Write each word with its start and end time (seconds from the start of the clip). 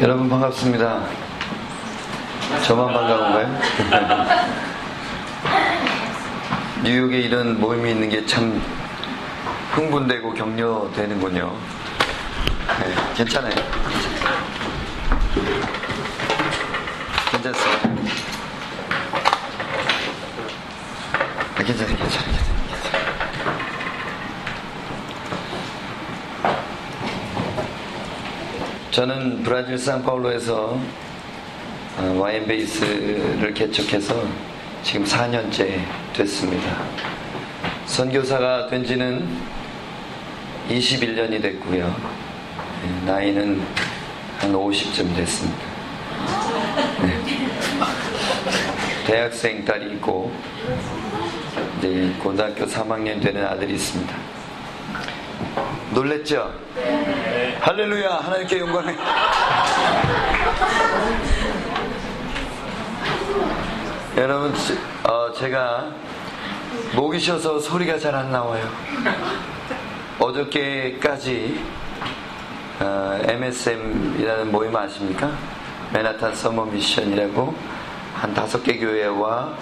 여러분 0.00 0.28
반갑습니다. 0.28 1.06
저만 2.66 2.92
반가운가요? 2.92 3.58
뉴욕에 6.84 7.18
이런 7.20 7.58
모임이 7.60 7.90
있는 7.90 8.08
게 8.10 8.24
참 8.26 8.60
흥분되고 9.72 10.34
격려되는군요. 10.34 11.52
네, 12.80 12.94
괜찮아요. 13.14 13.54
괜찮습니다. 17.30 17.88
아, 21.56 21.62
괜찮아요, 21.62 21.96
괜찮아요, 21.96 21.96
괜찮아요. 21.98 22.46
저는 28.96 29.42
브라질 29.42 29.76
상파울로에서 29.76 30.80
어, 31.98 32.16
와인 32.18 32.46
베이스를 32.46 33.52
개척해서 33.52 34.26
지금 34.82 35.04
4년째 35.04 35.82
됐습니다. 36.14 36.78
선교사가 37.84 38.68
된 38.68 38.86
지는 38.86 39.28
21년이 40.70 41.42
됐고요. 41.42 41.94
네, 42.82 43.04
나이는 43.04 43.62
한 44.38 44.52
50쯤 44.54 45.14
됐습니다. 45.14 45.62
네. 47.02 47.20
대학생 49.06 49.62
딸이 49.62 49.92
있고 49.96 50.32
이제 51.78 52.14
고등학교 52.18 52.64
3학년 52.64 53.20
되는 53.20 53.44
아들이 53.44 53.74
있습니다. 53.74 54.35
놀랬죠? 55.96 56.52
할렐루야 57.62 58.16
하나님께 58.16 58.58
영광을 58.58 58.94
여러분 64.18 64.52
어, 65.08 65.32
제가 65.32 65.86
목이 66.94 67.18
쉬어서 67.18 67.58
소리가 67.58 67.98
잘 67.98 68.14
안 68.14 68.30
나와요 68.30 68.68
어저께까지 70.18 71.64
어, 72.80 73.18
MSM이라는 73.22 74.52
모임 74.52 74.76
아십니까? 74.76 75.30
맨하탄 75.94 76.34
서머 76.34 76.66
미션이라고 76.66 77.54
한 78.16 78.34
다섯 78.34 78.62
개 78.62 78.76
교회와 78.76 79.54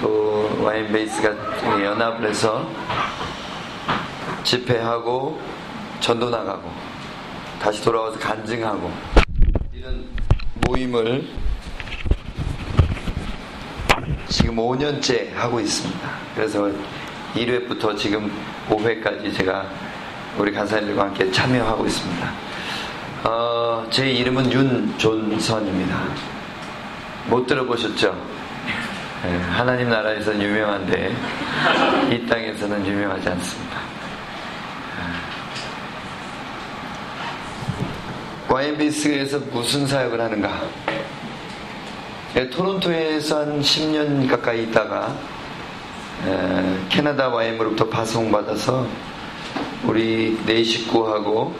또 0.00 0.58
와인베이스가 0.60 1.84
연합을 1.84 2.30
해서 2.30 2.68
집회하고 4.42 5.57
전도 6.00 6.30
나가고 6.30 6.70
다시 7.60 7.82
돌아와서 7.82 8.18
간증하고 8.18 8.90
이런 9.72 10.04
모임을 10.66 11.26
지금 14.28 14.56
5년째 14.56 15.32
하고 15.34 15.58
있습니다. 15.60 16.08
그래서 16.34 16.70
1회부터 17.34 17.96
지금 17.96 18.30
5회까지 18.68 19.34
제가 19.36 19.66
우리 20.38 20.52
간사님들과 20.52 21.04
함께 21.04 21.30
참여하고 21.30 21.86
있습니다. 21.86 22.32
어, 23.24 23.86
제 23.90 24.08
이름은 24.08 24.52
윤존선입니다. 24.52 25.98
못 27.28 27.46
들어보셨죠? 27.46 28.14
네, 29.24 29.36
하나님 29.50 29.90
나라에서는 29.90 30.40
유명한데 30.40 31.12
이 32.12 32.26
땅에서는 32.26 32.86
유명하지 32.86 33.28
않습니다. 33.30 33.97
YMBS에서 38.48 39.40
무슨 39.52 39.86
사역을 39.86 40.18
하는가? 40.18 40.62
예, 42.36 42.48
토론토에서 42.48 43.40
한 43.40 43.60
10년 43.60 44.28
가까이 44.28 44.62
있다가 44.64 45.14
에, 46.26 46.88
캐나다 46.88 47.28
YM으로부터 47.28 47.88
파송받아서 47.88 48.86
우리 49.84 50.38
네 50.46 50.62
식구하고 50.62 51.54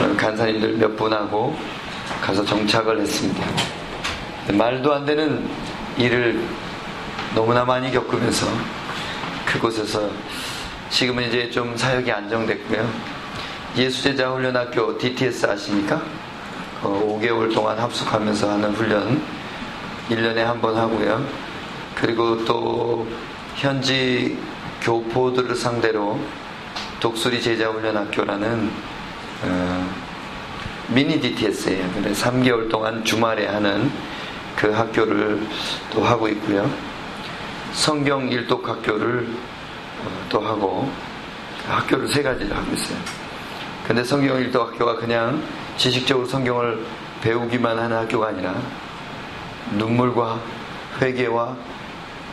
어, 0.00 0.16
간사님들 0.16 0.74
몇 0.74 0.96
분하고 0.96 1.56
가서 2.22 2.44
정착을 2.44 3.00
했습니다. 3.00 3.44
말도 4.52 4.94
안 4.94 5.04
되는 5.04 5.48
일을 5.98 6.40
너무나 7.34 7.64
많이 7.64 7.90
겪으면서 7.90 8.46
그곳에서 9.44 10.08
지금은 10.90 11.28
이제 11.28 11.50
좀 11.50 11.76
사역이 11.76 12.10
안정됐고요. 12.10 13.17
예수제자 13.78 14.30
훈련학교 14.30 14.98
DTS 14.98 15.46
아십니까? 15.46 16.02
어, 16.82 17.20
5개월 17.20 17.54
동안 17.54 17.78
합숙하면서 17.78 18.50
하는 18.50 18.72
훈련 18.72 19.22
1년에 20.10 20.38
한 20.38 20.60
번 20.60 20.76
하고요. 20.76 21.24
그리고 21.94 22.44
또 22.44 23.06
현지 23.54 24.36
교포들을 24.80 25.54
상대로 25.54 26.18
독수리 26.98 27.40
제자 27.40 27.68
훈련학교라는 27.70 28.70
어, 29.44 29.90
미니 30.88 31.20
DTS예요. 31.20 31.88
근데 31.94 32.10
3개월 32.12 32.68
동안 32.68 33.04
주말에 33.04 33.46
하는 33.46 33.92
그 34.56 34.72
학교를 34.72 35.40
또 35.92 36.02
하고 36.02 36.26
있고요. 36.28 36.68
성경 37.72 38.28
일독 38.28 38.68
학교를 38.68 39.28
어, 40.04 40.26
또 40.28 40.40
하고 40.40 40.90
학교를 41.68 42.08
세 42.08 42.22
가지를 42.24 42.56
하고 42.56 42.72
있어요. 42.72 43.27
근데 43.88 44.04
성경 44.04 44.36
일독 44.36 44.68
학교가 44.68 44.96
그냥 44.96 45.42
지식적으로 45.78 46.26
성경을 46.26 46.84
배우기만 47.22 47.78
하는 47.78 47.96
학교가 47.96 48.28
아니라 48.28 48.54
눈물과 49.72 50.38
회개와 51.00 51.56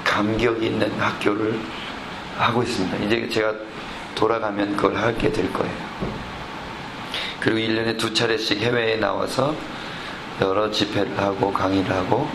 감격이 0.04 0.66
있는 0.66 0.92
학교를 1.00 1.58
하고 2.38 2.62
있습니다. 2.62 2.98
이제 3.06 3.30
제가 3.30 3.54
돌아가면 4.16 4.76
그걸 4.76 4.98
하게 4.98 5.32
될 5.32 5.52
거예요. 5.54 5.74
그리고 7.40 7.74
1년에 7.74 7.98
두 7.98 8.14
차례씩 8.14 8.60
해외에 8.60 8.98
나와서 8.98 9.56
여러 10.42 10.70
집회를 10.70 11.18
하고 11.18 11.54
강의를 11.54 11.90
하고 11.90 12.28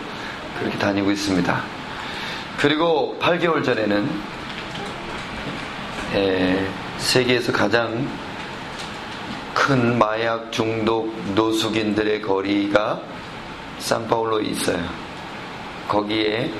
그렇게 0.59 0.79
다니고 0.79 1.11
있습니다. 1.11 1.61
그리고 2.57 3.19
8개월 3.21 3.63
전에는 3.63 4.09
세계에서 6.97 7.51
가장 7.51 8.07
큰 9.53 9.97
마약 9.97 10.51
중독 10.51 11.13
노숙인들의 11.35 12.21
거리가 12.21 13.01
산파울로에 13.79 14.45
있어요. 14.45 14.83
거기에 15.87 16.51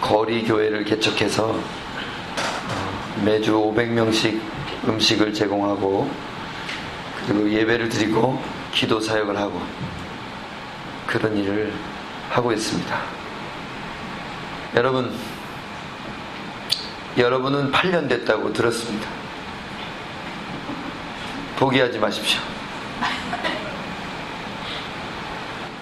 거리 0.00 0.44
교회를 0.44 0.84
개척해서 0.84 1.48
어, 1.48 3.22
매주 3.24 3.52
500명씩 3.52 4.40
음식을 4.88 5.32
제공하고 5.32 6.10
그리고 7.26 7.50
예배를 7.50 7.88
드리고 7.88 8.40
기도 8.72 9.00
사역을 9.00 9.36
하고 9.36 9.60
그런 11.06 11.36
일을 11.36 11.72
하고 12.30 12.52
있습니다. 12.52 13.00
여러분, 14.74 15.12
여러분은 17.16 17.72
8년 17.72 18.08
됐다고 18.08 18.52
들었습니다. 18.52 19.25
포기하지 21.56 21.98
마십시오. 21.98 22.40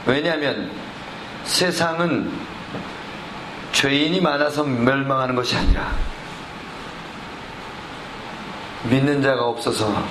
왜냐하면 0.06 0.70
세상은 1.44 2.30
죄인이 3.72 4.20
많아서 4.20 4.62
멸망하는 4.62 5.34
것이 5.34 5.56
아니라 5.56 5.92
믿는 8.84 9.22
자가 9.22 9.44
없어서 9.46 10.04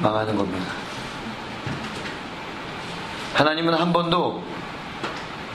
망하는 0.00 0.36
겁니다. 0.36 0.66
하나님은 3.34 3.74
한 3.74 3.92
번도 3.92 4.44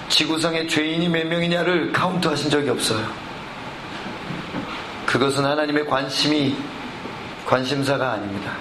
지구상에 0.09 0.67
죄인이 0.67 1.07
몇 1.09 1.27
명이냐를 1.27 1.91
카운트 1.91 2.27
하신 2.27 2.49
적이 2.49 2.69
없어요. 2.69 3.05
그것은 5.05 5.45
하나님의 5.45 5.85
관심이 5.85 6.55
관심사가 7.45 8.13
아닙니다. 8.13 8.51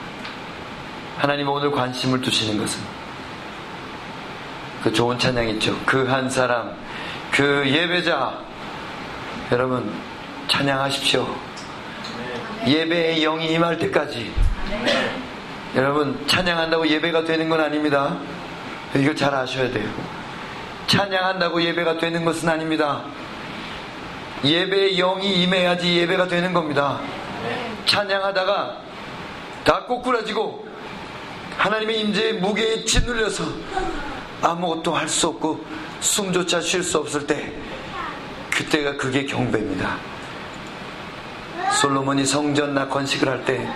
하나님 1.19 1.49
오늘 1.49 1.71
관심을 1.71 2.21
두시는 2.21 2.59
것은 2.59 2.81
그 4.83 4.93
좋은 4.93 5.19
찬양 5.19 5.49
있죠. 5.51 5.79
그 5.87 6.09
한 6.09 6.29
사람, 6.29 6.75
그 7.31 7.63
예배자. 7.67 8.39
여러분, 9.53 9.93
찬양하십시오. 10.49 11.29
예배의 12.67 13.21
영이 13.21 13.53
임할 13.53 13.79
때까지. 13.79 14.33
여러분, 15.77 16.25
찬양한다고 16.27 16.89
예배가 16.89 17.25
되는 17.25 17.49
건 17.49 17.61
아닙니다. 17.61 18.17
이거 18.97 19.15
잘 19.15 19.35
아셔야 19.35 19.71
돼요. 19.71 19.89
찬양한다고 20.89 21.63
예배가 21.63 21.99
되는 21.99 22.25
것은 22.25 22.49
아닙니다. 22.49 23.03
예배의 24.45 24.97
영이 24.97 25.43
임해야지 25.43 25.97
예배가 25.99 26.27
되는 26.27 26.53
겁니다. 26.53 26.99
찬양하다가 27.87 28.77
다 29.65 29.85
꼬꾸라지고 29.85 30.62
하나님의 31.59 32.01
임재의 32.01 32.33
무게에 32.35 32.85
짓눌려서 32.85 33.45
아무것도 34.43 34.95
할 34.95 35.09
수 35.09 35.29
없고 35.29 35.65
숨조차 36.01 36.61
쉴 36.61 36.83
수 36.83 36.99
없을 36.99 37.27
때 37.27 37.53
그때가 38.51 38.97
그게 38.97 39.25
경배입니다. 39.25 39.97
솔로몬이 41.81 42.25
성전 42.27 42.75
나 42.75 42.89
건식을 42.89 43.29
할 43.29 43.45
때 43.45 43.69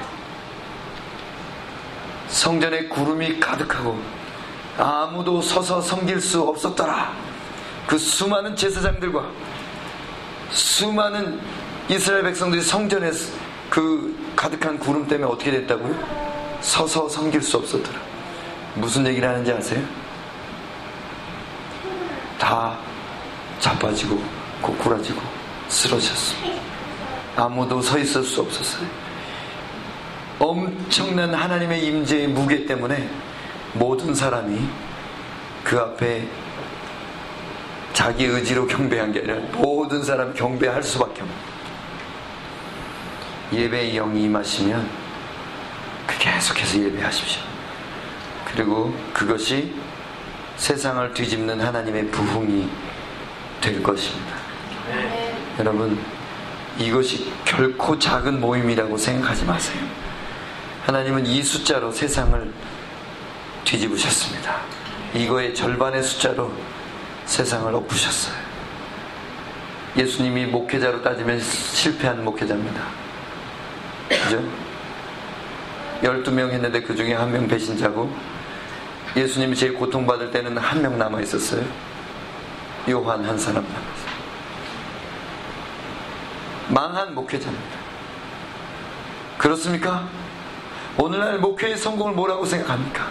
성전에 2.29 2.89
구름이 2.89 3.39
가득하고 3.39 3.99
아무도 4.77 5.41
서서 5.41 5.81
섬길 5.81 6.21
수 6.21 6.43
없었더라. 6.43 7.15
그 7.87 7.97
수많은 7.97 8.57
제사장들과 8.57 9.25
수많은 10.51 11.41
이스라엘 11.89 12.25
백성들이 12.25 12.63
성전에 12.63 13.11
그 13.71 14.33
가득한 14.35 14.79
구름 14.79 15.07
때문에 15.07 15.31
어떻게 15.31 15.53
됐다고요? 15.53 16.26
서서 16.61 17.09
섬길 17.09 17.43
수 17.43 17.57
없었더라. 17.59 17.99
무슨 18.75 19.07
얘기를 19.07 19.29
하는지 19.29 19.53
아세요? 19.53 19.83
다 22.39 22.77
자빠지고 23.59 24.23
고꾸라지고 24.61 25.21
쓰러졌어. 25.69 26.37
아무도 27.37 27.81
서 27.81 27.99
있을 27.99 28.23
수 28.23 28.41
없었어요. 28.41 28.87
엄청난 30.39 31.35
하나님의 31.35 31.87
임재의 31.87 32.29
무게 32.29 32.67
때문에 32.67 33.09
모든 33.73 34.15
사람이 34.15 34.61
그 35.65 35.79
앞에 35.79 36.29
자기 37.93 38.25
의지로 38.25 38.67
경배한 38.67 39.13
게 39.13 39.21
아니라 39.21 39.37
모든 39.53 40.03
사람 40.03 40.35
경배할 40.35 40.83
수밖에 40.83 41.23
없는 41.23 41.37
예배의 43.53 43.95
영이 43.95 44.25
임하시면 44.25 44.83
그 44.83 45.06
계속해서 46.19 46.79
예배하십시오. 46.79 47.43
그리고 48.45 48.97
그것이 49.13 49.75
세상을 50.57 51.13
뒤집는 51.13 51.61
하나님의 51.61 52.11
부흥이 52.11 52.69
될 53.61 53.83
것입니다. 53.83 54.35
네. 54.89 55.37
여러분, 55.59 55.99
이것이 56.79 57.33
결코 57.45 57.99
작은 57.99 58.41
모임이라고 58.41 58.97
생각하지 58.97 59.45
마세요. 59.45 59.83
하나님은 60.85 61.27
이 61.27 61.43
숫자로 61.43 61.91
세상을 61.91 62.53
뒤집으셨습니다. 63.65 64.61
이거의 65.15 65.55
절반의 65.55 66.03
숫자로 66.03 66.53
세상을 67.25 67.75
엎으셨어요. 67.75 68.35
예수님이 69.97 70.47
목회자로 70.47 71.03
따지면 71.03 71.41
실패한 71.41 72.23
목회자입니다. 72.25 72.83
그죠? 74.09 74.66
12명 76.03 76.51
했는데 76.51 76.83
그 76.83 76.95
중에 76.95 77.15
한 77.15 77.31
명 77.33 77.47
배신자고 77.49 78.11
예수님이 79.17 79.57
제일 79.57 79.75
고통받을 79.75 80.31
때는 80.31 80.57
한 80.59 80.83
명 80.83 80.99
남아 80.99 81.21
있었어요. 81.21 81.65
요한 82.91 83.25
한 83.25 83.39
사람 83.39 83.63
남았어요. 83.65 84.17
망한 86.69 87.15
목회자입니다. 87.15 87.77
그렇습니까? 89.39 90.09
오늘날 90.99 91.39
목회의 91.39 91.77
성공을 91.77 92.15
뭐라고 92.15 92.45
생각합니까? 92.45 93.09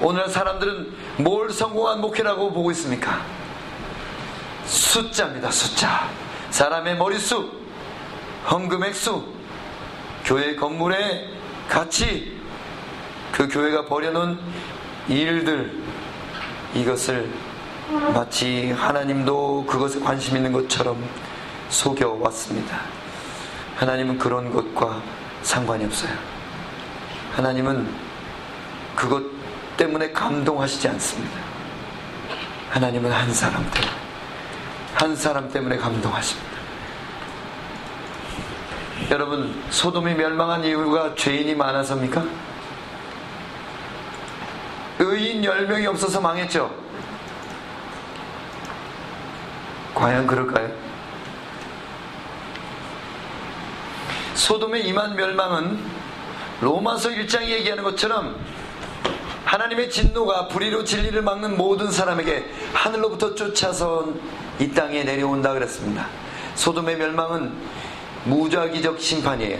오늘날 0.00 0.28
사람들은 0.28 0.94
뭘 1.18 1.50
성공한 1.50 2.00
목회라고 2.00 2.52
보고 2.52 2.70
있습니까? 2.72 3.20
숫자입니다, 4.66 5.50
숫자. 5.50 6.08
사람의 6.50 6.96
머릿수, 6.96 7.50
헌금 8.50 8.84
액수, 8.84 9.24
교회 10.24 10.54
건물의 10.54 11.35
가치, 11.68 12.40
그 13.32 13.48
교회가 13.48 13.86
버려놓은 13.86 14.38
일들, 15.08 15.82
이것을 16.74 17.30
마치 18.12 18.72
하나님도 18.72 19.66
그것에 19.66 20.00
관심 20.00 20.36
있는 20.36 20.52
것처럼 20.52 21.02
속여왔습니다. 21.68 22.80
하나님은 23.76 24.18
그런 24.18 24.52
것과 24.52 25.02
상관이 25.42 25.84
없어요. 25.84 26.12
하나님은 27.34 27.86
그것 28.94 29.22
때문에 29.76 30.10
감동하시지 30.12 30.88
않습니다. 30.88 31.38
하나님은 32.70 33.12
한 33.12 33.32
사람 33.32 33.62
때문에, 33.70 33.92
한 34.94 35.16
사람 35.16 35.50
때문에 35.50 35.76
감동하십니다. 35.76 36.55
여러분, 39.10 39.62
소돔이 39.70 40.14
멸망한 40.14 40.64
이유가 40.64 41.14
죄인이 41.14 41.54
많아서입니까? 41.54 42.24
의인 44.98 45.42
10명이 45.42 45.86
없어서 45.86 46.20
망했죠? 46.20 46.74
과연 49.94 50.26
그럴까요? 50.26 50.70
소돔의 54.34 54.86
임한 54.88 55.16
멸망은 55.16 55.78
로마서 56.60 57.10
1장이 57.10 57.48
얘기하는 57.48 57.84
것처럼 57.84 58.36
하나님의 59.44 59.90
진노가 59.90 60.48
불의로 60.48 60.84
진리를 60.84 61.20
막는 61.22 61.56
모든 61.56 61.90
사람에게 61.90 62.50
하늘로부터 62.72 63.34
쫓아서 63.34 64.08
이 64.58 64.70
땅에 64.72 65.04
내려온다 65.04 65.52
그랬습니다. 65.52 66.06
소돔의 66.56 66.96
멸망은 66.96 67.54
무작위적 68.26 69.00
심판이에요. 69.00 69.58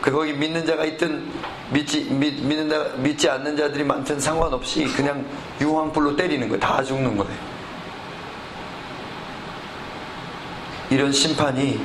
그 0.00 0.10
거기 0.10 0.32
믿는 0.32 0.66
자가 0.66 0.84
있든 0.84 1.26
믿지 1.70 2.04
믿, 2.10 2.42
믿는 2.42 2.68
자, 2.68 2.90
믿지 2.96 3.28
않는 3.28 3.56
자들이 3.56 3.84
많든 3.84 4.20
상관없이 4.20 4.84
그냥 4.84 5.24
유황불로 5.60 6.14
때리는 6.16 6.48
거예요. 6.48 6.60
다 6.60 6.82
죽는 6.82 7.16
거예요. 7.16 7.54
이런 10.90 11.10
심판이 11.10 11.80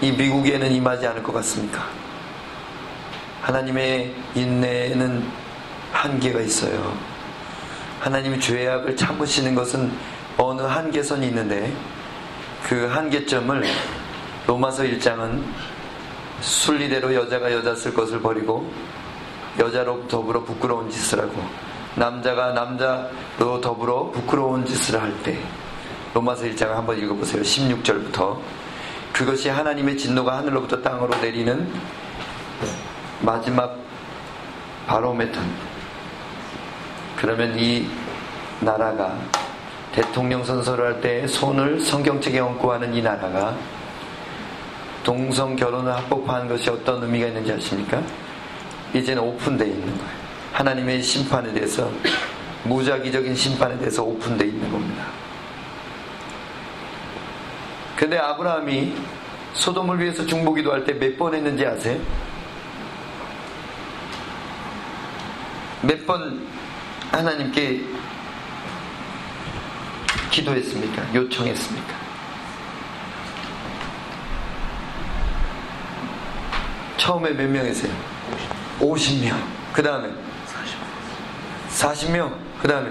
이 0.00 0.12
미국에는 0.12 0.70
임하지 0.70 1.06
않을 1.08 1.22
것 1.22 1.32
같습니까? 1.34 1.84
하나님의 3.42 4.14
인내에는 4.34 5.24
한계가 5.92 6.40
있어요. 6.40 6.96
하나님이 8.00 8.38
죄악을 8.38 8.96
참으시는 8.96 9.54
것은 9.54 9.90
어느 10.36 10.62
한계선이 10.62 11.26
있는데 11.26 11.72
그 12.62 12.86
한계점을 12.86 13.64
로마서 14.48 14.82
1장은 14.84 15.42
순리대로 16.40 17.14
여자가 17.14 17.52
여자 17.52 17.74
쓸 17.74 17.92
것을 17.92 18.20
버리고 18.22 18.72
여자로 19.58 20.08
더불어 20.08 20.42
부끄러운 20.42 20.88
짓을 20.88 21.20
하고 21.20 21.34
남자가 21.96 22.52
남자로 22.52 23.60
더불어 23.60 24.10
부끄러운 24.10 24.64
짓을 24.64 25.00
할 25.00 25.12
때 25.22 25.38
로마서 26.14 26.44
1장을 26.46 26.70
한번 26.70 26.98
읽어보세요. 26.98 27.42
16절부터 27.42 28.38
그것이 29.12 29.50
하나님의 29.50 29.98
진노가 29.98 30.38
하늘로부터 30.38 30.80
땅으로 30.80 31.14
내리는 31.20 31.70
마지막 33.20 33.76
바로메터. 34.86 35.38
그러면 37.16 37.58
이 37.58 37.86
나라가 38.60 39.18
대통령 39.92 40.42
선서를 40.42 40.86
할 40.86 41.00
때 41.02 41.26
손을 41.26 41.80
성경책에 41.80 42.38
얹고 42.40 42.72
하는 42.72 42.94
이 42.94 43.02
나라가 43.02 43.54
동성 45.12 45.56
결혼을 45.56 45.90
합법화한 45.90 46.48
것이 46.48 46.68
어떤 46.68 47.02
의미가 47.02 47.28
있는지 47.28 47.50
아십니까? 47.50 48.02
이제는 48.92 49.22
오픈되어 49.22 49.66
있는 49.66 49.86
거예요. 49.86 50.10
하나님의 50.52 51.02
심판에 51.02 51.50
대해서 51.54 51.90
무작위적인 52.64 53.34
심판에 53.34 53.78
대해서 53.78 54.02
오픈되어 54.02 54.46
있는 54.46 54.70
겁니다. 54.70 55.06
근데 57.96 58.18
아브라함이 58.18 58.94
소돔을 59.54 59.98
위해서 59.98 60.26
중보기도 60.26 60.72
할 60.74 60.84
때 60.84 60.92
몇 60.98 61.16
번 61.16 61.34
했는지 61.34 61.64
아세요? 61.64 61.98
몇 65.80 66.04
번 66.06 66.46
하나님께 67.12 67.82
기도했습니까? 70.30 71.14
요청했습니까? 71.14 72.07
처음에 76.98 77.30
몇 77.30 77.48
명이세요? 77.48 77.90
50명. 78.80 79.34
그 79.72 79.82
다음에 79.82 80.10
40명. 81.70 82.34
그 82.60 82.68
다음에 82.68 82.90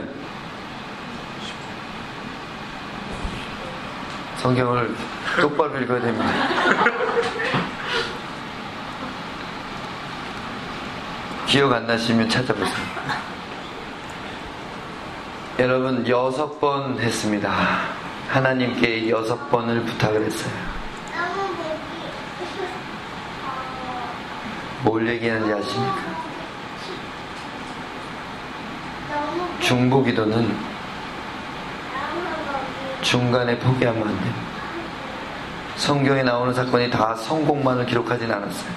성경을 4.37 4.95
똑바로 5.41 5.79
읽어야 5.81 6.01
됩니다. 6.01 6.25
기억 11.47 11.71
안 11.73 11.85
나시면 11.87 12.29
찾아보세요. 12.29 12.87
여러분, 15.59 16.07
여섯 16.07 16.59
번 16.59 16.99
했습니다. 16.99 17.79
하나님께 18.29 19.09
여섯 19.09 19.49
번을 19.49 19.83
부탁을 19.83 20.23
했어요. 20.23 20.66
뭘 24.83 25.07
얘기하는지 25.07 25.53
아십니까? 25.53 26.27
중보 29.59 30.03
기도는 30.03 30.55
중간에 33.01 33.57
포기하면 33.57 34.07
안 34.07 34.07
됩니다. 34.07 34.35
성경에 35.75 36.23
나오는 36.23 36.53
사건이 36.53 36.89
다 36.89 37.15
성공만을 37.15 37.85
기록하진 37.85 38.31
않았어요. 38.31 38.71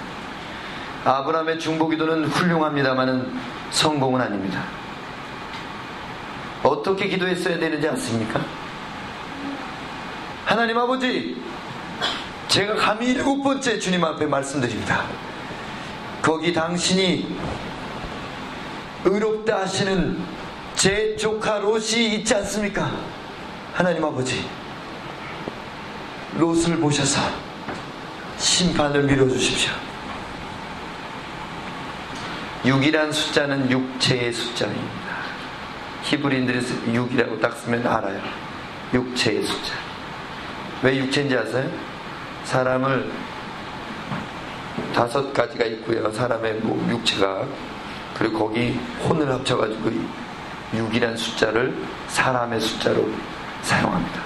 아브라함의 1.03 1.59
중보 1.59 1.87
기도는 1.89 2.25
훌륭합니다만은 2.25 3.39
성공은 3.71 4.21
아닙니다. 4.21 4.63
어떻게 6.63 7.07
기도했어야 7.07 7.57
되는지 7.57 7.87
아십니까? 7.87 8.39
하나님 10.45 10.77
아버지, 10.77 11.41
제가 12.47 12.75
감히 12.75 13.07
일곱 13.07 13.41
번째 13.41 13.79
주님 13.79 14.03
앞에 14.03 14.25
말씀드립니다. 14.25 15.05
거기 16.21 16.53
당신이 16.53 17.35
의롭다 19.03 19.61
하시는 19.61 20.19
제 20.75 21.15
조카 21.15 21.59
롯이 21.59 22.15
있지 22.15 22.35
않습니까? 22.35 22.91
하나님 23.73 24.03
아버지, 24.05 24.45
롯을 26.37 26.77
보셔서 26.79 27.19
심판을 28.37 29.03
미뤄주십시오. 29.03 29.71
6이란 32.63 33.11
숫자는 33.11 33.71
육체의 33.71 34.31
숫자입니다. 34.31 35.01
히브리인들이 36.03 36.59
6이라고 36.59 37.41
딱 37.41 37.53
쓰면 37.53 37.85
알아요. 37.85 38.21
육체의 38.93 39.43
숫자. 39.43 39.73
왜 40.83 40.97
육체인지 40.97 41.35
아세요? 41.35 41.69
사람을 42.43 43.11
다섯 44.93 45.33
가지가 45.33 45.65
있고요. 45.65 46.11
사람의 46.11 46.55
뭐 46.55 46.77
육체가. 46.89 47.45
그리고 48.17 48.39
거기 48.39 48.79
혼을 49.03 49.31
합쳐가지고 49.31 49.91
6이란 50.73 51.17
숫자를 51.17 51.75
사람의 52.07 52.59
숫자로 52.61 53.09
사용합니다. 53.61 54.21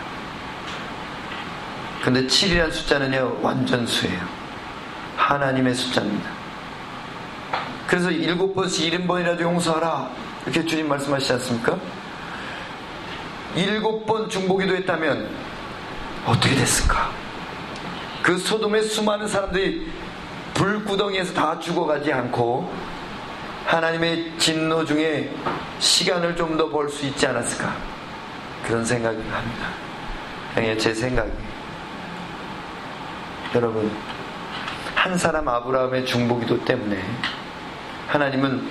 근데 2.03 2.25
7이란 2.27 2.71
숫자는요, 2.71 3.39
완전수예요. 3.41 4.21
하나님의 5.17 5.73
숫자입니다. 5.73 6.29
그래서 7.87 8.11
일곱 8.11 8.53
번씩 8.53 8.85
일흔 8.85 9.07
번이라도 9.07 9.41
용서하라. 9.41 10.09
이렇게 10.43 10.65
주님 10.65 10.87
말씀하시지 10.87 11.33
않습니까? 11.33 11.77
일곱 13.55 14.05
번 14.05 14.29
중보기도 14.29 14.75
했다면 14.75 15.29
어떻게 16.25 16.55
됐을까? 16.55 17.11
그 18.21 18.37
소돔의 18.37 18.83
수많은 18.83 19.27
사람들이 19.27 19.87
불구덩이에서 20.55 21.33
다 21.33 21.59
죽어가지 21.59 22.11
않고 22.11 22.73
하나님의 23.65 24.37
진노 24.37 24.85
중에 24.85 25.31
시간을 25.79 26.35
좀 26.35 26.57
더 26.57 26.69
벌 26.69 26.89
수 26.89 27.05
있지 27.05 27.27
않았을까? 27.27 27.75
그런 28.65 28.83
생각을 28.83 29.17
합니다. 29.17 29.67
그냥 30.55 30.77
제 30.77 30.93
생각이. 30.93 31.31
여러분, 33.53 33.91
한 34.95 35.17
사람 35.17 35.47
아브라함의 35.47 36.05
중보기도 36.05 36.63
때문에 36.65 37.03
하나님은 38.07 38.67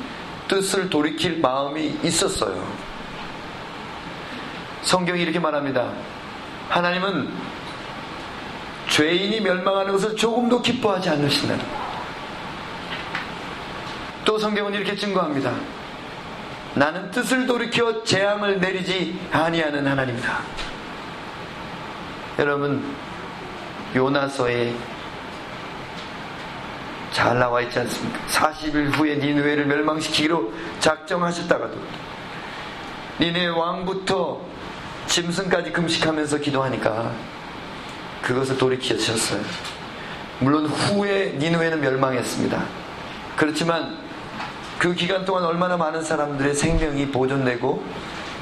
뜻을 0.48 0.90
돌이킬 0.90 1.40
마음이 1.40 1.98
있었어요. 2.02 2.66
성경이 4.82 5.22
이렇게 5.22 5.38
말합니다. 5.38 5.90
하나님은 6.68 7.32
죄인이 8.90 9.40
멸망하는 9.40 9.92
것을 9.92 10.16
조금도 10.16 10.62
기뻐하지 10.62 11.10
않으신다. 11.10 11.56
또 14.24 14.38
성경은 14.38 14.74
이렇게 14.74 14.96
증거합니다. 14.96 15.52
나는 16.74 17.10
뜻을 17.10 17.46
돌이켜 17.46 18.02
재앙을 18.02 18.60
내리지 18.60 19.18
아니하는 19.30 19.86
하나님이다. 19.86 20.40
여러분 22.38 22.84
요나서에 23.94 24.74
잘 27.12 27.38
나와 27.38 27.60
있지 27.60 27.78
않습니까? 27.78 28.18
40일 28.26 28.96
후에 28.96 29.16
니누웨를 29.16 29.66
멸망시키기로 29.66 30.52
작정하셨다가도 30.80 31.78
니네 33.20 33.46
왕부터 33.46 34.40
짐승까지 35.06 35.70
금식하면서 35.70 36.38
기도하니까 36.38 37.12
그것을 38.24 38.56
돌이키셨어요. 38.56 39.42
물론 40.40 40.66
후에 40.66 41.36
니누웨는 41.38 41.80
멸망했습니다. 41.80 42.62
그렇지만 43.36 43.98
그 44.78 44.94
기간 44.94 45.24
동안 45.24 45.44
얼마나 45.44 45.76
많은 45.76 46.02
사람들의 46.02 46.54
생명이 46.54 47.08
보존되고 47.08 47.84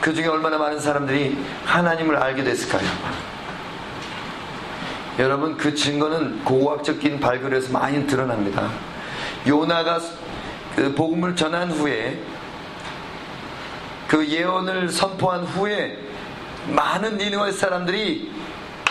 그 0.00 0.14
중에 0.14 0.26
얼마나 0.26 0.58
많은 0.58 0.80
사람들이 0.80 1.36
하나님을 1.64 2.16
알게 2.16 2.42
됐을까요? 2.44 2.88
여러분 5.18 5.56
그 5.56 5.74
증거는 5.74 6.42
고고학적인 6.44 7.20
발굴에서 7.20 7.72
많이 7.72 8.06
드러납니다. 8.06 8.70
요나가 9.46 10.00
그 10.74 10.94
복음을 10.94 11.36
전한 11.36 11.70
후에 11.70 12.18
그 14.08 14.26
예언을 14.26 14.88
선포한 14.88 15.44
후에 15.44 15.98
많은 16.68 17.18
니느웨 17.18 17.52
사람들이 17.52 18.31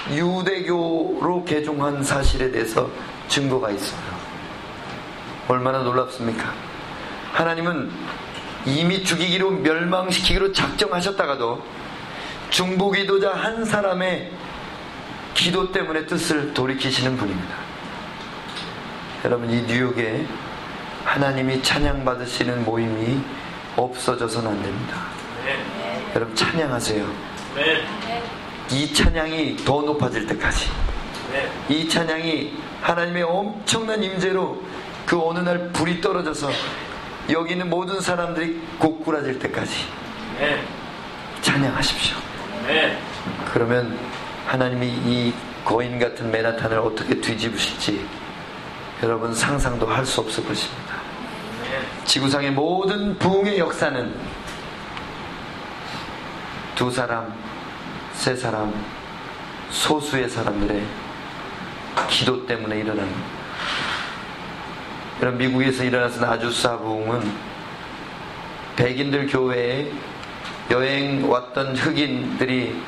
유대교로 0.09 1.45
개종한 1.45 2.03
사실에 2.03 2.51
대해서 2.51 2.89
증거가 3.27 3.69
있어요. 3.69 4.01
얼마나 5.47 5.79
놀랍습니까? 5.79 6.53
하나님은 7.33 7.91
이미 8.65 9.03
죽이기로 9.03 9.51
멸망시키기로 9.51 10.53
작정하셨다가도 10.53 11.63
중보 12.49 12.91
기도자 12.91 13.31
한 13.33 13.65
사람의 13.65 14.31
기도 15.33 15.71
때문에 15.71 16.05
뜻을 16.05 16.53
돌이키시는 16.53 17.17
분입니다. 17.17 17.55
여러분 19.23 19.49
이 19.49 19.61
뉴욕에 19.61 20.25
하나님이 21.05 21.63
찬양받으시는 21.63 22.65
모임이 22.65 23.21
없어져서는 23.75 24.51
안 24.51 24.61
됩니다. 24.61 24.97
네. 25.45 26.11
여러분 26.15 26.35
찬양하세요. 26.35 27.05
네. 27.55 28.40
이 28.71 28.93
찬양이 28.93 29.57
더 29.57 29.81
높아질 29.81 30.27
때까지 30.27 30.69
네. 31.31 31.51
이 31.69 31.87
찬양이 31.89 32.53
하나님의 32.81 33.23
엄청난 33.23 34.03
임재로 34.03 34.61
그 35.05 35.21
어느 35.21 35.39
날 35.39 35.69
불이 35.69 36.01
떨어져서 36.01 36.49
여기 37.29 37.53
있는 37.53 37.69
모든 37.69 37.99
사람들이 37.99 38.61
고꾸라질 38.79 39.39
때까지 39.39 39.71
네. 40.39 40.63
찬양하십시오. 41.41 42.17
네. 42.67 42.97
그러면 43.53 43.97
하나님이 44.47 44.87
이 44.87 45.33
거인 45.65 45.99
같은 45.99 46.31
메나탄을 46.31 46.77
어떻게 46.79 47.19
뒤집으실지 47.19 48.05
여러분 49.03 49.33
상상도 49.33 49.85
할 49.87 50.05
수 50.05 50.21
없을 50.21 50.45
것입니다. 50.45 50.95
지구상의 52.05 52.51
모든 52.51 53.17
부흥의 53.17 53.57
역사는 53.59 54.13
두 56.75 56.91
사람, 56.91 57.33
세 58.21 58.35
사람, 58.35 58.71
소수의 59.71 60.29
사람들의 60.29 60.83
기도 62.07 62.45
때문에 62.45 62.81
일어나는 62.81 63.11
여러분 65.19 65.39
미국에서 65.39 65.83
일어났던 65.83 66.25
아주사 66.25 66.77
부흥은 66.77 67.31
백인들 68.75 69.25
교회에 69.25 69.91
여행 70.69 71.27
왔던 71.27 71.75
흑인들이 71.75 72.79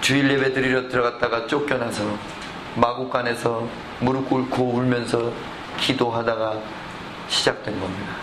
주일 0.00 0.30
예배 0.30 0.54
드리러 0.54 0.88
들어갔다가 0.88 1.46
쫓겨나서 1.46 2.16
마국간에서 2.76 3.68
무릎 4.00 4.30
꿇고 4.30 4.70
울면서 4.70 5.30
기도하다가 5.78 6.58
시작된 7.28 7.78
겁니다. 7.78 8.14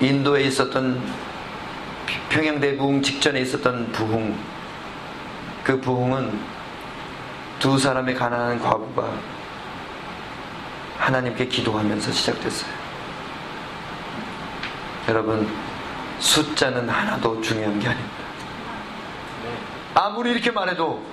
인도에 0.00 0.42
있었던 0.44 1.27
평양대부흥 2.30 3.02
직전에 3.02 3.40
있었던 3.40 3.92
부흥 3.92 4.36
그 5.64 5.80
부흥은 5.80 6.38
두 7.58 7.78
사람의 7.78 8.14
가난한 8.14 8.60
과부가 8.60 9.10
하나님께 10.98 11.46
기도하면서 11.46 12.12
시작됐어요. 12.12 12.70
여러분 15.08 15.48
숫자는 16.18 16.88
하나도 16.88 17.40
중요한 17.40 17.78
게 17.80 17.88
아닙니다. 17.88 18.16
아무리 19.94 20.30
이렇게 20.32 20.50
말해도 20.50 21.04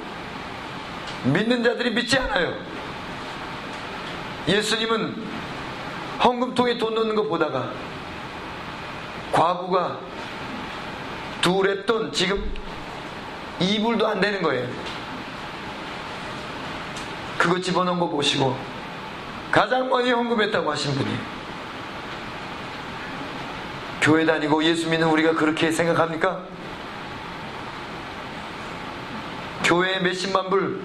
믿는 1.23 1.63
자들이 1.63 1.91
믿지 1.91 2.17
않아요. 2.17 2.53
예수님은 4.47 5.23
헌금통에 6.23 6.77
돈 6.77 6.93
넣는 6.93 7.15
거 7.15 7.23
보다가 7.23 7.71
과부가 9.31 9.99
둘의 11.45 11.85
돈 11.85 12.11
지금 12.11 12.43
이불도 13.59 14.07
안 14.07 14.19
되는 14.19 14.41
거예요. 14.41 14.67
그거 17.37 17.59
집어넣은 17.59 17.99
거 17.99 18.09
보시고 18.09 18.57
가장 19.51 19.87
많이 19.87 20.11
헌금했다고 20.11 20.71
하신 20.71 20.95
분이 20.95 21.15
교회 24.01 24.25
다니고 24.25 24.63
예수 24.63 24.89
믿는 24.89 25.07
우리가 25.07 25.33
그렇게 25.35 25.71
생각합니까? 25.71 26.41
교회에 29.63 29.99
몇십만 29.99 30.49
불 30.49 30.81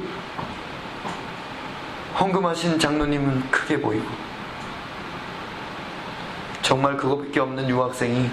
헌금하신 2.19 2.79
장로님은 2.79 3.51
크게 3.51 3.81
보이고 3.81 4.07
정말 6.61 6.99
그것밖에 6.99 7.41
없는 7.41 7.67
유학생이 7.71 8.31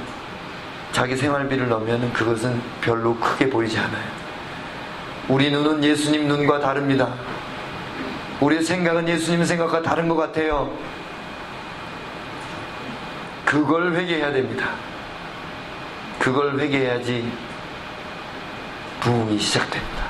자기 0.97 1.15
생활비를 1.15 1.69
넣으면 1.69 2.11
그것은 2.11 2.59
별로 2.81 3.15
크게 3.17 3.51
보이지 3.51 3.77
않아요. 3.77 4.03
우리 5.27 5.51
눈은 5.51 5.83
예수님 5.83 6.27
눈과 6.27 6.59
다릅니다. 6.59 7.13
우리의 8.39 8.63
생각은 8.63 9.07
예수님 9.07 9.45
생각과 9.45 9.83
다른 9.83 10.09
것 10.09 10.15
같아요. 10.15 10.75
그걸 13.45 13.93
회개해야 13.93 14.31
됩니다. 14.31 14.71
그걸 16.17 16.59
회개해야지 16.59 17.31
부흥이 19.01 19.37
시작됩니다. 19.37 20.03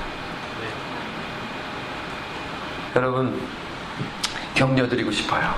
여러분 2.96 3.38
격려드리고 4.54 5.10
싶어요. 5.10 5.54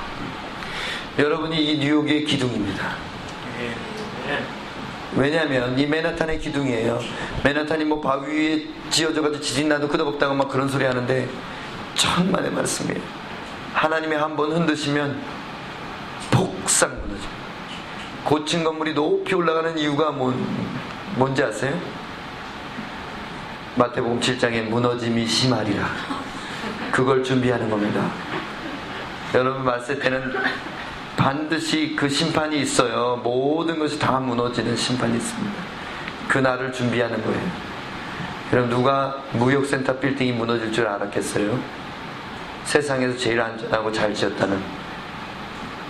여러분이 1.20 1.56
이 1.56 1.78
뉴욕의 1.78 2.25
기둥입니다. 2.25 3.10
왜냐하면 5.16 5.78
이 5.78 5.86
맨하탄의 5.86 6.38
기둥이에요. 6.38 7.00
맨하탄이 7.44 7.84
뭐 7.84 8.00
바위 8.00 8.26
위에 8.26 8.66
지어져가지고 8.90 9.40
지진 9.42 9.68
나도 9.68 9.88
끄덕없다고 9.88 10.34
막 10.34 10.48
그런 10.48 10.68
소리 10.68 10.84
하는데 10.84 11.28
천만의 11.94 12.50
말씀이에요. 12.52 13.00
하나님이 13.74 14.14
한 14.16 14.36
번 14.36 14.52
흔드시면 14.52 15.20
폭삭 16.30 16.90
무너져. 16.90 17.28
고층 18.24 18.62
건물이 18.64 18.94
높이 18.94 19.34
올라가는 19.34 19.76
이유가 19.78 20.10
뭔, 20.10 20.34
뭔지 21.16 21.42
아세요? 21.42 21.78
마태복음 23.76 24.20
7장에 24.20 24.62
무너짐이 24.62 25.26
심하리라. 25.26 25.88
그걸 26.92 27.24
준비하는 27.24 27.70
겁니다. 27.70 28.10
여러분 29.34 29.64
때는 29.98 30.34
반드시 31.20 31.94
그 31.94 32.08
심판이 32.08 32.62
있어요. 32.62 33.20
모든 33.22 33.78
것이 33.78 33.98
다 33.98 34.18
무너지는 34.18 34.74
심판이 34.74 35.18
있습니다. 35.18 35.62
그 36.28 36.38
날을 36.38 36.72
준비하는 36.72 37.22
거예요. 37.22 37.42
그럼 38.50 38.70
누가 38.70 39.22
무역센터 39.32 39.98
빌딩이 39.98 40.32
무너질 40.32 40.72
줄 40.72 40.86
알았겠어요? 40.86 41.60
세상에서 42.64 43.18
제일 43.18 43.38
안전하고 43.38 43.92
잘 43.92 44.14
지었다는 44.14 44.62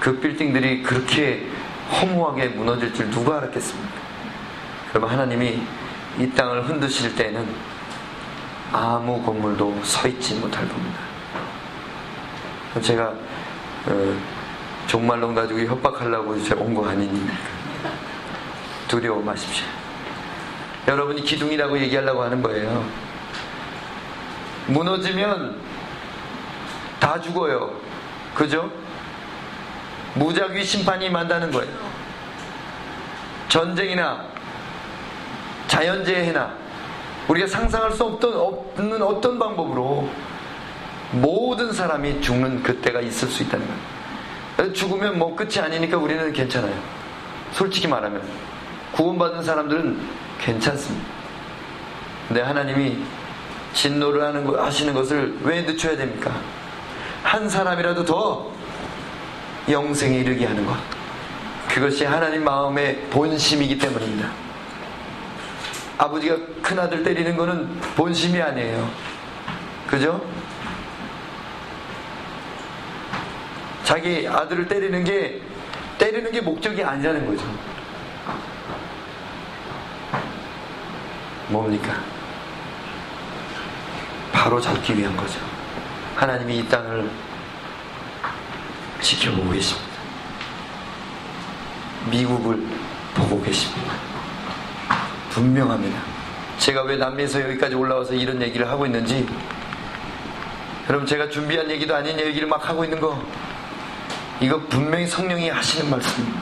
그 0.00 0.18
빌딩들이 0.18 0.82
그렇게 0.82 1.46
허무하게 1.92 2.48
무너질 2.48 2.92
줄 2.92 3.08
누가 3.10 3.36
알았겠습니까? 3.36 4.00
그러면 4.88 5.10
하나님이 5.10 5.62
이 6.18 6.30
땅을 6.30 6.68
흔드실 6.68 7.14
때는 7.14 7.46
아무 8.72 9.22
건물도 9.22 9.80
서 9.84 10.08
있지 10.08 10.34
못할 10.34 10.68
겁니다. 10.68 10.98
제가 12.80 13.14
어, 13.86 14.39
종말론 14.90 15.36
가지고 15.36 15.60
협박하려고 15.60 16.34
온거 16.58 16.88
아니니까. 16.88 17.32
두려워 18.88 19.22
마십시오. 19.22 19.64
여러분이 20.88 21.22
기둥이라고 21.22 21.78
얘기하려고 21.78 22.24
하는 22.24 22.42
거예요. 22.42 22.84
무너지면 24.66 25.60
다 26.98 27.20
죽어요. 27.20 27.70
그죠? 28.34 28.68
무작위 30.16 30.64
심판이 30.64 31.08
만다는 31.08 31.52
거예요. 31.52 31.72
전쟁이나 33.48 34.24
자연재해나 35.68 36.52
우리가 37.28 37.46
상상할 37.46 37.92
수 37.92 38.02
없던, 38.02 38.34
없는 38.34 39.00
어떤 39.02 39.38
방법으로 39.38 40.10
모든 41.12 41.72
사람이 41.72 42.20
죽는 42.22 42.64
그때가 42.64 43.00
있을 43.00 43.28
수 43.28 43.44
있다는 43.44 43.64
거예요. 43.64 43.99
죽으면 44.72 45.18
뭐 45.18 45.34
끝이 45.34 45.58
아니니까 45.58 45.96
우리는 45.96 46.32
괜찮아요. 46.32 46.74
솔직히 47.52 47.88
말하면. 47.88 48.22
구원받은 48.92 49.42
사람들은 49.42 50.00
괜찮습니다. 50.40 51.06
근데 52.28 52.42
하나님이 52.42 52.98
진노를 53.72 54.22
하는 54.22 54.44
거, 54.44 54.62
하시는 54.62 54.92
것을 54.92 55.38
왜 55.42 55.62
늦춰야 55.62 55.96
됩니까? 55.96 56.32
한 57.22 57.48
사람이라도 57.48 58.04
더 58.04 58.50
영생에 59.68 60.18
이르게 60.18 60.46
하는 60.46 60.66
것. 60.66 60.76
그것이 61.68 62.04
하나님 62.04 62.44
마음의 62.44 62.96
본심이기 63.10 63.78
때문입니다. 63.78 64.30
아버지가 65.98 66.36
큰아들 66.62 67.02
때리는 67.02 67.36
거는 67.36 67.68
본심이 67.94 68.40
아니에요. 68.40 68.90
그죠? 69.86 70.20
자기 73.84 74.26
아들을 74.26 74.68
때리는 74.68 75.04
게 75.04 75.40
때리는 75.98 76.30
게 76.32 76.40
목적이 76.40 76.84
아니라는 76.84 77.26
거죠. 77.26 77.44
뭡니까? 81.48 81.94
바로 84.32 84.60
잡기 84.60 84.96
위한 84.96 85.16
거죠. 85.16 85.38
하나님이 86.16 86.58
이 86.58 86.68
땅을 86.68 87.10
지켜보고 89.00 89.50
계십니다. 89.50 89.90
미국을 92.10 92.64
보고 93.14 93.42
계십니다. 93.42 93.92
분명합니다. 95.30 96.00
제가 96.58 96.82
왜 96.82 96.96
남미에서 96.96 97.42
여기까지 97.42 97.74
올라와서 97.74 98.14
이런 98.14 98.40
얘기를 98.42 98.68
하고 98.68 98.86
있는지 98.86 99.26
여러분 100.88 101.06
제가 101.06 101.28
준비한 101.28 101.70
얘기도 101.70 101.94
아닌 101.94 102.18
얘기를 102.18 102.48
막 102.48 102.68
하고 102.68 102.84
있는 102.84 103.00
거 103.00 103.22
이거 104.40 104.58
분명히 104.68 105.06
성령이 105.06 105.50
하시는 105.50 105.90
말씀입니다. 105.90 106.40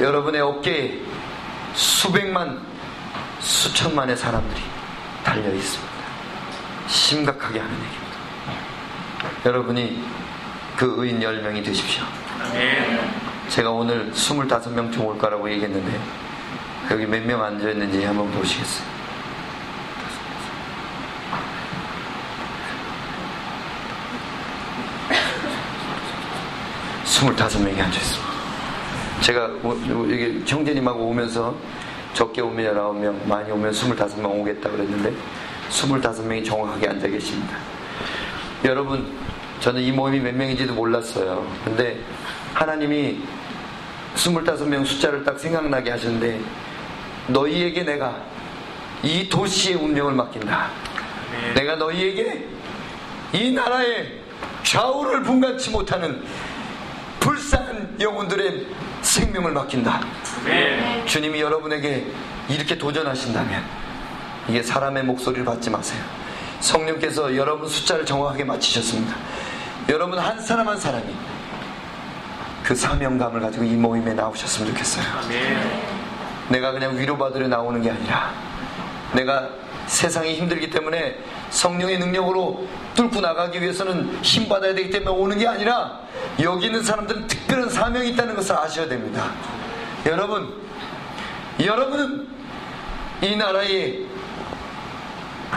여러분의 0.00 0.40
어깨에 0.40 1.00
수백만, 1.74 2.60
수천만의 3.38 4.16
사람들이 4.16 4.60
달려 5.22 5.52
있습니다. 5.52 5.92
심각하게 6.88 7.60
하는 7.60 7.74
얘기입니다. 7.74 8.06
여러분이 9.44 10.04
그 10.76 10.94
의인 10.98 11.20
10명이 11.20 11.64
되십시오. 11.64 12.04
제가 13.48 13.70
오늘 13.70 14.10
25명쯤 14.12 15.04
올 15.04 15.18
거라고 15.18 15.48
얘기했는데 15.50 16.00
여기 16.90 17.06
몇 17.06 17.22
명 17.24 17.42
앉아있는지 17.42 18.04
한번 18.04 18.30
보시겠어요? 18.32 18.95
25명이 27.16 27.80
앉아있습니다. 27.80 28.36
제가 29.22 29.50
여기 29.64 30.42
형제님하고 30.46 31.06
오면서 31.06 31.54
적게 32.12 32.42
오면 32.42 32.74
19명, 32.74 33.26
많이 33.26 33.50
오면 33.50 33.72
25명 33.72 34.40
오겠다 34.40 34.70
그랬는데 34.70 35.14
25명이 35.70 36.44
정확하게 36.44 36.88
앉아 36.88 37.08
계십니다. 37.08 37.56
여러분, 38.64 39.16
저는 39.60 39.80
이 39.80 39.92
모임이 39.92 40.20
몇 40.20 40.34
명인지도 40.34 40.74
몰랐어요. 40.74 41.46
근데 41.64 41.98
하나님이 42.52 43.22
25명 44.14 44.84
숫자를 44.84 45.24
딱 45.24 45.38
생각나게 45.38 45.90
하셨는데 45.90 46.40
너희에게 47.28 47.82
내가 47.82 48.14
이 49.02 49.28
도시의 49.28 49.76
운명을 49.76 50.12
맡긴다. 50.12 50.70
내가 51.54 51.76
너희에게 51.76 52.46
이 53.32 53.52
나라의 53.52 54.20
좌우를 54.62 55.22
분간치 55.22 55.70
못하는 55.70 56.22
불쌍한 57.26 57.96
영혼들의 57.98 58.66
생명을 59.02 59.50
맡긴다. 59.50 60.00
네. 60.44 61.04
주님이 61.06 61.40
여러분에게 61.40 62.06
이렇게 62.48 62.78
도전하신다면 62.78 63.64
이게 64.48 64.62
사람의 64.62 65.02
목소리를 65.02 65.44
받지 65.44 65.68
마세요. 65.68 66.00
성령께서 66.60 67.34
여러분 67.34 67.68
숫자를 67.68 68.06
정확하게 68.06 68.44
맞히셨습니다. 68.44 69.16
여러분 69.88 70.20
한 70.20 70.40
사람 70.40 70.68
한 70.68 70.78
사람이 70.78 71.12
그 72.62 72.76
사명감을 72.76 73.40
가지고 73.40 73.64
이 73.64 73.74
모임에 73.74 74.14
나오셨으면 74.14 74.70
좋겠어요. 74.70 75.04
네. 75.28 75.90
내가 76.48 76.70
그냥 76.70 76.96
위로받으려 76.96 77.48
나오는 77.48 77.82
게 77.82 77.90
아니라 77.90 78.32
내가 79.14 79.48
세상이 79.86 80.34
힘들기 80.34 80.70
때문에 80.70 81.18
성령의 81.50 81.98
능력으로 81.98 82.66
뚫고 82.94 83.20
나가기 83.20 83.60
위해서는 83.60 84.18
힘 84.22 84.48
받아야 84.48 84.74
되기 84.74 84.90
때문에 84.90 85.10
오는 85.10 85.38
게 85.38 85.46
아니라 85.46 86.00
여기 86.40 86.66
있는 86.66 86.82
사람들은 86.82 87.26
특별한 87.26 87.68
사명이 87.68 88.10
있다는 88.10 88.34
것을 88.34 88.56
아셔야 88.56 88.88
됩니다. 88.88 89.30
여러분, 90.06 90.54
여러분은 91.60 92.28
이 93.22 93.36
나라의 93.36 94.06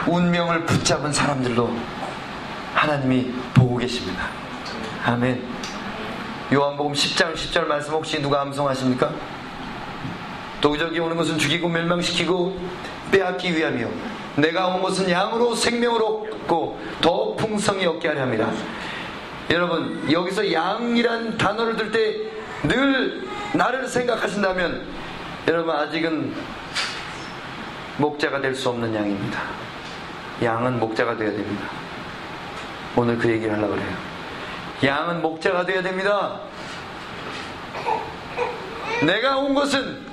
운명을 0.06 0.64
붙잡은 0.64 1.12
사람들로 1.12 1.70
하나님이 2.74 3.32
보고 3.54 3.76
계십니다. 3.76 4.28
아멘. 5.04 5.42
요한복음 6.52 6.92
10장 6.92 7.34
10절 7.34 7.66
말씀 7.66 7.92
혹시 7.92 8.20
누가 8.20 8.40
암송하십니까? 8.42 9.12
도적이 10.60 10.98
오는 10.98 11.16
것은 11.16 11.38
죽이고 11.38 11.68
멸망시키고 11.68 12.58
빼앗기 13.10 13.56
위함이요 13.56 13.90
내가 14.36 14.68
온 14.68 14.82
것은 14.82 15.10
양으로 15.10 15.54
생명을 15.54 16.02
얻고 16.02 16.78
더 17.00 17.34
풍성히 17.34 17.86
얻게 17.86 18.08
하려 18.08 18.22
합니다. 18.22 18.50
여러분 19.50 20.10
여기서 20.10 20.52
양이란 20.52 21.36
단어를 21.38 21.76
들 21.76 21.90
때 21.90 22.30
늘 22.62 23.26
나를 23.54 23.88
생각하신다면 23.88 24.86
여러분 25.48 25.74
아직은 25.74 26.34
목자가 27.96 28.40
될 28.40 28.54
수 28.54 28.68
없는 28.68 28.94
양입니다. 28.94 29.40
양은 30.42 30.78
목자가 30.78 31.16
되어야 31.16 31.32
됩니다. 31.32 31.64
오늘 32.96 33.16
그 33.18 33.28
얘기를 33.30 33.54
하려고 33.54 33.74
그래요. 33.74 33.88
양은 34.84 35.22
목자가 35.22 35.64
되어야 35.64 35.82
됩니다. 35.82 36.40
내가 39.06 39.38
온 39.38 39.54
것은 39.54 40.06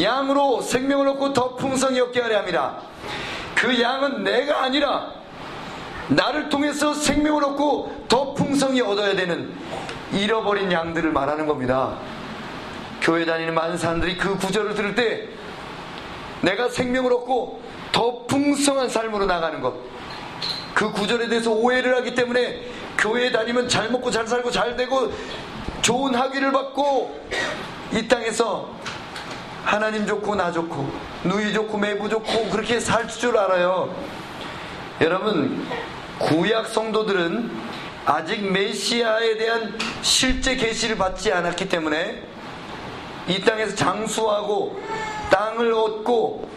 양으로 0.00 0.62
생명을 0.62 1.08
얻고 1.08 1.32
더 1.34 1.54
풍성히 1.56 2.00
얻게 2.00 2.20
하려 2.20 2.38
합니다. 2.38 2.78
그 3.54 3.80
양은 3.80 4.24
내가 4.24 4.62
아니라 4.64 5.12
나를 6.08 6.48
통해서 6.48 6.94
생명을 6.94 7.44
얻고 7.44 8.06
더 8.08 8.34
풍성히 8.34 8.80
얻어야 8.80 9.14
되는 9.14 9.52
잃어버린 10.12 10.70
양들을 10.70 11.12
말하는 11.12 11.46
겁니다. 11.46 11.96
교회 13.00 13.24
다니는 13.24 13.54
많은 13.54 13.78
사람들이 13.78 14.16
그 14.16 14.36
구절을 14.36 14.74
들을 14.74 14.94
때 14.94 15.28
내가 16.42 16.68
생명을 16.68 17.12
얻고 17.12 17.62
더 17.92 18.24
풍성한 18.26 18.88
삶으로 18.88 19.26
나가는 19.26 19.60
것. 19.60 19.74
그 20.74 20.90
구절에 20.90 21.28
대해서 21.28 21.50
오해를 21.50 21.96
하기 21.96 22.14
때문에 22.14 22.62
교회에 22.98 23.30
다니면 23.30 23.68
잘 23.68 23.90
먹고 23.90 24.10
잘 24.10 24.26
살고 24.26 24.50
잘 24.50 24.76
되고 24.76 25.12
좋은 25.82 26.14
학위를 26.14 26.52
받고 26.52 27.20
이 27.92 28.08
땅에서 28.08 28.70
하나님 29.64 30.06
좋고 30.06 30.34
나 30.34 30.50
좋고 30.52 30.90
누이 31.24 31.52
좋고 31.52 31.78
매부 31.78 32.08
좋고 32.08 32.50
그렇게 32.50 32.80
살 32.80 33.06
줄 33.08 33.36
알아요. 33.36 33.94
여러분 35.00 35.66
구약 36.18 36.68
성도들은 36.68 37.50
아직 38.04 38.50
메시아에 38.50 39.36
대한 39.36 39.78
실제 40.02 40.56
계시를 40.56 40.96
받지 40.96 41.32
않았기 41.32 41.68
때문에 41.68 42.22
이 43.28 43.40
땅에서 43.40 43.76
장수하고 43.76 44.80
땅을 45.30 45.72
얻고 45.72 46.48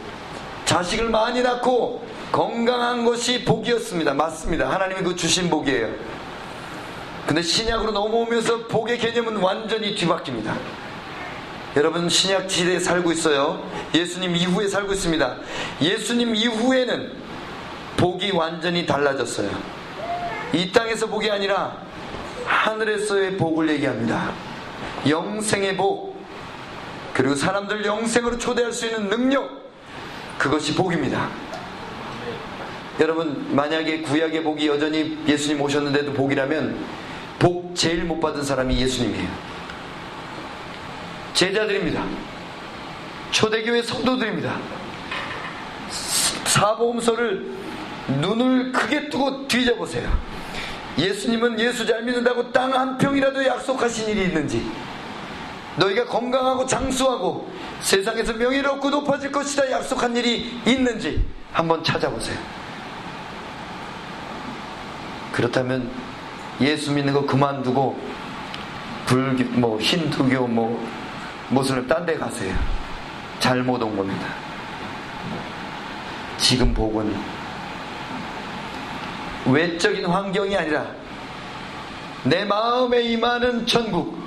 자식을 0.65 1.09
많이 1.09 1.41
낳고 1.43 2.03
건강한 2.31 3.05
것이 3.05 3.45
복이었습니다. 3.45 4.13
맞습니다. 4.15 4.69
하나님이 4.69 5.01
그 5.03 5.15
주신 5.15 5.49
복이에요. 5.49 5.89
근데 7.27 7.41
신약으로 7.41 7.91
넘어오면서 7.91 8.67
복의 8.67 8.97
개념은 8.97 9.37
완전히 9.37 9.95
뒤바뀝니다. 9.95 10.53
여러분 11.75 12.07
신약 12.07 12.49
시대에 12.49 12.79
살고 12.79 13.11
있어요. 13.11 13.61
예수님 13.93 14.35
이후에 14.35 14.67
살고 14.67 14.93
있습니다. 14.93 15.37
예수님 15.81 16.33
이후에는 16.33 17.11
복이 17.97 18.31
완전히 18.31 18.85
달라졌어요. 18.85 19.49
이 20.53 20.71
땅에서 20.71 21.07
복이 21.07 21.29
아니라 21.29 21.77
하늘에서의 22.45 23.35
복을 23.35 23.69
얘기합니다. 23.71 24.31
영생의 25.07 25.75
복, 25.75 26.15
그리고 27.13 27.35
사람들 27.35 27.85
영생으로 27.85 28.37
초대할 28.37 28.71
수 28.71 28.85
있는 28.85 29.09
능력, 29.09 29.49
그것이 30.37 30.75
복입니다. 30.75 31.29
여러분, 33.01 33.53
만약에 33.53 34.01
구약의 34.01 34.43
복이 34.43 34.67
여전히 34.67 35.17
예수님 35.27 35.59
오셨는데도 35.61 36.13
복이라면 36.13 36.77
복 37.39 37.75
제일 37.75 38.05
못 38.05 38.21
받은 38.21 38.43
사람이 38.43 38.77
예수님이에요. 38.79 39.54
제자들입니다. 41.35 42.03
초대교회 43.31 43.83
성도들입니다. 43.83 44.57
사보험서를 46.45 47.45
눈을 48.21 48.71
크게 48.71 49.09
뜨고 49.09 49.47
뒤져보세요. 49.47 50.09
예수님은 50.97 51.59
예수 51.59 51.85
잘 51.85 52.03
믿는다고 52.03 52.53
땅 52.53 52.73
한 52.73 52.97
평이라도 52.97 53.45
약속하신 53.45 54.07
일이 54.09 54.23
있는지, 54.23 54.65
너희가 55.75 56.05
건강하고 56.05 56.65
장수하고 56.65 57.51
세상에서 57.81 58.33
명예를 58.33 58.69
얻고 58.71 58.89
높아질 58.89 59.31
것이다 59.31 59.69
약속한 59.71 60.15
일이 60.15 60.57
있는지 60.65 61.25
한번 61.51 61.83
찾아보세요. 61.83 62.37
그렇다면 65.33 65.91
예수 66.61 66.93
믿는 66.93 67.11
거 67.11 67.25
그만두고 67.25 67.99
불교, 69.05 69.43
뭐 69.59 69.77
힌두교, 69.77 70.47
뭐 70.47 70.81
모슬림 71.49 71.87
딴데 71.87 72.17
가세요. 72.17 72.55
잘못 73.39 73.81
온 73.81 73.95
겁니다. 73.95 74.27
지금 76.37 76.73
복은 76.73 77.15
외적인 79.45 80.05
환경이 80.05 80.55
아니라 80.55 80.85
내 82.23 82.43
마음에 82.45 83.01
임하는 83.01 83.65
천국 83.67 84.17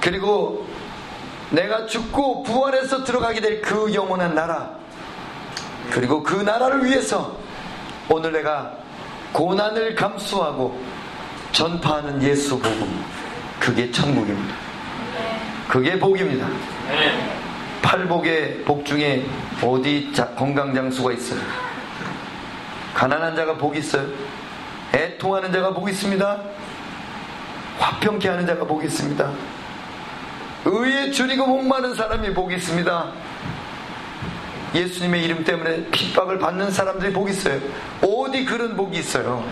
그리고 0.00 0.66
내가 1.50 1.86
죽고 1.86 2.42
부활해서 2.42 3.04
들어가게 3.04 3.40
될 3.40 3.60
그 3.60 3.92
영원한 3.94 4.34
나라 4.34 4.70
그리고 5.90 6.22
그 6.22 6.36
나라를 6.36 6.84
위해서 6.84 7.36
오늘 8.08 8.32
내가 8.32 8.72
고난을 9.32 9.94
감수하고 9.94 10.80
전파하는 11.52 12.22
예수 12.22 12.58
복음 12.58 13.04
그게 13.60 13.90
천국입니다. 13.90 14.69
그게 15.70 15.96
복입니다. 15.96 16.48
팔복의 17.80 18.64
복 18.64 18.84
중에 18.84 19.24
어디 19.62 20.12
건강 20.36 20.74
장수가 20.74 21.12
있어요? 21.12 21.40
가난한 22.92 23.36
자가 23.36 23.56
복이 23.56 23.78
있어요? 23.78 24.04
애통하는 24.92 25.52
자가 25.52 25.72
복이 25.72 25.92
있습니다. 25.92 26.38
화평케 27.78 28.28
하는 28.28 28.44
자가 28.48 28.64
복이 28.64 28.88
있습니다. 28.88 29.30
의에 30.64 31.12
줄이고 31.12 31.46
목마른 31.46 31.94
사람이 31.94 32.34
복이 32.34 32.56
있습니다. 32.56 33.12
예수님의 34.74 35.24
이름 35.24 35.44
때문에 35.44 35.84
핍박을 35.84 36.40
받는 36.40 36.72
사람들이 36.72 37.12
복이 37.12 37.30
있어요. 37.30 37.60
어디 38.02 38.44
그런 38.44 38.74
복이 38.76 38.98
있어요? 38.98 39.48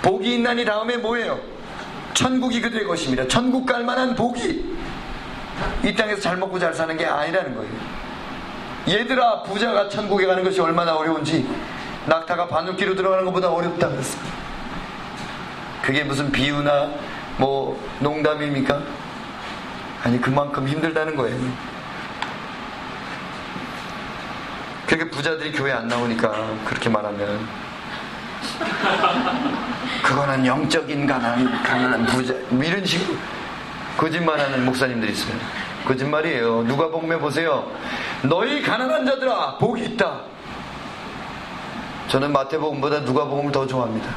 복이 0.00 0.36
있나니 0.36 0.64
다음에 0.64 0.96
뭐예요? 0.96 1.55
천국이 2.16 2.62
그들의 2.62 2.86
것입니다. 2.86 3.28
천국 3.28 3.66
갈 3.66 3.84
만한 3.84 4.14
복이 4.14 4.74
이 5.84 5.94
땅에서 5.94 6.22
잘 6.22 6.38
먹고 6.38 6.58
잘 6.58 6.72
사는 6.72 6.96
게 6.96 7.04
아니라는 7.04 7.54
거예요. 7.54 7.70
얘들아 8.88 9.42
부자가 9.42 9.90
천국에 9.90 10.26
가는 10.26 10.42
것이 10.42 10.58
얼마나 10.60 10.94
어려운지 10.96 11.46
낙타가 12.06 12.48
바늘기로 12.48 12.94
들어가는 12.94 13.24
것보다 13.26 13.50
어렵다 13.50 13.90
그랬어. 13.90 14.18
그게 15.82 16.04
무슨 16.04 16.32
비유나 16.32 16.90
뭐 17.36 17.78
농담입니까? 18.00 18.80
아니 20.02 20.18
그만큼 20.18 20.66
힘들다는 20.66 21.16
거예요. 21.16 21.38
그렇게 24.86 25.10
부자들이 25.10 25.52
교회 25.52 25.72
안 25.72 25.86
나오니까 25.86 26.32
그렇게 26.64 26.88
말하면 26.88 27.65
그거는 30.02 30.46
영적인 30.46 31.06
가난, 31.06 31.62
가난한 31.62 32.06
부자 32.06 32.34
이런 32.62 32.84
식으로 32.84 33.16
거짓말하는 33.96 34.64
목사님들이 34.64 35.12
있어요. 35.12 35.36
거짓말이에요. 35.86 36.64
누가 36.64 36.88
복음에 36.88 37.18
보세요. 37.18 37.70
너희 38.22 38.62
가난한 38.62 39.06
자들아 39.06 39.58
복이 39.58 39.84
있다. 39.84 40.20
저는 42.08 42.32
마태복음보다 42.32 43.04
누가 43.04 43.24
복음을 43.24 43.52
더 43.52 43.66
좋아합니다. 43.66 44.14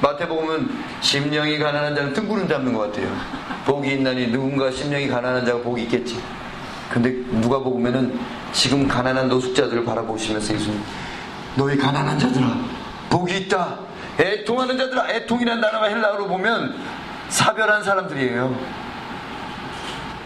마태복음은 0.00 0.84
심령이 1.00 1.58
가난한 1.58 1.94
자는 1.94 2.12
등구름 2.12 2.48
잡는 2.48 2.72
것 2.72 2.80
같아요. 2.80 3.08
복이 3.64 3.94
있나니 3.94 4.28
누군가 4.28 4.70
심령이 4.70 5.08
가난한 5.08 5.44
자가 5.44 5.60
복이 5.60 5.82
있겠지. 5.84 6.20
근데 6.90 7.10
누가 7.40 7.58
복음에는 7.58 8.18
지금 8.52 8.86
가난한 8.86 9.28
노숙자들을 9.28 9.84
바라보시면서 9.84 10.54
예수님 10.54 10.82
너희 11.56 11.76
가난한 11.76 12.18
자들아 12.18 12.46
복이 13.10 13.36
있다. 13.38 13.78
애통하는 14.20 14.78
자들아 14.78 15.10
애통이라는 15.10 15.60
단어가 15.60 15.86
헬라어로 15.86 16.26
보면 16.28 16.76
사별한 17.28 17.82
사람들이에요. 17.82 18.86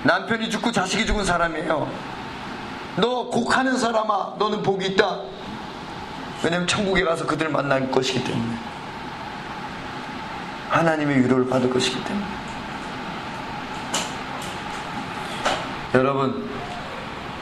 남편이 0.03 0.51
죽고 0.51 0.73
자식이 0.73 1.07
죽은 1.07 1.25
사람이에요. 1.25 1.91
너 2.97 3.27
곡하는 3.27 3.77
사람아 3.77 4.35
너는 4.39 4.63
복이 4.63 4.87
있다. 4.89 5.21
왜냐면 6.43 6.67
천국에 6.67 7.05
가서 7.05 7.27
그들 7.27 7.49
만날 7.49 7.91
것이기 7.91 8.25
때문에. 8.25 8.59
하나님의 10.71 11.25
위로를 11.25 11.49
받을 11.49 11.69
것이기 11.71 12.03
때문에. 12.05 12.27
여러분, 15.95 16.49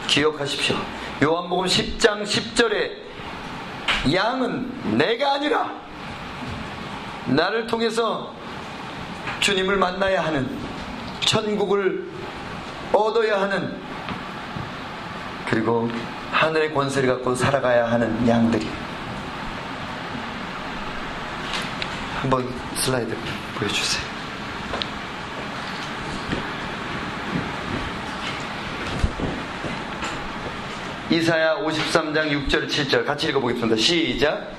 기억하십시오. 0.06 0.76
요한복음 1.22 1.66
10장 1.66 2.22
10절에 2.24 3.07
양은 4.12 4.96
내가 4.96 5.34
아니라 5.34 5.70
나를 7.26 7.66
통해서 7.66 8.32
주님을 9.40 9.76
만나야 9.76 10.24
하는 10.24 10.48
천국을 11.20 12.08
얻어야 12.92 13.42
하는 13.42 13.76
그리고 15.46 15.90
하늘의 16.32 16.74
권세를 16.74 17.08
갖고 17.08 17.34
살아가야 17.34 17.90
하는 17.90 18.26
양들이 18.26 18.68
한번 22.20 22.48
슬라이드 22.74 23.16
보여주세요. 23.58 24.17
이사야 31.10 31.56
53장 31.56 32.30
6절 32.48 32.68
7절 32.68 33.06
같이 33.06 33.28
읽어보겠습니다. 33.28 33.76
시작. 33.76 34.52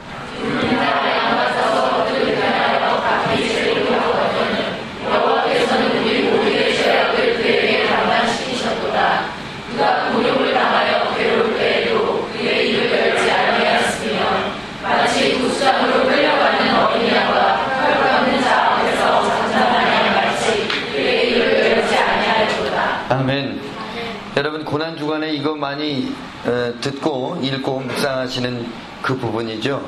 여러분 24.40 24.64
고난 24.64 24.96
주간에 24.96 25.34
이거 25.34 25.54
많이 25.54 26.16
어, 26.46 26.74
듣고 26.80 27.38
읽고 27.44 27.82
묵상하시는 27.82 28.72
그 29.02 29.18
부분이죠. 29.18 29.86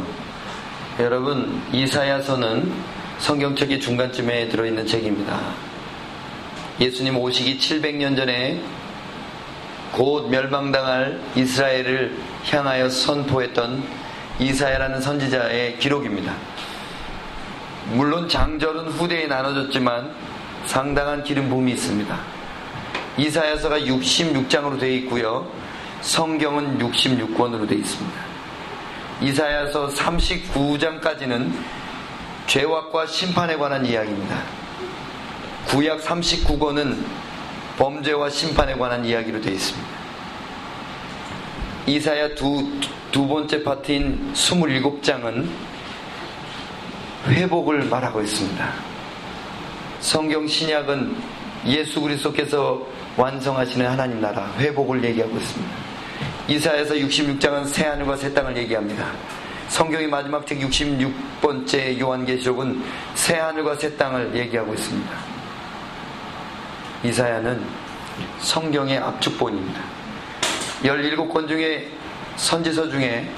여러분 0.99 1.61
이사야서는 1.71 2.69
성경책의 3.19 3.79
중간쯤에 3.79 4.49
들어있는 4.49 4.85
책입니다. 4.85 5.39
예수님 6.81 7.17
오시기 7.17 7.59
700년 7.59 8.17
전에 8.17 8.61
곧 9.93 10.29
멸망당할 10.29 11.21
이스라엘을 11.33 12.17
향하여 12.49 12.89
선포했던 12.89 13.81
이사야라는 14.37 14.99
선지자의 14.99 15.79
기록입니다. 15.79 16.33
물론 17.93 18.27
장절은 18.27 18.89
후대에 18.89 19.27
나눠졌지만 19.27 20.13
상당한 20.65 21.23
기름 21.23 21.47
부음이 21.47 21.71
있습니다. 21.71 22.40
이사야서가 23.17 23.80
66장으로 23.80 24.80
되어 24.80 24.89
있고요. 24.89 25.52
성경은 26.02 26.80
66권으로 26.80 27.67
되어 27.67 27.78
있습니다. 27.78 28.19
이사야서 29.21 29.89
39장까지는 29.89 31.52
죄악과 32.47 33.06
심판에 33.06 33.56
관한 33.56 33.86
이야기입니다. 33.86 34.41
구약 35.67 36.02
39권은 36.02 36.97
범죄와 37.78 38.30
심판에 38.30 38.76
관한 38.76 39.06
이야기로 39.06 39.41
되어 39.41 39.54
있습니다. 39.54 39.88
이사야 41.88 42.36
두, 42.36 42.71
두 43.12 43.28
번째 43.28 43.63
파트인 43.63 44.34
27장은 44.34 45.47
회복을 47.28 47.84
말하고 47.86 48.21
있습니다. 48.21 48.74
성경 50.00 50.47
신약은 50.47 51.15
예수 51.67 52.02
그리스도께서 52.02 52.82
완성하시는 53.17 53.88
하나님 53.88 54.21
나라 54.21 54.52
회복을 54.58 55.04
얘기하고 55.04 55.38
있습니다. 55.38 55.71
이사야서 56.47 56.95
66장은 56.95 57.65
새 57.65 57.86
하늘과 57.86 58.17
새 58.17 58.34
땅을 58.34 58.58
얘기합니다. 58.58 59.12
성경의 59.69 60.08
마지막 60.08 60.45
책 60.45 60.60
66번째 60.60 62.00
요한계시록은 62.00 62.84
새 63.15 63.38
하늘과 63.38 63.76
새 63.76 63.95
땅을 63.95 64.36
얘기하고 64.36 64.74
있습니다. 64.74 65.12
이사야는 67.04 67.62
성경의 68.39 68.97
압축본입니다. 68.97 69.82
17권 70.84 71.47
중에 71.47 71.89
선지서 72.36 72.89
중에 72.89 73.30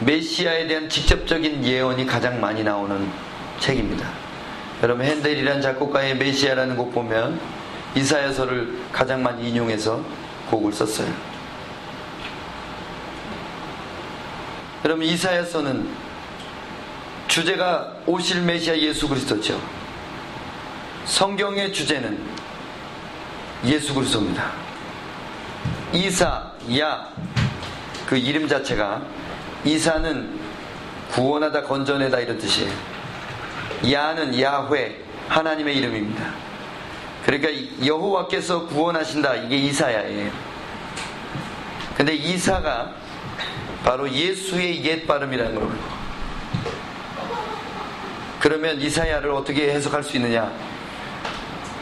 메시아에 0.00 0.66
대한 0.66 0.88
직접적인 0.88 1.64
예언이 1.64 2.06
가장 2.06 2.40
많이 2.40 2.62
나오는 2.64 3.08
책입니다. 3.60 4.08
여러분 4.82 5.04
핸델이란 5.06 5.62
작곡가의 5.62 6.16
메시아라는 6.16 6.76
곡 6.76 6.92
보면 6.92 7.40
이사야서를 7.94 8.78
가장 8.92 9.22
많이 9.22 9.48
인용해서 9.48 10.02
곡을 10.50 10.72
썼어요. 10.72 11.12
여러분 14.84 15.04
이사야서는 15.04 15.88
주제가 17.28 17.94
오실 18.06 18.42
메시아 18.42 18.76
예수 18.76 19.08
그리스도죠. 19.08 19.60
성경의 21.06 21.72
주제는 21.72 22.18
예수 23.64 23.94
그리스도입니다. 23.94 24.52
이사, 25.92 26.52
야, 26.78 27.08
그 28.06 28.16
이름 28.16 28.46
자체가 28.46 29.02
이사는 29.64 30.40
구원하다 31.12 31.62
건져내다 31.62 32.20
이런 32.20 32.38
뜻이에요. 32.38 32.72
야는 33.90 34.40
야훼 34.40 35.00
하나님의 35.28 35.76
이름입니다. 35.76 36.24
그러니까 37.24 37.48
여호와께서 37.84 38.66
구원하신다 38.66 39.34
이게 39.36 39.56
이사야예요. 39.56 40.30
근데 41.96 42.14
이사가 42.14 42.92
바로 43.82 44.10
예수의 44.10 44.84
옛 44.84 45.06
발음이라는 45.06 45.54
거예요. 45.54 45.94
그러면 48.40 48.78
이사야를 48.78 49.30
어떻게 49.30 49.72
해석할 49.72 50.02
수 50.02 50.16
있느냐? 50.18 50.52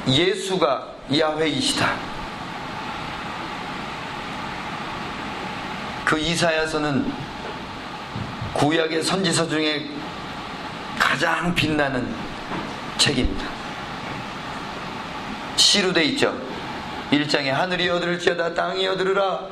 예수가 0.07 0.89
야훼이시다. 1.17 1.93
그 6.05 6.19
이사야서는 6.19 7.13
구약의 8.55 9.03
선지서 9.03 9.49
중에 9.49 9.89
가장 10.99 11.53
빛나는 11.55 12.15
책입니다. 12.99 13.62
시로 15.63 15.93
돼 15.93 16.05
있죠. 16.07 16.37
1장에 17.13 17.47
하늘이 17.47 17.87
여들을지어다 17.87 18.55
땅이 18.55 18.85
여들으라 18.85 19.47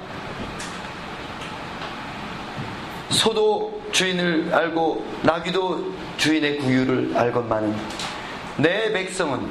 소도 3.11 3.81
주인을 3.93 4.53
알고 4.53 5.07
나귀도 5.23 5.95
주인의 6.17 6.59
구유를 6.59 7.13
알건만은 7.17 7.77
내 8.57 8.93
백성은 8.93 9.49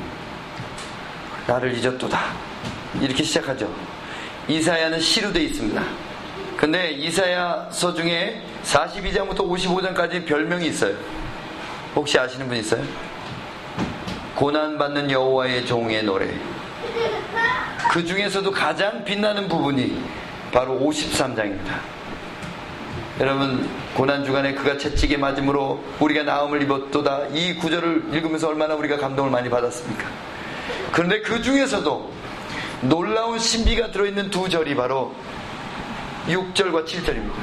나를 1.48 1.78
잊었도다 1.78 2.20
이렇게 3.02 3.24
시작하죠. 3.24 3.74
이사야는 4.48 5.00
시로 5.00 5.32
돼 5.32 5.44
있습니다. 5.44 5.82
근데 6.58 6.92
이사야서 6.92 7.94
중에 7.94 8.44
42장부터 8.64 9.38
55장까지 9.38 10.26
별명이 10.26 10.68
있어요. 10.68 10.96
혹시 11.96 12.20
아시는 12.20 12.48
분 12.48 12.58
있어요? 12.58 12.84
고난받는 14.40 15.12
여호와의 15.12 15.66
종의 15.66 16.04
노래. 16.04 16.26
그 17.92 18.06
중에서도 18.06 18.50
가장 18.52 19.04
빛나는 19.04 19.50
부분이 19.50 20.02
바로 20.54 20.80
53장입니다. 20.80 21.78
여러분 23.20 23.70
고난 23.94 24.24
주간에 24.24 24.54
그가 24.54 24.78
채찍에 24.78 25.18
맞음으로 25.18 25.84
우리가 26.00 26.24
나음을 26.24 26.62
입었도다 26.62 27.28
이 27.34 27.56
구절을 27.56 28.14
읽으면서 28.14 28.48
얼마나 28.48 28.76
우리가 28.76 28.96
감동을 28.96 29.30
많이 29.30 29.50
받았습니까? 29.50 30.08
그런데 30.94 31.20
그 31.20 31.42
중에서도 31.42 32.10
놀라운 32.84 33.38
신비가 33.38 33.92
들어있는 33.92 34.30
두 34.30 34.48
절이 34.48 34.74
바로 34.74 35.14
6절과 36.28 36.86
7절입니다. 36.86 37.34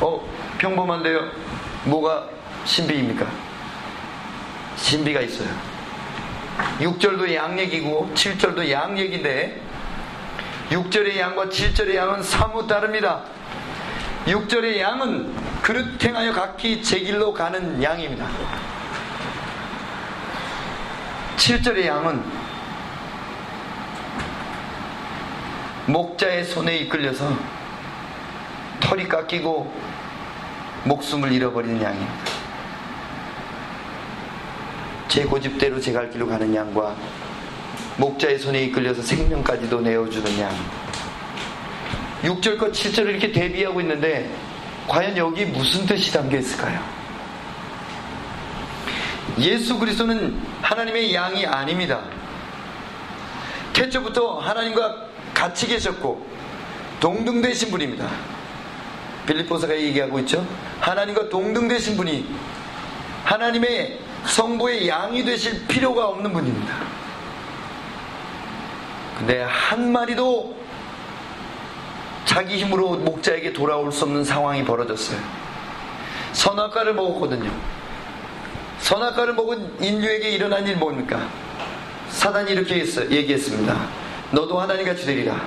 어 0.00 0.28
평범한데요. 0.58 1.30
뭐가 1.84 2.24
신비입니까? 2.64 3.24
신비가 4.74 5.20
있어요. 5.20 5.73
6절도 6.78 7.32
양 7.34 7.58
얘기고 7.58 8.10
7절도 8.14 8.70
양 8.70 8.98
얘기인데 8.98 9.60
6절의 10.70 11.18
양과 11.18 11.46
7절의 11.46 11.94
양은 11.94 12.22
사뭇 12.22 12.66
다릅니다. 12.66 13.22
6절의 14.26 14.78
양은 14.78 15.34
그릇 15.62 16.02
행하여 16.02 16.32
각기 16.32 16.82
제 16.82 17.00
길로 17.00 17.32
가는 17.32 17.82
양입니다. 17.82 18.26
7절의 21.36 21.86
양은 21.86 22.24
목자의 25.86 26.44
손에 26.44 26.76
이끌려서 26.78 27.36
털이 28.80 29.06
깎이고 29.08 29.72
목숨을 30.84 31.32
잃어버리는 31.32 31.82
양입니다. 31.82 32.43
제 35.14 35.22
고집대로 35.24 35.80
제 35.80 35.92
갈 35.92 36.10
길로 36.10 36.26
가는 36.26 36.52
양과 36.52 36.96
목자의 37.98 38.36
손에 38.36 38.64
이끌려서 38.64 39.00
생명까지도 39.00 39.80
내어주는 39.80 40.40
양. 40.40 40.52
6절과 42.24 42.72
7절을 42.72 43.10
이렇게 43.10 43.30
대비하고 43.30 43.80
있는데 43.82 44.28
과연 44.88 45.16
여기 45.16 45.44
무슨 45.44 45.86
뜻이 45.86 46.12
담겨 46.12 46.36
있을까요? 46.36 46.82
예수 49.38 49.78
그리스도는 49.78 50.36
하나님의 50.62 51.14
양이 51.14 51.46
아닙니다. 51.46 52.00
태초부터 53.72 54.40
하나님과 54.40 54.96
같이 55.32 55.68
계셨고 55.68 56.26
동등되신 56.98 57.70
분입니다. 57.70 58.08
빌리포스가 59.28 59.76
얘기하고 59.78 60.18
있죠. 60.20 60.44
하나님과 60.80 61.28
동등되신 61.28 61.96
분이 61.96 62.34
하나님의 63.22 64.00
성부의 64.26 64.88
양이 64.88 65.24
되실 65.24 65.66
필요가 65.66 66.06
없는 66.08 66.32
분입니다. 66.32 66.74
근데 69.18 69.42
한 69.42 69.92
마리도 69.92 70.56
자기 72.24 72.56
힘으로 72.56 72.96
목자에게 72.96 73.52
돌아올 73.52 73.92
수 73.92 74.04
없는 74.04 74.24
상황이 74.24 74.64
벌어졌어요. 74.64 75.18
선악과를 76.32 76.94
먹었거든요. 76.94 77.50
선악과를 78.80 79.34
먹은 79.34 79.80
인류에게 79.80 80.30
일어난 80.30 80.66
일 80.66 80.76
뭡니까? 80.76 81.28
사단이 82.08 82.52
이렇게 82.52 82.78
얘기했습니다. 82.78 83.76
너도 84.32 84.60
하나님같이 84.60 85.06
되리라. 85.06 85.40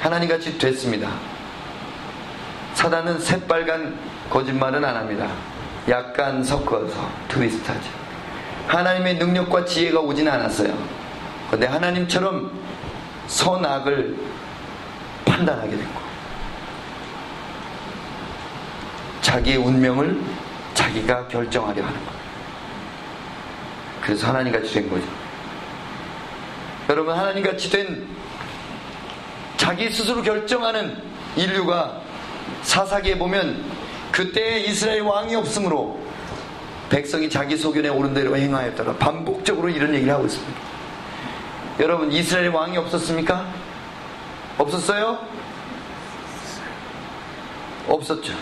하나님같이 0.00 0.58
됐습니다. 0.58 1.10
사단은 2.74 3.18
새빨간 3.18 3.98
거짓말은 4.30 4.82
안 4.84 4.96
합니다. 4.96 5.30
약간 5.88 6.42
섞어서 6.44 7.10
트위스트하죠. 7.28 7.90
하나님의 8.68 9.16
능력과 9.16 9.64
지혜가 9.64 10.00
오진 10.00 10.28
않았어요. 10.28 10.76
그런데 11.48 11.66
하나님처럼 11.66 12.52
선악을 13.26 14.16
판단하게 15.24 15.70
됐고 15.70 16.00
자기의 19.20 19.56
운명을 19.58 20.20
자기가 20.74 21.28
결정하려 21.28 21.82
하는 21.82 21.96
거예요. 22.04 22.20
그래서 24.02 24.28
하나님 24.28 24.52
같이 24.52 24.74
된 24.74 24.88
거죠. 24.88 25.06
여러분 26.88 27.16
하나님 27.16 27.44
같이 27.44 27.70
된 27.70 28.08
자기 29.56 29.90
스스로 29.90 30.22
결정하는 30.22 30.96
인류가 31.36 32.00
사사기에 32.62 33.18
보면 33.18 33.64
그때 34.20 34.60
이스라엘 34.60 35.00
왕이 35.00 35.34
없으므로 35.34 35.98
백성이 36.90 37.30
자기 37.30 37.56
소견에 37.56 37.88
오른 37.88 38.12
대로 38.12 38.36
행하였더라. 38.36 38.96
반복적으로 38.96 39.70
이런 39.70 39.94
얘기를 39.94 40.12
하고 40.12 40.26
있습니다. 40.26 40.60
여러분 41.78 42.12
이스라엘 42.12 42.48
왕이 42.50 42.76
없었습니까? 42.76 43.50
없었어요? 44.58 45.26
없었죠. 47.88 48.34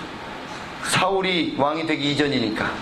사울이 0.82 1.54
왕이 1.56 1.86
되기 1.86 2.10
이전이니까. 2.10 2.72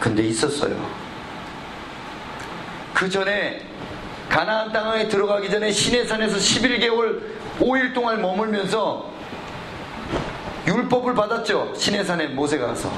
근데 0.00 0.24
있었어요. 0.24 0.74
그 2.92 3.08
전에 3.08 3.62
가나안 4.28 4.72
땅에 4.72 5.06
들어가기 5.06 5.48
전에 5.48 5.70
시내산에서 5.70 6.36
11개월 6.38 7.22
5일 7.60 7.94
동안 7.94 8.20
머물면서 8.20 9.15
율법을 10.66 11.14
받았죠. 11.14 11.74
시내산에 11.76 12.28
모세가 12.28 12.66
가서. 12.66 12.90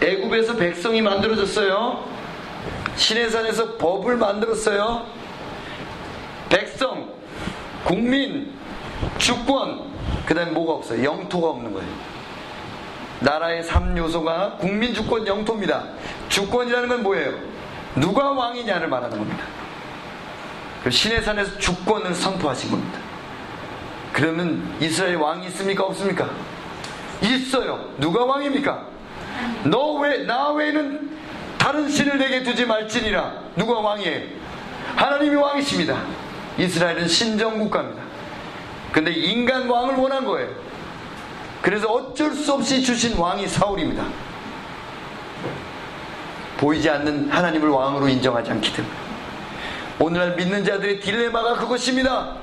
애굽에서 0.00 0.56
백성이 0.56 1.02
만들어졌어요. 1.02 2.04
시내산에서 2.96 3.76
법을 3.76 4.16
만들었어요. 4.16 5.06
백성, 6.48 7.08
국민, 7.84 8.52
주권, 9.18 9.90
그 10.26 10.34
다음에 10.34 10.50
뭐가 10.50 10.74
없어요? 10.74 11.02
영토가 11.04 11.48
없는 11.48 11.72
거예요. 11.72 11.88
나라의 13.20 13.62
3요소가 13.64 14.58
국민, 14.58 14.92
주권, 14.92 15.26
영토입니다. 15.26 15.84
주권이라는 16.28 16.88
건 16.88 17.02
뭐예요? 17.02 17.32
누가 17.94 18.32
왕이냐를 18.32 18.88
말하는 18.88 19.18
겁니다. 19.18 19.44
시내산에서 20.88 21.58
주권을 21.58 22.14
선포하신 22.14 22.70
겁니다. 22.70 23.11
그러면 24.12 24.76
이스라엘 24.80 25.16
왕이 25.16 25.46
있습니까? 25.46 25.84
없습니까? 25.84 26.28
있어요. 27.22 27.92
누가 27.98 28.24
왕입니까? 28.24 28.86
너 29.64 29.94
외, 29.94 30.24
나 30.24 30.50
외에는 30.50 31.10
다른 31.58 31.88
신을 31.88 32.18
내게 32.18 32.42
두지 32.42 32.66
말지니라. 32.66 33.32
누가 33.56 33.78
왕이에요? 33.78 34.26
하나님이 34.96 35.36
왕이십니다. 35.36 35.96
이스라엘은 36.58 37.08
신정국가입니다. 37.08 38.02
근데 38.92 39.12
인간 39.12 39.68
왕을 39.68 39.94
원한 39.94 40.24
거예요. 40.24 40.50
그래서 41.62 41.86
어쩔 41.88 42.32
수 42.32 42.52
없이 42.52 42.82
주신 42.82 43.16
왕이 43.16 43.46
사울입니다. 43.46 44.04
보이지 46.58 46.90
않는 46.90 47.30
하나님을 47.30 47.68
왕으로 47.68 48.08
인정하지 48.08 48.50
않기 48.50 48.72
때문에. 48.74 48.94
오늘날 49.98 50.34
믿는 50.36 50.64
자들의 50.64 51.00
딜레마가 51.00 51.54
그것입니다. 51.54 52.36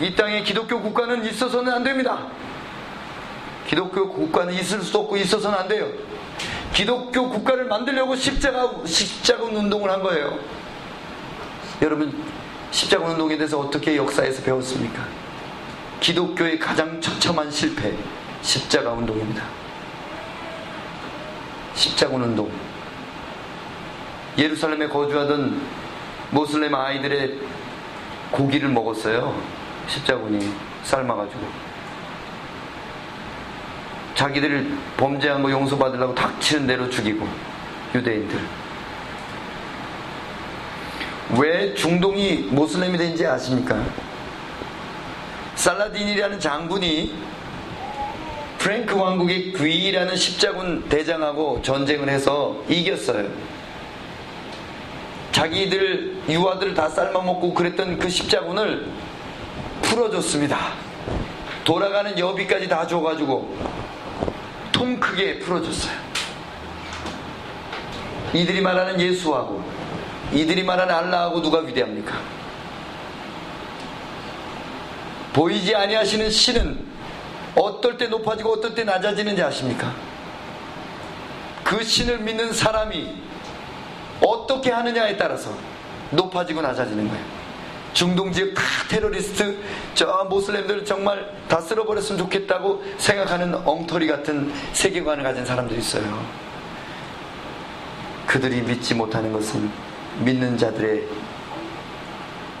이 0.00 0.14
땅에 0.14 0.42
기독교 0.42 0.80
국가는 0.80 1.24
있어서는 1.24 1.72
안 1.72 1.84
됩니다. 1.84 2.26
기독교 3.66 4.08
국가는 4.10 4.52
있을 4.52 4.82
수도 4.82 5.00
없고 5.00 5.16
있어서는 5.16 5.58
안 5.58 5.68
돼요. 5.68 5.88
기독교 6.72 7.30
국가를 7.30 7.66
만들려고 7.66 8.16
십자가, 8.16 8.72
십자군 8.84 9.54
운동을 9.54 9.90
한 9.90 10.02
거예요. 10.02 10.38
여러분, 11.80 12.24
십자군 12.72 13.12
운동에 13.12 13.36
대해서 13.36 13.58
어떻게 13.60 13.96
역사에서 13.96 14.42
배웠습니까? 14.42 15.04
기독교의 16.00 16.58
가장 16.58 17.00
처참한 17.00 17.50
실패, 17.50 17.94
십자가 18.42 18.90
운동입니다. 18.90 19.44
십자군 21.74 22.22
운동. 22.22 22.50
예루살렘에 24.36 24.88
거주하던 24.88 25.62
모슬렘 26.30 26.74
아이들의 26.74 27.38
고기를 28.32 28.68
먹었어요. 28.68 29.63
십자군이 29.88 30.52
삶아가지고. 30.82 31.74
자기들을 34.14 34.78
범죄한 34.96 35.42
거 35.42 35.50
용서받으려고 35.50 36.14
닥치는 36.14 36.66
대로 36.66 36.88
죽이고 36.88 37.26
유대인들 37.94 38.38
왜 41.38 41.74
중동이 41.74 42.48
모슬렘이 42.50 42.96
된지 42.96 43.26
아십니까? 43.26 43.82
살라딘이라는 45.56 46.38
장군이 46.38 47.14
프랭크 48.58 48.94
왕국의 48.94 49.52
귀이라는 49.52 50.16
십자군 50.16 50.88
대장하고 50.88 51.60
전쟁을 51.62 52.08
해서 52.08 52.56
이겼어요. 52.68 53.28
자기들 55.32 56.22
유아들을 56.28 56.74
다 56.74 56.88
삶아먹고 56.88 57.52
그랬던 57.52 57.98
그 57.98 58.08
십자군을 58.08 58.86
풀어줬습니다. 59.94 60.58
돌아가는 61.64 62.18
여비까지 62.18 62.68
다 62.68 62.86
줘가지고 62.86 63.56
통 64.72 64.98
크게 64.98 65.38
풀어줬어요. 65.38 65.94
이들이 68.34 68.60
말하는 68.60 69.00
예수하고 69.00 69.62
이들이 70.32 70.64
말하는 70.64 70.92
알라하고 70.92 71.40
누가 71.40 71.60
위대합니까? 71.60 72.18
보이지 75.32 75.74
아니하시는 75.74 76.28
신은 76.30 76.86
어떨 77.54 77.96
때 77.96 78.08
높아지고 78.08 78.54
어떨 78.54 78.74
때 78.74 78.82
낮아지는지 78.82 79.42
아십니까? 79.42 79.92
그 81.62 81.82
신을 81.82 82.18
믿는 82.18 82.52
사람이 82.52 83.22
어떻게 84.20 84.70
하느냐에 84.70 85.16
따라서 85.16 85.56
높아지고 86.10 86.62
낮아지는 86.62 87.08
거예요. 87.08 87.33
중동 87.94 88.32
지역 88.32 88.48
테러리스트 88.90 89.56
저 89.94 90.26
모슬렘들 90.28 90.84
정말 90.84 91.32
다 91.48 91.60
쓸어버렸으면 91.60 92.18
좋겠다고 92.18 92.82
생각하는 92.98 93.54
엉터리 93.64 94.08
같은 94.08 94.52
세계관을 94.72 95.22
가진 95.22 95.46
사람들이 95.46 95.78
있어요. 95.78 96.26
그들이 98.26 98.62
믿지 98.62 98.94
못하는 98.94 99.32
것은 99.32 99.70
믿는 100.18 100.58
자들의 100.58 101.04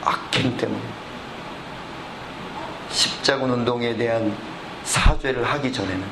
악행 0.04 0.56
때문에 0.56 0.80
십자군 2.90 3.50
운동에 3.50 3.96
대한 3.96 4.36
사죄를 4.84 5.42
하기 5.42 5.72
전에는 5.72 6.04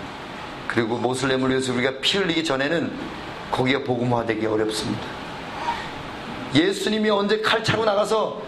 그리고 0.67 0.97
모슬렘을 0.97 1.51
위해서 1.51 1.73
우리가 1.73 2.01
피 2.01 2.19
흘리기 2.19 2.43
전에는 2.43 2.93
거기가 3.53 3.85
복음화되기 3.85 4.47
어렵습니다. 4.47 5.03
예수님이 6.55 7.11
언제 7.11 7.41
칼 7.41 7.63
차고 7.63 7.85
나가서 7.85 8.43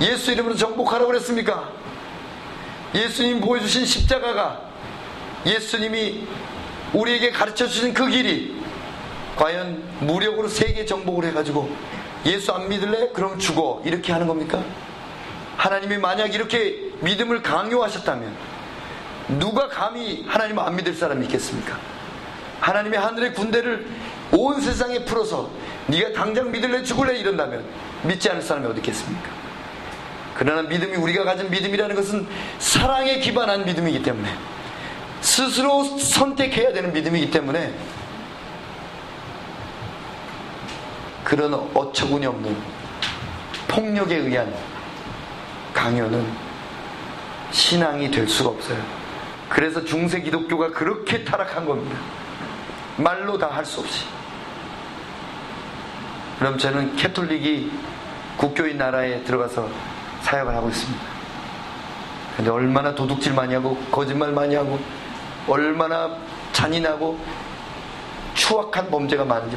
예수 0.00 0.32
이름으로 0.32 0.54
정복하라고 0.54 1.08
그랬습니까? 1.08 1.70
예수님 2.94 3.40
보여주신 3.40 3.84
십자가가 3.84 4.60
예수님이 5.44 6.26
우리에게 6.92 7.30
가르쳐 7.30 7.66
주신 7.66 7.92
그 7.92 8.06
길이 8.08 8.56
과연 9.36 9.82
무력으로 10.00 10.48
세계 10.48 10.84
정복을 10.84 11.24
해가지고 11.26 11.70
예수 12.26 12.52
안 12.52 12.68
믿을래? 12.68 13.10
그럼 13.12 13.38
죽어. 13.38 13.82
이렇게 13.84 14.12
하는 14.12 14.26
겁니까? 14.26 14.62
하나님이 15.56 15.98
만약 15.98 16.34
이렇게 16.34 16.90
믿음을 17.00 17.42
강요하셨다면 17.42 18.34
누가 19.38 19.68
감히 19.68 20.24
하나님을 20.26 20.62
안 20.62 20.76
믿을 20.76 20.94
사람이 20.94 21.26
있겠습니까? 21.26 21.78
하나님의 22.60 22.98
하늘의 22.98 23.34
군대를 23.34 23.86
온 24.32 24.60
세상에 24.60 25.04
풀어서 25.04 25.50
네가 25.86 26.12
당장 26.12 26.50
믿을래 26.50 26.82
죽을래 26.82 27.16
이런다면 27.18 27.64
믿지 28.02 28.28
않을 28.30 28.42
사람이 28.42 28.66
어디 28.66 28.78
있겠습니까? 28.78 29.37
그러나 30.38 30.62
믿음이 30.62 30.96
우리가 30.96 31.24
가진 31.24 31.50
믿음이라는 31.50 31.96
것은 31.96 32.26
사랑에 32.60 33.18
기반한 33.18 33.64
믿음이기 33.64 34.04
때문에 34.04 34.28
스스로 35.20 35.82
선택해야 35.82 36.72
되는 36.72 36.92
믿음이기 36.92 37.32
때문에 37.32 37.74
그런 41.24 41.52
어처구니 41.74 42.24
없는 42.26 42.56
폭력에 43.66 44.14
의한 44.14 44.54
강요는 45.74 46.24
신앙이 47.50 48.10
될 48.10 48.28
수가 48.28 48.50
없어요. 48.50 48.78
그래서 49.48 49.84
중세 49.84 50.20
기독교가 50.20 50.70
그렇게 50.70 51.24
타락한 51.24 51.66
겁니다. 51.66 51.98
말로 52.96 53.36
다 53.38 53.48
할 53.48 53.64
수 53.64 53.80
없이. 53.80 54.04
그럼 56.38 56.56
저는 56.58 56.94
캐톨릭이 56.94 57.72
국교인 58.36 58.78
나라에 58.78 59.24
들어가서 59.24 59.68
사역을 60.28 60.54
하고 60.54 60.68
있습니다. 60.68 61.04
근데 62.36 62.50
얼마나 62.50 62.94
도둑질 62.94 63.32
많이 63.32 63.54
하고 63.54 63.76
거짓말 63.90 64.30
많이 64.32 64.54
하고 64.54 64.78
얼마나 65.48 66.16
잔인하고 66.52 67.18
추악한 68.34 68.90
범죄가 68.90 69.24
많은지 69.24 69.56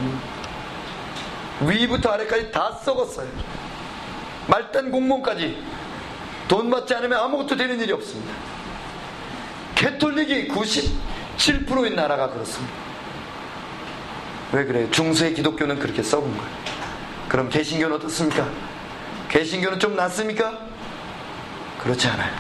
위부터 1.61 2.09
아래까지 2.09 2.51
다 2.51 2.71
썩었어요. 2.71 3.27
말단 4.47 4.91
공무원까지 4.91 5.61
돈 6.47 6.69
받지 6.69 6.95
않으면 6.95 7.19
아무것도 7.19 7.55
되는 7.55 7.79
일이 7.79 7.91
없습니다. 7.91 8.33
캐톨릭이 9.75 10.47
97%인 10.47 11.95
나라가 11.95 12.29
그렇습니다. 12.29 12.73
왜 14.53 14.65
그래요? 14.65 14.89
중세 14.91 15.31
기독교는 15.31 15.79
그렇게 15.79 16.01
썩은 16.01 16.35
거예요. 16.35 16.51
그럼 17.29 17.49
개신교는 17.49 17.95
어떻습니까? 17.97 18.70
개신교는 19.31 19.79
좀 19.79 19.95
낫습니까? 19.95 20.59
그렇지 21.79 22.05
않아요. 22.09 22.31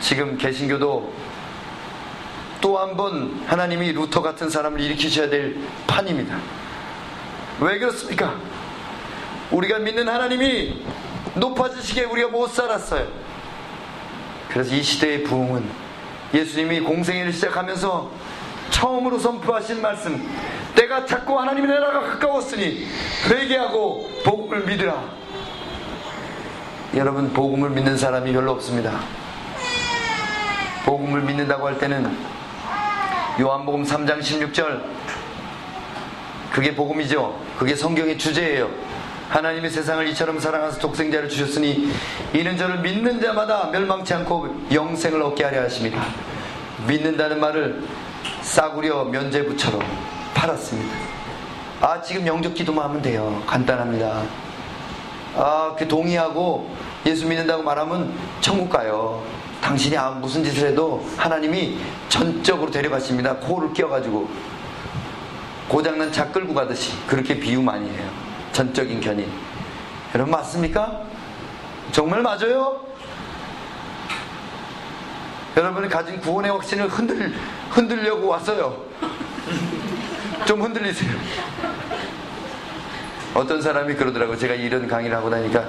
지금 0.00 0.36
개신교도 0.36 1.12
또 2.60 2.78
한 2.78 2.94
번 2.96 3.42
하나님이 3.46 3.92
루터 3.92 4.20
같은 4.22 4.48
사람을 4.50 4.80
일으키셔야 4.80 5.28
될 5.30 5.56
판입니다. 5.86 6.38
왜 7.60 7.78
그렇습니까? 7.78 8.36
우리가 9.50 9.78
믿는 9.78 10.08
하나님이 10.08 10.84
높아지시게 11.34 12.04
우리가 12.04 12.28
못 12.28 12.48
살았어요. 12.50 13.08
그래서 14.50 14.74
이 14.74 14.82
시대의 14.82 15.24
부흥은 15.24 15.64
예수님이 16.34 16.80
공생애를 16.80 17.32
시작하면서 17.32 18.10
처음으로 18.70 19.18
선포하신 19.18 19.80
말씀 19.80 20.28
때가 20.74 21.06
자꾸 21.06 21.40
하나님의 21.40 21.68
나라가 21.68 22.00
가까웠으니 22.00 22.86
회개하고 23.28 24.22
복음을 24.24 24.66
믿으라. 24.66 25.21
여러분 26.94 27.32
복음을 27.32 27.70
믿는 27.70 27.96
사람이 27.96 28.32
별로 28.32 28.52
없습니다. 28.52 29.00
복음을 30.84 31.22
믿는다고 31.22 31.66
할 31.66 31.78
때는 31.78 32.14
요한복음 33.40 33.82
3장 33.82 34.20
16절 34.20 34.82
그게 36.52 36.74
복음이죠. 36.74 37.38
그게 37.58 37.74
성경의 37.74 38.18
주제예요. 38.18 38.68
하나님의 39.30 39.70
세상을 39.70 40.06
이처럼 40.08 40.38
사랑하사 40.38 40.78
독생자를 40.80 41.30
주셨으니 41.30 41.90
이는 42.34 42.58
저를 42.58 42.80
믿는 42.80 43.22
자마다 43.22 43.70
멸망치 43.70 44.12
않고 44.12 44.66
영생을 44.70 45.22
얻게 45.22 45.44
하려 45.44 45.62
하십니다. 45.62 46.04
믿는다는 46.86 47.40
말을 47.40 47.82
싸구려 48.42 49.04
면제부처럼 49.04 49.80
팔았습니다. 50.34 50.94
아, 51.80 52.02
지금 52.02 52.26
영적 52.26 52.52
기도만 52.52 52.84
하면 52.90 53.00
돼요. 53.00 53.42
간단합니다. 53.46 54.22
아, 55.34 55.74
그 55.78 55.86
동의하고 55.88 56.74
예수 57.06 57.26
믿는다고 57.26 57.62
말하면 57.62 58.12
천국 58.40 58.68
가요. 58.70 59.22
당신이 59.60 59.96
아, 59.96 60.10
무슨 60.10 60.44
짓을 60.44 60.68
해도 60.68 61.06
하나님이 61.16 61.78
전적으로 62.08 62.70
데려가십니다. 62.70 63.36
코를 63.36 63.72
끼워가지고. 63.72 64.28
고장난 65.68 66.12
차 66.12 66.30
끌고 66.30 66.52
가듯이 66.52 66.92
그렇게 67.06 67.38
비유 67.38 67.62
많이 67.62 67.88
해요. 67.88 68.10
전적인 68.52 69.00
견인. 69.00 69.30
여러분 70.14 70.32
맞습니까? 70.32 71.00
정말 71.92 72.20
맞아요? 72.20 72.80
여러분이 75.56 75.88
가진 75.88 76.20
구원의 76.20 76.50
확신을 76.50 76.88
흔들, 76.88 77.34
흔들려고 77.70 78.28
왔어요. 78.28 78.76
좀 80.44 80.62
흔들리세요. 80.62 81.10
어떤 83.34 83.62
사람이 83.62 83.94
그러더라고요. 83.94 84.36
제가 84.36 84.54
이런 84.54 84.86
강의를 84.86 85.16
하고 85.16 85.28
나니까 85.30 85.68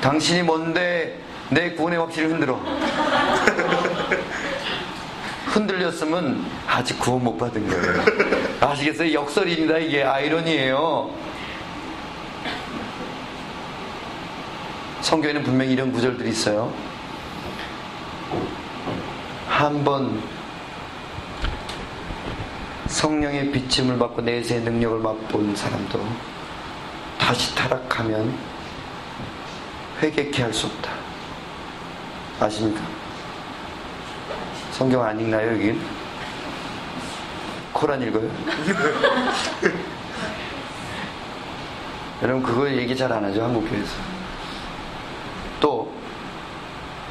당신이 0.00 0.42
뭔데 0.42 1.18
내 1.50 1.70
구원의 1.72 1.98
확신을 1.98 2.30
흔들어. 2.30 2.60
흔들렸으면 5.46 6.44
아직 6.66 6.98
구원 6.98 7.24
못 7.24 7.36
받은 7.38 7.66
거예요. 7.68 8.04
아시겠어요? 8.60 9.12
역설입니다. 9.12 9.78
이게 9.78 10.02
아이러니예요. 10.02 11.10
성경에는 15.00 15.42
분명히 15.42 15.72
이런 15.72 15.90
구절들이 15.92 16.28
있어요. 16.30 16.72
한 19.48 19.82
번 19.84 20.20
성령의 22.86 23.50
비침을 23.52 23.98
받고 23.98 24.22
내세의 24.22 24.62
능력을 24.62 24.98
맛본 25.00 25.54
사람도 25.56 26.00
다시 27.18 27.54
타락하면 27.54 28.34
회개케 30.00 30.42
할 30.42 30.52
수 30.52 30.66
없다. 30.66 30.92
아십니까? 32.40 32.80
성경 34.72 35.02
안 35.02 35.18
읽나요, 35.18 35.52
여긴? 35.52 35.80
코란 37.72 38.00
읽어요? 38.02 38.30
여러분, 42.22 42.42
그거 42.42 42.70
얘기 42.70 42.96
잘 42.96 43.12
안 43.12 43.24
하죠, 43.24 43.42
한국교회에서. 43.44 43.92
또, 45.60 45.92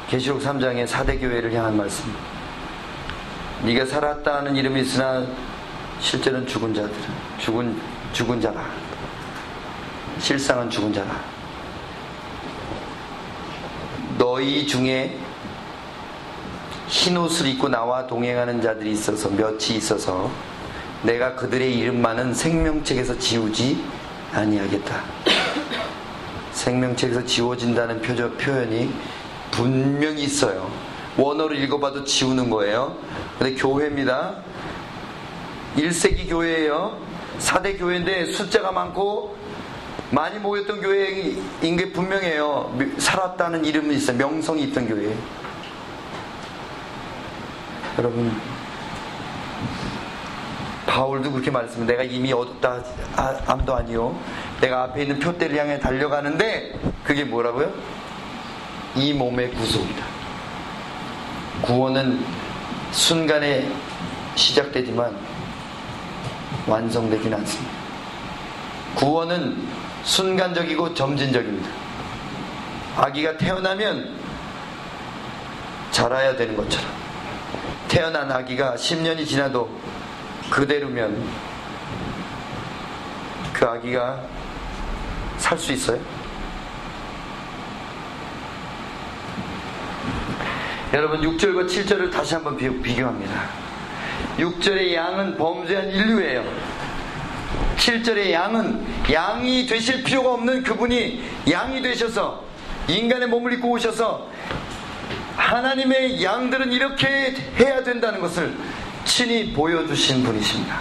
계시록 0.08 0.40
3장의 0.40 0.86
4대 0.86 1.20
교회를 1.20 1.52
향한 1.52 1.76
말씀. 1.76 2.14
네가 3.64 3.84
살았다는 3.84 4.56
이름이 4.56 4.80
있으나 4.82 5.26
실제는 6.00 6.46
죽은 6.46 6.72
자들은 6.72 7.04
죽은 7.38 7.78
죽은 8.12 8.40
자라. 8.40 8.64
실상은 10.18 10.68
죽은 10.68 10.92
자라. 10.92 11.20
너희 14.18 14.66
중에 14.66 15.16
흰 16.88 17.16
옷을 17.16 17.46
입고 17.46 17.68
나와 17.68 18.06
동행하는 18.06 18.60
자들이 18.60 18.92
있어서 18.92 19.28
몇이 19.28 19.76
있어서 19.76 20.30
내가 21.02 21.34
그들의 21.36 21.76
이름만은 21.78 22.34
생명책에서 22.34 23.18
지우지 23.18 23.84
아니하겠다. 24.32 25.02
생명책에서 26.52 27.24
지워진다는 27.24 28.02
표현이 28.02 28.92
분명히 29.52 30.24
있어요. 30.24 30.70
원어로 31.16 31.54
읽어봐도 31.54 32.04
지우는 32.04 32.50
거예요. 32.50 32.96
근데 33.38 33.54
교회입니다. 33.54 34.36
1세기 35.76 36.28
교회예요. 36.28 36.98
4대 37.38 37.78
교회인데 37.78 38.32
숫자가 38.32 38.72
많고 38.72 39.37
많이 40.10 40.38
모였던 40.38 40.80
교회인 40.80 41.76
게 41.76 41.92
분명해요. 41.92 42.78
살았다는 42.98 43.64
이름이 43.64 43.94
있어요. 43.96 44.16
명성이 44.16 44.64
있던 44.64 44.88
교회. 44.88 45.14
여러분, 47.98 48.32
바울도 50.86 51.30
그렇게 51.32 51.50
말했습니다. 51.50 51.92
내가 51.92 52.02
이미 52.04 52.32
어둡다 52.32 52.82
아, 53.16 53.38
암도 53.46 53.74
아니요. 53.74 54.18
내가 54.60 54.84
앞에 54.84 55.02
있는 55.02 55.18
표대를 55.18 55.58
향해 55.58 55.78
달려가는데 55.78 56.78
그게 57.04 57.24
뭐라고요? 57.24 57.72
이 58.96 59.12
몸의 59.12 59.50
구속이다. 59.50 60.04
구원은 61.62 62.24
순간에 62.92 63.70
시작되지만 64.36 65.14
완성되진 66.66 67.34
않습니다. 67.34 67.72
구원은 68.94 69.67
순간적이고 70.08 70.94
점진적입니다. 70.94 71.68
아기가 72.96 73.36
태어나면 73.36 74.16
자라야 75.90 76.34
되는 76.34 76.56
것처럼 76.56 76.90
태어난 77.88 78.32
아기가 78.32 78.74
10년이 78.74 79.26
지나도 79.26 79.68
그대로면 80.50 81.22
그 83.52 83.66
아기가 83.66 84.20
살 85.36 85.58
수 85.58 85.72
있어요? 85.72 86.00
여러분 90.94 91.20
6절과 91.20 91.66
7절을 91.66 92.10
다시 92.10 92.34
한번 92.34 92.56
비교합니다. 92.56 93.42
6절의 94.38 94.94
양은 94.94 95.36
범죄한 95.36 95.90
인류예요. 95.90 96.44
7절의 97.78 98.32
양은 98.32 98.84
양이 99.12 99.66
되실 99.66 100.02
필요가 100.02 100.34
없는 100.34 100.62
그분이 100.62 101.22
양이 101.50 101.80
되셔서 101.80 102.44
인간의 102.88 103.28
몸을 103.28 103.54
입고 103.54 103.70
오셔서 103.70 104.28
하나님의 105.36 106.22
양들은 106.22 106.72
이렇게 106.72 107.34
해야 107.58 107.82
된다는 107.82 108.20
것을 108.20 108.54
친히 109.04 109.52
보여주신 109.52 110.22
분이십니다. 110.24 110.80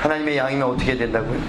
하나님의 0.00 0.36
양이면 0.36 0.68
어떻게 0.68 0.96
된다고요? 0.96 1.40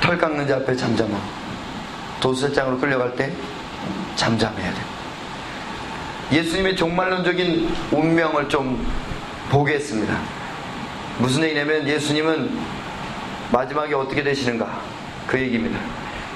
털 0.00 0.18
깎는 0.18 0.46
자 0.46 0.56
앞에 0.56 0.76
잠잠하고 0.76 1.24
도술장으로 2.20 2.78
끌려갈 2.78 3.14
때 3.16 3.32
잠잠해야 4.14 4.72
돼. 4.72 4.95
예수님의 6.32 6.76
종말론적인 6.76 7.68
운명을 7.92 8.48
좀 8.48 8.84
보겠습니다. 9.50 10.18
무슨 11.18 11.44
얘기냐면 11.44 11.86
예수님은 11.86 12.50
마지막에 13.52 13.94
어떻게 13.94 14.22
되시는가 14.22 14.80
그 15.26 15.40
얘기입니다. 15.40 15.78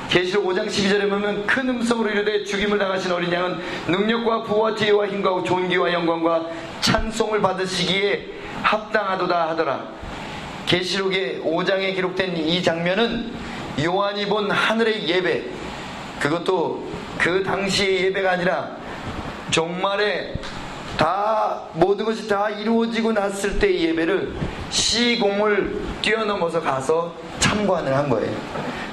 계시록 0.09 0.45
5장 0.47 0.66
12절에 0.66 1.09
보면 1.09 1.47
큰 1.47 1.68
음성으로 1.68 2.11
이르되 2.11 2.45
죽임을 2.45 2.78
당하신 2.78 3.12
어린 3.12 3.32
양은 3.32 3.59
능력과 3.88 4.43
부와 4.43 4.74
지혜와 4.74 5.07
힘과 5.07 5.43
존귀와 5.45 5.93
영광과 5.93 6.47
찬송을 6.80 7.41
받으시기에 7.41 8.26
합당하도다 8.62 9.51
하더라. 9.51 9.88
계시록의 10.66 11.43
5장에 11.45 11.95
기록된 11.95 12.36
이 12.36 12.62
장면은 12.62 13.32
요한이 13.82 14.26
본 14.26 14.51
하늘의 14.51 15.09
예배 15.09 15.45
그것도 16.20 16.88
그 17.18 17.43
당시의 17.43 18.07
예배가 18.07 18.32
아니라 18.32 18.79
종말에 19.51 20.34
다 20.96 21.62
모든 21.72 22.05
것이 22.05 22.28
다 22.28 22.51
이루어지고 22.51 23.12
났을 23.12 23.59
때의 23.59 23.88
예배를 23.88 24.34
시공을 24.70 25.80
뛰어넘어서 26.03 26.61
가서 26.61 27.14
참관을 27.38 27.96
한 27.96 28.09
거예요. 28.09 28.34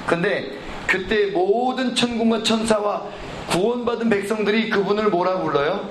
근데 0.06 0.52
그때 0.86 1.26
모든 1.26 1.94
천군과 1.94 2.42
천사와 2.42 3.02
구원받은 3.50 4.08
백성들이 4.08 4.70
그분을 4.70 5.10
뭐라고 5.10 5.44
불러요? 5.44 5.88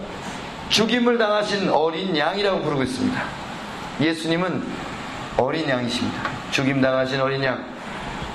죽임을 0.70 1.18
당하신 1.18 1.70
어린 1.70 2.15
양이라고 2.18 2.61
부르고 2.61 2.84
있습니다. 2.84 3.24
예수님은 4.01 4.63
어린 5.38 5.70
양이십니다. 5.70 6.30
죽임 6.51 6.82
당하신 6.82 7.22
어린 7.22 7.43
양. 7.43 7.63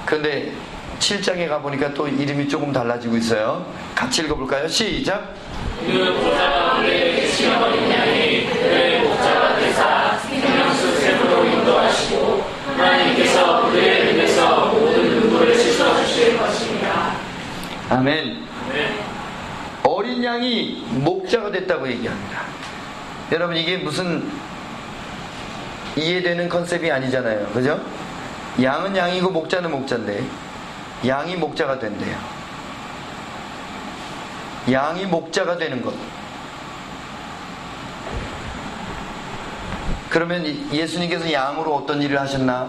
근데 0.06 0.52
7장에 0.98 1.48
가보니까 1.48 1.94
또 1.94 2.06
이름이 2.06 2.48
조금 2.48 2.72
달라지고 2.72 3.16
있어요. 3.16 3.66
같이 3.94 4.22
읽어볼까요? 4.22 4.68
시작. 4.68 5.34
그 5.86 6.20
보좌 6.22 6.50
가운데 6.50 7.12
어린 7.60 7.90
양이 7.90 8.46
그의 8.46 9.00
목자가 9.02 9.56
되사 9.56 10.16
생명수 10.18 11.00
샘으로 11.00 11.44
인도하시고 11.44 12.44
하나님께서 12.76 13.70
그의 13.70 14.12
눈에서 14.12 14.66
모든 14.66 15.20
눈물을 15.20 15.54
씻어주실 15.54 16.38
것입니다. 16.38 17.16
아멘. 17.90 18.46
네. 18.72 19.04
어린 19.82 20.22
양이 20.22 20.84
목자가 20.90 21.50
됐다고 21.50 21.88
얘기합니다. 21.88 22.42
여러분 23.32 23.56
이게 23.56 23.78
무슨 23.78 24.30
이해되는 25.96 26.48
컨셉이 26.48 26.90
아니잖아요. 26.90 27.48
그죠? 27.48 27.80
양은 28.62 28.96
양이고 28.96 29.30
목자는 29.30 29.70
목자인데 29.70 30.24
양이 31.06 31.36
목자가 31.36 31.78
된대요. 31.78 32.41
양이 34.70 35.06
목자가 35.06 35.56
되는 35.56 35.82
것. 35.82 35.92
그러면 40.10 40.44
예수님께서 40.72 41.32
양으로 41.32 41.74
어떤 41.74 42.02
일을 42.02 42.20
하셨나 42.20 42.68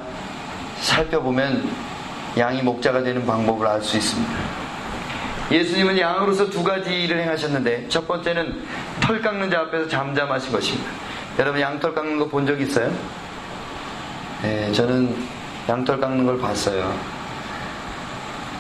살펴보면 0.79 1.69
양이 2.37 2.61
목자가 2.61 3.03
되는 3.03 3.25
방법을 3.25 3.67
알 3.67 3.81
수 3.81 3.97
있습니다. 3.97 4.31
예수님은 5.51 5.99
양으로서 5.99 6.49
두 6.49 6.63
가지 6.63 7.03
일을 7.03 7.19
행하셨는데 7.21 7.89
첫 7.89 8.07
번째는 8.07 8.63
털 9.01 9.21
깎는 9.21 9.51
자 9.51 9.59
앞에서 9.61 9.87
잠잠하신 9.89 10.51
것입니다. 10.51 10.89
여러분 11.37 11.59
양털 11.59 11.93
깎는 11.93 12.17
거 12.17 12.29
본 12.29 12.47
적 12.47 12.59
있어요? 12.61 12.91
네, 14.41 14.71
저는 14.71 15.15
양털 15.67 15.99
깎는 15.99 16.25
걸 16.25 16.39
봤어요. 16.39 16.97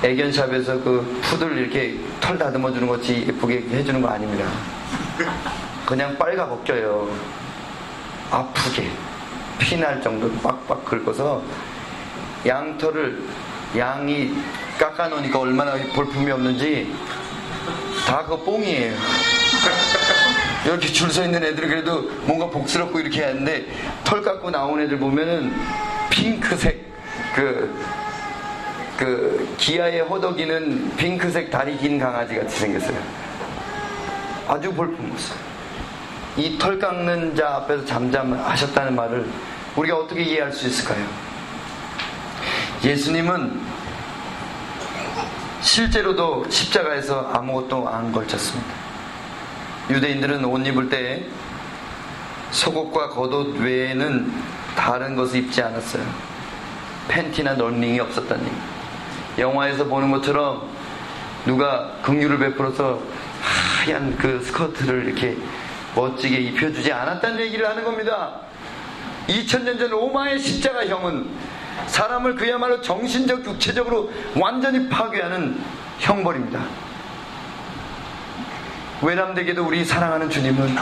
애견샵에서 0.03 0.81
그 0.83 1.19
푸들 1.23 1.57
이렇게 1.57 1.97
털 2.19 2.37
다듬어 2.37 2.71
주는 2.73 2.87
것이 2.87 3.25
예쁘게 3.27 3.63
해주는 3.71 4.01
거 4.01 4.09
아닙니다. 4.09 4.45
그냥 5.85 6.17
빨가 6.17 6.47
벗겨요. 6.47 7.09
아프게 8.29 8.89
피날 9.59 10.01
정도로 10.01 10.33
빡빡 10.41 10.83
긁어서 10.85 11.41
양털을 12.45 13.23
양이 13.77 14.33
깎아놓으니까 14.77 15.39
얼마나 15.39 15.73
볼품이 15.95 16.29
없는지 16.31 16.93
다 18.05 18.25
그 18.25 18.37
뽕이에요. 18.43 18.93
이렇게 20.65 20.87
줄 20.87 21.09
서 21.11 21.23
있는 21.23 21.43
애들은 21.43 21.69
그래도 21.69 22.01
뭔가 22.25 22.47
복스럽고 22.49 22.99
이렇게 22.99 23.23
하는데 23.23 23.65
털 24.03 24.21
깎고 24.21 24.49
나온 24.51 24.81
애들 24.81 24.97
보면은 24.99 25.53
핑크색 26.09 26.83
그, 27.35 27.73
그 28.97 29.55
기아에 29.57 30.01
허덕이는 30.01 30.95
핑크색 30.95 31.49
다리 31.49 31.77
긴 31.77 31.97
강아지 31.99 32.35
같이 32.35 32.57
생겼어요. 32.59 32.97
아주 34.47 34.73
볼품없어요. 34.73 35.39
이 36.37 36.57
털 36.57 36.79
깎는 36.79 37.35
자 37.35 37.55
앞에서 37.57 37.85
잠잠하셨다는 37.85 38.95
말을 38.95 39.29
우리가 39.75 39.97
어떻게 39.97 40.23
이해할 40.23 40.51
수 40.51 40.67
있을까요? 40.67 41.05
예수님은 42.83 43.61
실제로도 45.61 46.49
십자가에서 46.49 47.29
아무것도 47.33 47.87
안 47.87 48.11
걸쳤습니다. 48.11 48.69
유대인들은 49.89 50.43
옷 50.45 50.65
입을 50.67 50.89
때 50.89 51.23
속옷과 52.51 53.09
겉옷 53.09 53.59
외에는 53.59 54.31
다른 54.75 55.15
것을 55.15 55.39
입지 55.39 55.61
않았어요. 55.61 56.03
팬티나 57.07 57.53
런닝이 57.55 57.99
없었다는 57.99 58.43
얘기. 58.45 58.72
영화에서 59.37 59.85
보는 59.85 60.11
것처럼 60.11 60.69
누가 61.45 61.91
긍휼을 62.03 62.39
베풀어서 62.39 63.01
하얀 63.41 64.15
그 64.17 64.41
스커트를 64.41 65.05
이렇게 65.05 65.37
멋지게 65.95 66.37
입혀주지 66.37 66.91
않았다는 66.91 67.39
얘기를 67.41 67.67
하는 67.67 67.83
겁니다. 67.83 68.39
2000년 69.27 69.77
전 69.77 69.89
로마의 69.89 70.39
십자가형은 70.39 71.29
사람을 71.87 72.35
그야말로 72.35 72.81
정신적, 72.81 73.45
육체적으로 73.45 74.11
완전히 74.35 74.87
파괴하는 74.89 75.59
형벌입니다. 75.99 76.63
외람되게도 79.01 79.65
우리 79.65 79.83
사랑하는 79.83 80.29
주님은 80.29 80.75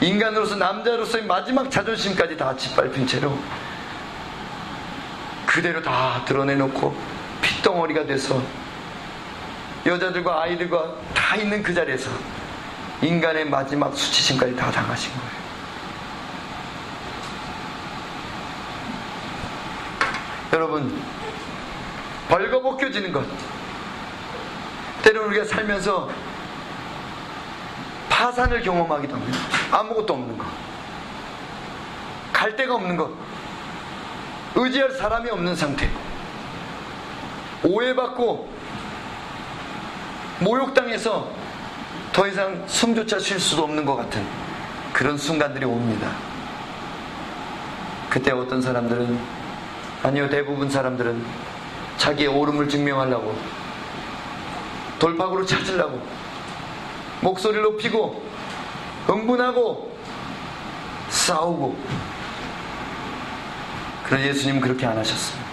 인간으로서 0.00 0.56
남자로서의 0.56 1.24
마지막 1.24 1.70
자존심까지 1.70 2.36
다 2.36 2.56
짓밟힌 2.56 3.06
채로 3.06 3.38
그대로 5.46 5.82
다 5.82 6.22
드러내놓고 6.24 7.13
핏덩어리가 7.44 8.06
돼서 8.06 8.42
여자들과 9.84 10.42
아이들과 10.42 10.94
다 11.12 11.36
있는 11.36 11.62
그 11.62 11.74
자리에서 11.74 12.10
인간의 13.02 13.44
마지막 13.44 13.94
수치심까지 13.94 14.56
다 14.56 14.70
당하신 14.70 15.12
거예요. 15.12 15.44
여러분, 20.54 21.02
벌거벗겨지는 22.28 23.12
것. 23.12 23.26
때로 25.02 25.26
우리가 25.26 25.44
살면서 25.44 26.08
파산을 28.08 28.62
경험하기도 28.62 29.14
합니다. 29.14 29.38
아무것도 29.70 30.14
없는 30.14 30.38
것. 30.38 30.46
갈 32.32 32.56
데가 32.56 32.76
없는 32.76 32.96
것. 32.96 33.10
의지할 34.54 34.92
사람이 34.92 35.28
없는 35.28 35.54
상태. 35.56 35.90
오해받고 37.64 38.48
모욕당해서 40.40 41.30
더 42.12 42.28
이상 42.28 42.62
숨조차 42.66 43.18
쉴 43.18 43.40
수도 43.40 43.64
없는 43.64 43.84
것 43.84 43.96
같은 43.96 44.24
그런 44.92 45.18
순간들이 45.18 45.64
옵니다. 45.64 46.10
그때 48.10 48.30
어떤 48.30 48.62
사람들은 48.62 49.18
아니요 50.02 50.28
대부분 50.28 50.70
사람들은 50.70 51.24
자기의 51.96 52.28
옳음을 52.28 52.68
증명하려고 52.68 53.36
돌파구를 54.98 55.46
찾으려고 55.46 56.00
목소리를 57.20 57.62
높이고 57.62 58.22
흥분하고 59.06 59.92
싸우고 61.08 61.76
그러나 64.04 64.24
예수님은 64.26 64.60
그렇게 64.60 64.86
안 64.86 64.96
하셨어요. 64.98 65.43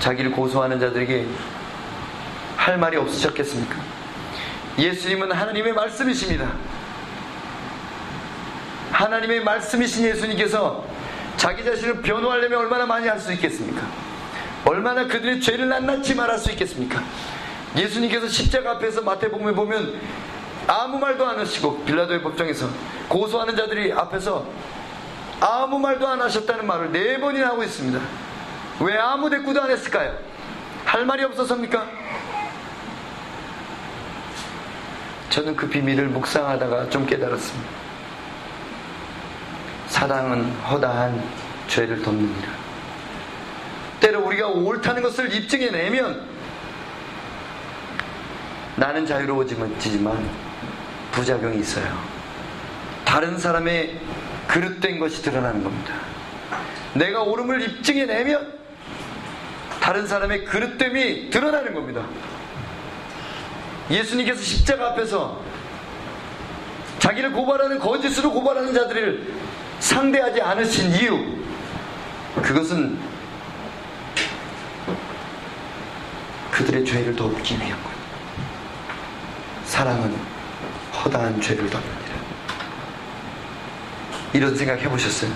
자기를 0.00 0.32
고소하는 0.32 0.78
자들에게 0.80 1.26
할 2.56 2.78
말이 2.78 2.96
없으셨겠습니까? 2.96 3.76
예수님은 4.78 5.32
하나님의 5.32 5.72
말씀이십니다. 5.72 6.52
하나님의 8.92 9.40
말씀이신 9.44 10.04
예수님께서 10.06 10.84
자기 11.36 11.64
자신을 11.64 12.02
변호하려면 12.02 12.58
얼마나 12.60 12.86
많이 12.86 13.06
할 13.06 13.18
수 13.18 13.32
있겠습니까? 13.32 13.86
얼마나 14.64 15.06
그들의 15.06 15.40
죄를 15.40 15.68
낱낱이 15.68 16.14
말할 16.14 16.38
수 16.38 16.50
있겠습니까? 16.50 17.02
예수님께서 17.76 18.28
십자가 18.28 18.72
앞에서 18.72 19.02
마태복음에 19.02 19.52
보면 19.52 20.00
아무 20.66 20.98
말도 20.98 21.26
안 21.26 21.38
하시고 21.38 21.84
빌라도의 21.84 22.22
법정에서 22.22 22.68
고소하는 23.08 23.56
자들이 23.56 23.92
앞에서 23.92 24.46
아무 25.40 25.78
말도 25.78 26.06
안 26.06 26.20
하셨다는 26.20 26.66
말을 26.66 26.92
네 26.92 27.18
번이나 27.18 27.48
하고 27.48 27.62
있습니다. 27.62 28.00
왜 28.80 28.96
아무 28.96 29.28
대꾸도 29.28 29.62
안 29.62 29.70
했을까요? 29.70 30.16
할 30.84 31.04
말이 31.04 31.24
없어서입니까? 31.24 31.86
저는 35.30 35.56
그 35.56 35.68
비밀을 35.68 36.06
묵상하다가 36.08 36.88
좀 36.90 37.06
깨달았습니다. 37.06 37.68
사랑은 39.88 40.52
허다한 40.62 41.22
죄를 41.66 42.02
덮느니라. 42.02 42.48
때로 44.00 44.24
우리가 44.26 44.48
옳다는 44.48 45.02
것을 45.02 45.34
입증해내면 45.34 46.26
나는 48.76 49.04
자유로워지지만 49.06 50.30
부작용이 51.12 51.58
있어요. 51.58 51.98
다른 53.04 53.38
사람의 53.38 54.00
그릇된 54.46 54.98
것이 55.00 55.22
드러나는 55.22 55.64
겁니다. 55.64 55.94
내가 56.94 57.22
옳음을 57.22 57.60
입증해내면 57.62 58.57
다른 59.88 60.06
사람의 60.06 60.44
그릇됨이 60.44 61.30
드러나는 61.30 61.72
겁니다. 61.72 62.04
예수님께서 63.90 64.42
십자가 64.42 64.88
앞에서 64.88 65.40
자기를 66.98 67.32
고발하는 67.32 67.78
거짓으로 67.78 68.30
고발하는 68.32 68.74
자들을 68.74 69.32
상대하지 69.80 70.42
않으신 70.42 70.90
이유 70.92 71.38
그것은 72.42 72.98
그들의 76.50 76.84
죄를 76.84 77.16
덮기 77.16 77.54
위한 77.54 77.82
거예요. 77.82 77.98
사랑은 79.64 80.14
허다한 81.02 81.40
죄를 81.40 81.70
덮느니라. 81.70 82.14
이런 84.34 84.54
생각 84.54 84.82
해보셨어요? 84.82 85.32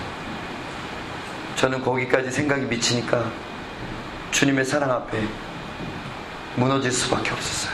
저는 1.55 1.81
거기까지 1.81 2.29
생각이 2.29 2.65
미치니까 2.65 3.31
주님의 4.33 4.65
사랑 4.65 4.91
앞에 4.91 5.23
무너질 6.55 6.91
수밖에 6.91 7.31
없었어요. 7.31 7.71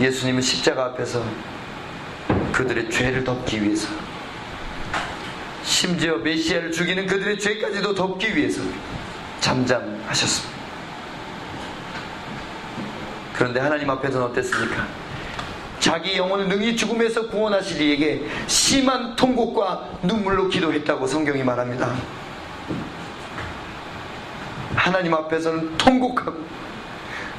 예수님은 0.00 0.42
십자가 0.42 0.86
앞에서 0.86 1.24
그들의 2.52 2.90
죄를 2.90 3.22
덮기 3.22 3.62
위해서 3.62 3.88
심지어 5.62 6.16
메시아를 6.16 6.72
죽이는 6.72 7.06
그들의 7.06 7.38
죄까지도 7.38 7.94
덮기 7.94 8.36
위해서 8.36 8.60
잠잠하셨습니다. 9.40 10.52
그런데 13.32 13.60
하나님 13.60 13.88
앞에서는 13.90 14.26
어땠습니까? 14.26 14.86
자기 15.78 16.16
영혼을 16.16 16.48
능히 16.48 16.76
죽음에서 16.76 17.28
구원하실 17.28 17.80
이에게 17.80 18.26
심한 18.48 19.14
통곡과 19.14 19.88
눈물로 20.02 20.48
기도했다고 20.48 21.06
성경이 21.06 21.44
말합니다. 21.44 22.21
하나님 24.74 25.14
앞에서는 25.14 25.76
통곡하고 25.78 26.44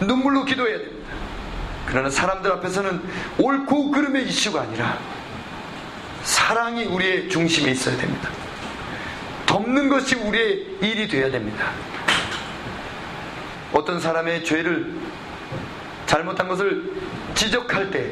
눈물로 0.02 0.46
기도해야 0.46 0.78
됩니다. 0.78 1.14
그러나 1.86 2.10
사람들 2.10 2.52
앞에서는 2.54 3.02
옳고 3.38 3.92
그름의 3.92 4.28
이슈가 4.28 4.62
아니라 4.62 4.98
사랑이 6.24 6.86
우리의 6.86 7.30
중심에 7.30 7.72
있어야 7.72 7.98
됩니다. 7.98 8.30
덮는 9.46 9.90
것이 9.90 10.16
우리의 10.16 10.78
일이 10.82 11.08
되어야 11.08 11.32
됩니다. 11.32 11.72
어떤 13.74 14.00
사람의 14.00 14.46
죄를 14.46 14.94
잘못한 16.06 16.48
것을 16.48 16.94
지적할 17.36 17.92
때 17.92 18.12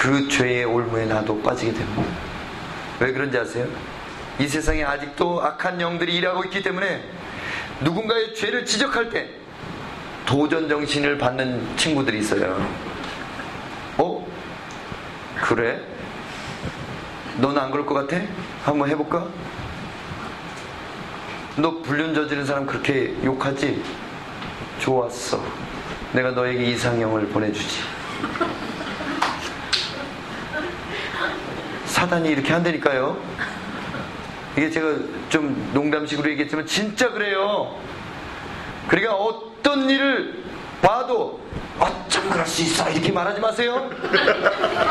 그 0.00 0.26
죄의 0.28 0.64
올무에 0.64 1.04
나도 1.04 1.42
빠지게 1.42 1.74
됩니다. 1.74 2.02
왜 3.00 3.12
그런지 3.12 3.36
아세요? 3.36 3.66
이 4.40 4.48
세상에 4.48 4.82
아직도 4.82 5.42
악한 5.42 5.82
영들이 5.82 6.16
일하고 6.16 6.44
있기 6.44 6.62
때문에 6.62 7.04
누군가의 7.82 8.34
죄를 8.34 8.64
지적할 8.64 9.10
때 9.10 9.28
도전 10.24 10.66
정신을 10.66 11.18
받는 11.18 11.76
친구들이 11.76 12.20
있어요. 12.20 12.66
어? 13.98 14.26
그래? 15.42 15.82
너는 17.36 17.60
안 17.60 17.70
그럴 17.70 17.84
것 17.84 17.92
같아? 17.92 18.22
한번 18.64 18.88
해볼까? 18.88 19.26
너 21.56 21.82
불륜 21.82 22.14
저지른 22.14 22.46
사람 22.46 22.64
그렇게 22.64 23.14
욕하지? 23.22 23.82
좋았어. 24.78 25.44
내가 26.14 26.30
너에게 26.30 26.64
이상형을 26.64 27.28
보내주지. 27.28 27.82
사단이 31.84 32.30
이렇게 32.30 32.54
한다니까요. 32.54 33.59
이게 34.56 34.70
제가 34.70 34.94
좀 35.28 35.70
농담식으로 35.72 36.30
얘기했지만 36.30 36.66
진짜 36.66 37.10
그래요. 37.10 37.76
그러니까 38.88 39.14
어떤 39.14 39.88
일을 39.88 40.42
봐도 40.82 41.40
어쩜 41.78 42.28
그럴 42.28 42.46
수 42.46 42.62
있어 42.62 42.90
이렇게 42.90 43.12
말하지 43.12 43.40
마세요. 43.40 43.90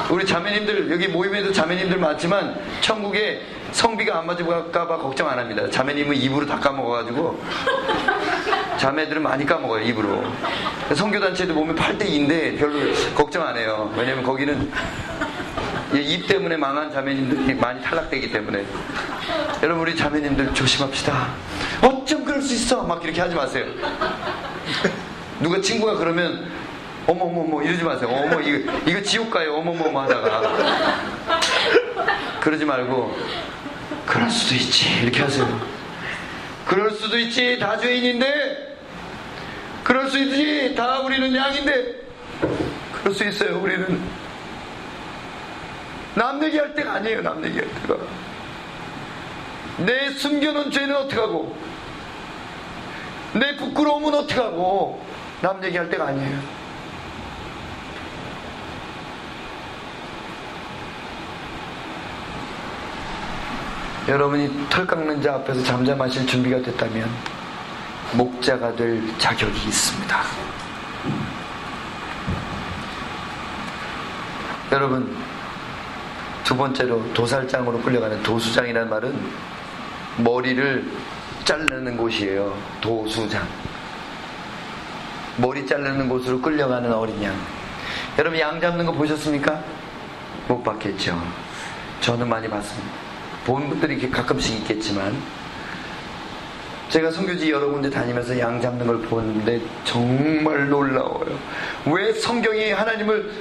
우리 0.09 0.25
자매님들 0.25 0.91
여기 0.91 1.07
모임에도 1.07 1.51
자매님들 1.51 1.97
많지만 1.97 2.59
천국에 2.81 3.41
성비가 3.71 4.17
안 4.17 4.25
맞을까봐 4.25 4.97
걱정 4.97 5.29
안 5.29 5.37
합니다. 5.37 5.69
자매님은 5.69 6.15
입으로 6.15 6.45
다 6.45 6.59
까먹어가지고 6.59 7.39
자매들은 8.77 9.21
많이 9.21 9.45
까먹어요 9.45 9.83
입으로. 9.83 10.23
성교단체도 10.95 11.53
보면 11.53 11.75
8대 11.75 12.03
2인데 12.03 12.57
별로 12.57 12.79
걱정 13.13 13.45
안 13.45 13.57
해요. 13.57 13.93
왜냐면 13.95 14.23
거기는 14.23 14.71
입 15.93 16.27
때문에 16.27 16.55
망한 16.57 16.91
자매님들이 16.91 17.55
많이 17.55 17.81
탈락되기 17.81 18.31
때문에 18.31 18.63
여러분 19.63 19.81
우리 19.83 19.95
자매님들 19.95 20.53
조심합시다. 20.53 21.29
어쩜 21.81 22.23
그럴 22.23 22.41
수 22.41 22.53
있어 22.53 22.83
막 22.83 23.03
이렇게 23.03 23.19
하지 23.21 23.35
마세요. 23.35 23.65
누가 25.39 25.59
친구가 25.61 25.95
그러면 25.95 26.51
어머머머 27.07 27.63
이러지 27.63 27.83
마세요. 27.83 28.09
어머 28.11 28.39
이거 28.41 28.71
이거 28.85 29.01
지옥 29.01 29.31
가요. 29.31 29.55
어머머머 29.55 30.01
하다가 30.01 31.01
그러지 32.39 32.65
말고 32.65 33.17
그럴 34.05 34.29
수도 34.29 34.55
있지 34.55 35.01
이렇게 35.01 35.21
하세요. 35.23 35.79
그럴 36.65 36.91
수도 36.91 37.17
있지 37.17 37.57
다 37.57 37.77
죄인인데 37.77 38.77
그럴 39.83 40.07
수 40.07 40.19
있지 40.19 40.75
다 40.75 40.99
우리는 40.99 41.35
양인데 41.35 41.95
그럴 42.99 43.15
수 43.15 43.23
있어요 43.27 43.59
우리는 43.59 43.99
남 46.15 46.43
얘기할 46.43 46.73
때가 46.73 46.93
아니에요 46.93 47.21
남 47.21 47.43
얘기할 47.43 47.67
때가. 47.81 47.95
내 49.77 50.09
숨겨놓은 50.11 50.71
죄는 50.71 50.95
어떡하고? 50.95 51.55
내 53.33 53.55
부끄러움은 53.55 54.13
어떡하고? 54.13 55.01
남 55.41 55.63
얘기할 55.63 55.89
때가 55.89 56.07
아니에요. 56.07 56.59
여러분이 64.09 64.67
털 64.69 64.87
깎는 64.87 65.21
자 65.21 65.35
앞에서 65.35 65.63
잠잠하실 65.63 66.25
준비가 66.25 66.59
됐다면 66.61 67.07
목자가 68.13 68.75
될 68.75 69.01
자격이 69.19 69.67
있습니다. 69.67 70.19
여러분 74.71 75.15
두 76.49 76.57
번째로 76.57 77.13
도살장으로 77.13 77.79
끌려가는 77.81 78.23
도수장이라는 78.23 78.89
말은 78.89 79.15
머리를 80.17 80.83
자르는 81.45 81.95
곳이에요. 81.95 82.57
도수장. 82.81 83.47
머리 85.37 85.67
자르는 85.67 86.09
곳으로 86.09 86.41
끌려가는 86.41 86.91
어린 86.91 87.21
양. 87.21 87.35
여러분 88.17 88.39
양 88.39 88.59
잡는 88.59 88.83
거 88.87 88.91
보셨습니까? 88.93 89.63
못 90.47 90.63
봤겠죠. 90.63 91.21
저는 92.01 92.27
많이 92.27 92.49
봤습니다. 92.49 92.89
본 93.45 93.69
분들이 93.69 94.09
가끔씩 94.09 94.61
있겠지만 94.61 95.15
제가 96.89 97.11
성교지 97.11 97.51
여러 97.51 97.67
군데 97.67 97.91
다니면서 97.91 98.39
양 98.39 98.59
잡는 98.59 98.87
걸 98.87 99.01
보는데 99.01 99.61
정말 99.83 100.67
놀라워요. 100.67 101.37
왜 101.85 102.11
성경이 102.11 102.71
하나님을 102.71 103.31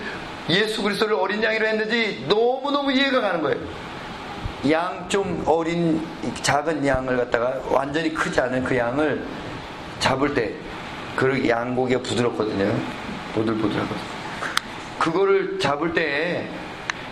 예수 0.48 0.82
그리스도를 0.82 1.14
어린 1.14 1.42
양이로 1.42 1.66
했는지 1.66 2.24
너무너무 2.28 2.92
이해가 2.92 3.20
가는 3.20 3.42
거예요. 3.42 3.58
양 4.70 5.08
좀 5.08 5.42
어린 5.46 6.04
작은 6.42 6.84
양을 6.86 7.16
갖다가 7.16 7.54
완전히 7.70 8.12
크지 8.12 8.40
않은 8.40 8.64
그 8.64 8.76
양을 8.76 9.22
잡을 10.00 10.34
때 10.34 10.54
그 11.16 11.48
양고기가 11.48 12.00
부드럽거든요. 12.02 12.72
보들보들하거든요. 13.34 13.98
그거를 15.00 15.58
잡을 15.58 15.92
때 15.92 16.46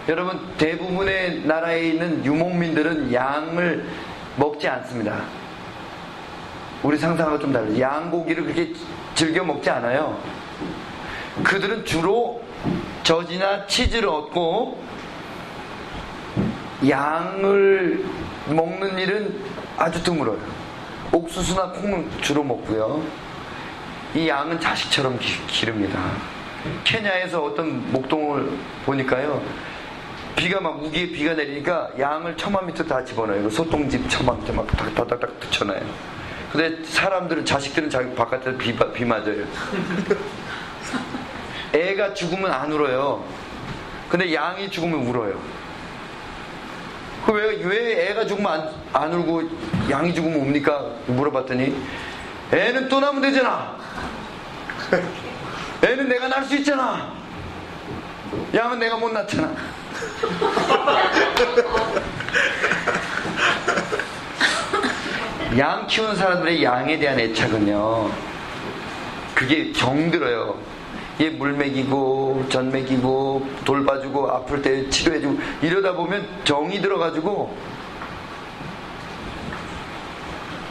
여러분 0.08 0.38
대부분의 0.58 1.40
나라에 1.44 1.88
있는 1.88 2.24
유목민들은 2.24 3.12
양을 3.12 3.84
먹지 4.36 4.68
않습니다. 4.68 5.22
우리 6.84 6.96
상상과 6.96 7.40
좀 7.40 7.52
달라요. 7.52 7.80
양고기를 7.80 8.44
그렇게 8.44 8.72
즐겨 9.16 9.42
먹지 9.42 9.68
않아요. 9.70 10.16
그들은 11.42 11.84
주로 11.84 12.40
젖이나 13.06 13.64
치즈를 13.68 14.08
얻고 14.08 14.82
양을 16.88 18.04
먹는 18.48 18.98
일은 18.98 19.44
아주 19.76 20.02
드물어요. 20.02 20.38
옥수수나 21.12 21.70
콩을 21.70 22.08
주로 22.20 22.42
먹고요. 22.42 23.00
이 24.16 24.28
양은 24.28 24.58
자식처럼 24.58 25.20
기 25.20 25.66
릅니다. 25.66 26.00
케냐에서 26.82 27.44
어떤 27.44 27.92
목동을 27.92 28.50
보니까요. 28.84 29.40
비가 30.34 30.60
막 30.60 30.82
우기에 30.82 31.12
비가 31.12 31.34
내리니까 31.34 31.90
양을 31.96 32.36
천만 32.36 32.66
미터 32.66 32.82
다 32.82 33.04
집어넣어요. 33.04 33.48
소똥집 33.50 34.10
천만 34.10 34.40
미터 34.40 34.52
막 34.52 34.66
딱딱딱 34.66 35.38
붙여놔요. 35.38 35.82
근데 36.50 36.84
사람들은 36.84 37.44
자식들은 37.44 37.88
자기 37.88 38.12
바깥에서 38.16 38.58
비, 38.58 38.76
비 38.94 39.04
맞아요. 39.04 39.44
애가 41.76 42.14
죽으면 42.14 42.50
안 42.50 42.72
울어요. 42.72 43.22
근데 44.08 44.32
양이 44.32 44.70
죽으면 44.70 45.06
울어요. 45.06 45.38
그 47.26 47.32
왜, 47.32 47.62
왜 47.62 48.08
애가 48.10 48.24
죽으면 48.26 48.50
안, 48.50 48.70
안 48.92 49.12
울고 49.12 49.42
양이 49.90 50.14
죽으면 50.14 50.40
웁니까? 50.40 50.92
물어봤더니 51.06 51.76
애는 52.52 52.88
또 52.88 53.00
나면 53.00 53.20
되잖아. 53.20 53.76
애는 55.82 56.08
내가 56.08 56.28
낳을 56.28 56.44
수 56.44 56.54
있잖아. 56.56 57.12
양은 58.54 58.78
내가 58.78 58.96
못 58.96 59.12
낳잖아. 59.12 59.52
양 65.58 65.86
키우는 65.86 66.16
사람들의 66.16 66.62
양에 66.62 66.98
대한 66.98 67.18
애착은요, 67.18 68.10
그게 69.34 69.72
정들어요. 69.72 70.58
얘 71.20 71.30
물 71.30 71.52
먹이고, 71.52 72.44
전 72.48 72.70
먹이고, 72.70 73.46
돌봐주고, 73.64 74.30
아플 74.30 74.60
때 74.62 74.88
치료해주고, 74.90 75.38
이러다 75.62 75.92
보면 75.94 76.26
정이 76.44 76.80
들어가지고, 76.80 77.56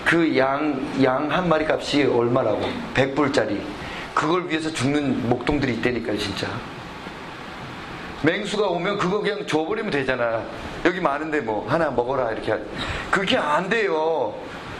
그 0.05 0.37
양, 0.37 0.79
양 1.03 1.31
한 1.31 1.49
마리 1.49 1.65
값이 1.65 2.03
얼마라고? 2.03 2.61
100불짜리. 2.93 3.59
그걸 4.13 4.47
위해서 4.47 4.71
죽는 4.71 5.27
목동들이 5.29 5.73
있다니까요, 5.75 6.17
진짜. 6.17 6.47
맹수가 8.21 8.67
오면 8.67 8.97
그거 8.97 9.19
그냥 9.19 9.45
줘버리면 9.45 9.91
되잖아. 9.91 10.43
여기 10.85 10.99
많은데 10.99 11.41
뭐, 11.41 11.65
하나 11.67 11.89
먹어라, 11.89 12.31
이렇게. 12.31 12.55
그게 13.09 13.37
안 13.37 13.67
돼요. 13.67 14.33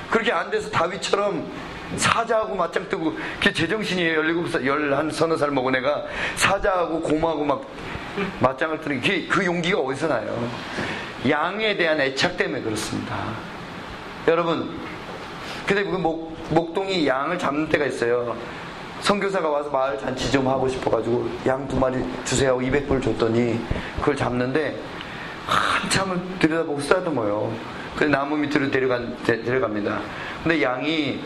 그렇게 0.10 0.32
안 0.32 0.50
돼서 0.52 0.70
다윗처럼 0.70 1.46
사자하고 1.98 2.56
맞짱 2.56 2.88
뜨고 2.90 3.18
제정신이에요. 3.42 4.22
17살, 4.22 4.66
11 4.66 5.12
서너 5.12 5.38
살 5.38 5.52
먹은 5.52 5.76
애가 5.76 6.06
사자하고 6.36 7.02
곰하고 7.02 7.44
막 7.46 7.64
맞짱을 8.40 8.80
뜨는 8.82 9.02
게 9.02 9.28
그 9.28 9.46
용기가 9.46 9.80
어디서 9.80 10.08
나요? 10.08 10.50
양에 11.30 11.76
대한 11.76 12.00
애착 12.00 12.38
때문에 12.38 12.62
그렇습니다. 12.62 13.16
여러분, 14.28 14.80
근데 15.66 15.84
그 15.84 15.90
목, 15.98 16.36
목동이 16.50 17.08
양을 17.08 17.38
잡는 17.40 17.68
때가 17.70 17.86
있어요. 17.86 18.36
선교사가 19.02 19.50
와서 19.50 19.70
마을 19.70 20.00
잔치 20.00 20.32
좀 20.32 20.48
하고 20.48 20.68
싶어가지고 20.70 21.30
양 21.46 21.68
두 21.68 21.78
마리 21.78 22.04
주세요 22.24 22.52
하고 22.52 22.62
200불 22.62 23.04
줬더니 23.04 23.60
그걸 24.00 24.16
잡는데 24.16 24.80
한참을 25.46 26.20
들여다보고 26.40 26.80
쓰다듬어요. 26.80 27.54
그래서 27.96 28.12
나무 28.12 28.38
밑으로 28.38 28.72
데려간, 28.72 29.16
데려갑니다. 29.26 30.00
근데 30.44 30.62
양이 30.62 31.20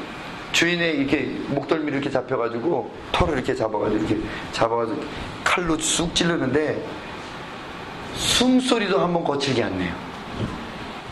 주인의 0.52 0.98
이렇게 0.98 1.24
목덜미를 1.48 1.94
이렇게 1.94 2.10
잡혀가지고 2.10 2.92
털을 3.12 3.34
이렇게 3.36 3.56
잡아가지고 3.56 4.06
이렇게 4.06 4.18
잡아가지고 4.52 5.02
칼로 5.44 5.78
쑥 5.78 6.14
찌르는데 6.16 6.84
숨소리도 8.16 9.00
한번 9.00 9.24
거칠게 9.24 9.64
안 9.64 9.78
내요. 9.78 9.94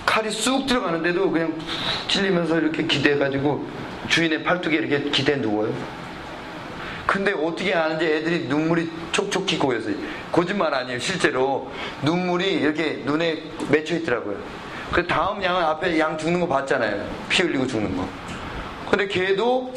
칼이 0.05 0.31
쑥 0.31 0.65
들어가는데도 0.65 1.29
그냥 1.29 1.53
찔리면서 2.07 2.59
이렇게 2.59 2.85
기대가지고 2.85 3.67
주인의 4.07 4.43
팔뚝에 4.43 4.75
이렇게 4.75 5.09
기대 5.09 5.35
누워요. 5.35 5.73
근데 7.05 7.31
어떻게 7.31 7.73
아는지 7.73 8.05
애들이 8.05 8.47
눈물이 8.47 8.89
촉촉히 9.11 9.57
고여서 9.57 9.91
거짓말 10.31 10.73
아니에요. 10.73 10.99
실제로 10.99 11.71
눈물이 12.03 12.51
이렇게 12.53 13.01
눈에 13.05 13.43
맺혀 13.69 13.95
있더라고요. 13.97 14.37
그 14.91 15.05
다음 15.07 15.41
양은 15.41 15.61
앞에 15.63 15.97
양 15.99 16.17
죽는 16.17 16.39
거 16.41 16.47
봤잖아요. 16.47 17.05
피 17.29 17.43
흘리고 17.43 17.65
죽는 17.65 17.95
거. 17.95 18.07
근데 18.89 19.07
걔도 19.07 19.73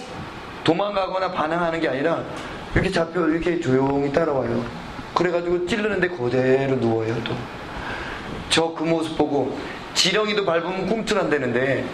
도망가거나 0.64 1.32
반항하는 1.32 1.80
게 1.80 1.88
아니라 1.88 2.22
이렇게 2.74 2.90
잡혀 2.90 3.26
이렇게 3.28 3.61
조용히 3.61 4.12
따라와요. 4.12 4.64
그래가지고 5.14 5.66
찔르는데 5.66 6.08
그대로 6.08 6.76
누워요 6.76 7.14
또. 7.24 7.34
저 8.48 8.74
그 8.74 8.84
모습 8.84 9.16
보고 9.16 9.58
지렁이도 9.94 10.44
밟으면 10.44 10.86
꿈틀한다는데 10.86 11.84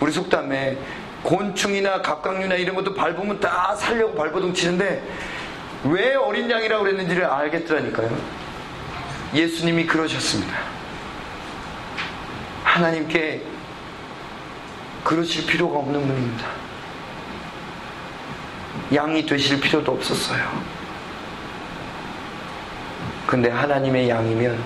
우리 0.00 0.12
속담에 0.12 0.76
곤충이나 1.22 2.00
갑각류나 2.02 2.54
이런 2.54 2.76
것도 2.76 2.94
밟으면 2.94 3.40
다 3.40 3.74
살려고 3.76 4.14
발버둥 4.14 4.54
치는데 4.54 5.02
왜 5.84 6.14
어린 6.14 6.50
양이라고 6.50 6.84
그랬는지를 6.84 7.24
알겠더라니까요. 7.24 8.16
예수님이 9.34 9.86
그러셨습니다. 9.86 10.54
하나님께 12.64 13.42
그러실 15.08 15.46
필요가 15.46 15.78
없는 15.78 16.06
분입니다. 16.06 16.46
양이 18.94 19.24
되실 19.24 19.58
필요도 19.58 19.92
없었어요. 19.92 20.62
근데 23.26 23.48
하나님의 23.48 24.10
양이면 24.10 24.62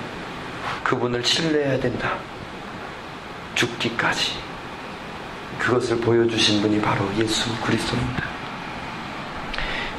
그분을 0.83 1.25
신뢰해야 1.25 1.79
된다. 1.79 2.19
죽기까지. 3.55 4.33
그것을 5.61 5.99
보여주신 5.99 6.61
분이 6.61 6.81
바로 6.81 7.09
예수 7.19 7.49
그리스도입니다. 7.61 8.25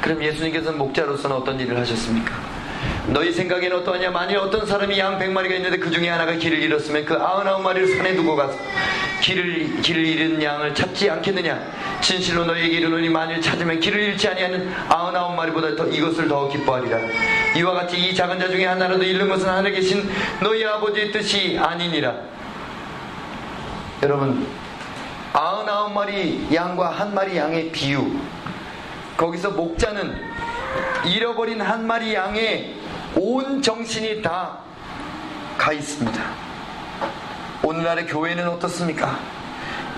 그럼 0.02 0.22
예수님께서는 0.22 0.76
목자로서는 0.76 1.36
어떤 1.36 1.58
일을 1.58 1.78
하셨습니까? 1.78 2.53
너희 3.06 3.32
생각에는 3.32 3.78
어떠하냐? 3.78 4.10
만일 4.10 4.38
어떤 4.38 4.66
사람이 4.66 4.98
양 4.98 5.18
100마리가 5.18 5.52
있는데 5.52 5.78
그 5.78 5.90
중에 5.90 6.08
하나가 6.08 6.32
길을 6.32 6.62
잃었으면 6.62 7.04
그 7.04 7.18
99마리를 7.18 7.96
산에 7.96 8.14
두고 8.14 8.34
가서 8.34 8.58
길을, 9.20 9.80
길을 9.82 10.06
잃은 10.06 10.42
양을 10.42 10.74
찾지 10.74 11.10
않겠느냐? 11.10 11.60
진실로 12.00 12.44
너희에게 12.44 12.76
이르노니 12.76 13.08
만일 13.08 13.40
찾으면 13.40 13.80
길을 13.80 14.00
잃지 14.00 14.28
아니하는 14.28 14.72
99마리보다 14.88 15.76
더 15.76 15.86
이것을 15.86 16.28
더 16.28 16.48
기뻐하리라. 16.48 16.98
이와 17.56 17.72
같이 17.72 17.98
이 17.98 18.14
작은 18.14 18.38
자 18.38 18.48
중에 18.48 18.66
하나라도 18.66 19.02
잃는 19.02 19.28
것은 19.28 19.48
하늘에 19.48 19.74
계신 19.74 20.08
너희 20.42 20.64
아버지의 20.64 21.12
뜻이 21.12 21.58
아니니라. 21.60 22.14
여러분, 24.02 24.46
99마리 25.32 26.52
양과 26.54 26.90
한 26.90 27.14
마리 27.14 27.36
양의 27.36 27.70
비유. 27.70 28.10
거기서 29.16 29.50
목자는 29.50 30.20
잃어버린 31.06 31.60
한 31.60 31.86
마리 31.86 32.14
양의 32.14 32.74
온 33.16 33.62
정신이 33.62 34.22
다 34.22 34.64
가 35.56 35.72
있습니다. 35.72 36.22
오늘날의 37.62 38.06
교회는 38.06 38.46
어떻습니까? 38.48 39.18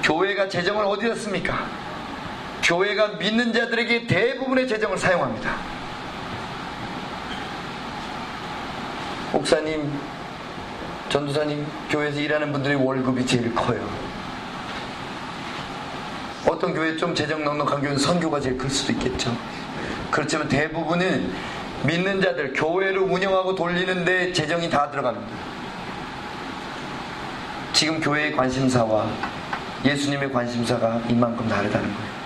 교회가 0.03 0.49
재정을 0.49 0.85
어디다 0.85 1.15
씁니까? 1.15 1.67
교회가 2.63 3.09
믿는 3.19 3.53
자들에게 3.53 4.07
대부분의 4.07 4.69
재정을 4.69 4.99
사용합니다. 4.99 5.57
목사님, 9.33 9.93
전도사님, 11.09 11.67
교회에서 11.91 12.21
일하는 12.21 12.53
분들의 12.53 12.77
월급이 12.77 13.27
제일 13.27 13.55
커요. 13.55 13.89
어떤 16.49 16.75
교회 16.75 16.97
좀 16.97 17.15
재정 17.15 17.43
넉넉한 17.45 17.81
교회는 17.81 17.99
선교가 17.99 18.41
제일 18.41 18.57
클 18.57 18.71
수도 18.71 18.93
있겠죠. 18.93 19.37
그렇지만 20.11 20.49
대부분은 20.49 21.33
믿는 21.85 22.21
자들, 22.21 22.53
교회를 22.53 22.99
운영하고 22.99 23.55
돌리는데 23.55 24.33
재정이 24.33 24.71
다 24.71 24.91
들어갑니다. 24.91 25.27
지금 27.73 28.01
교회의 28.01 28.33
관심사와 28.33 29.07
예수님의 29.85 30.33
관심사가 30.33 31.01
이만큼 31.09 31.49
다르다는 31.49 31.93
거예요. 31.95 32.17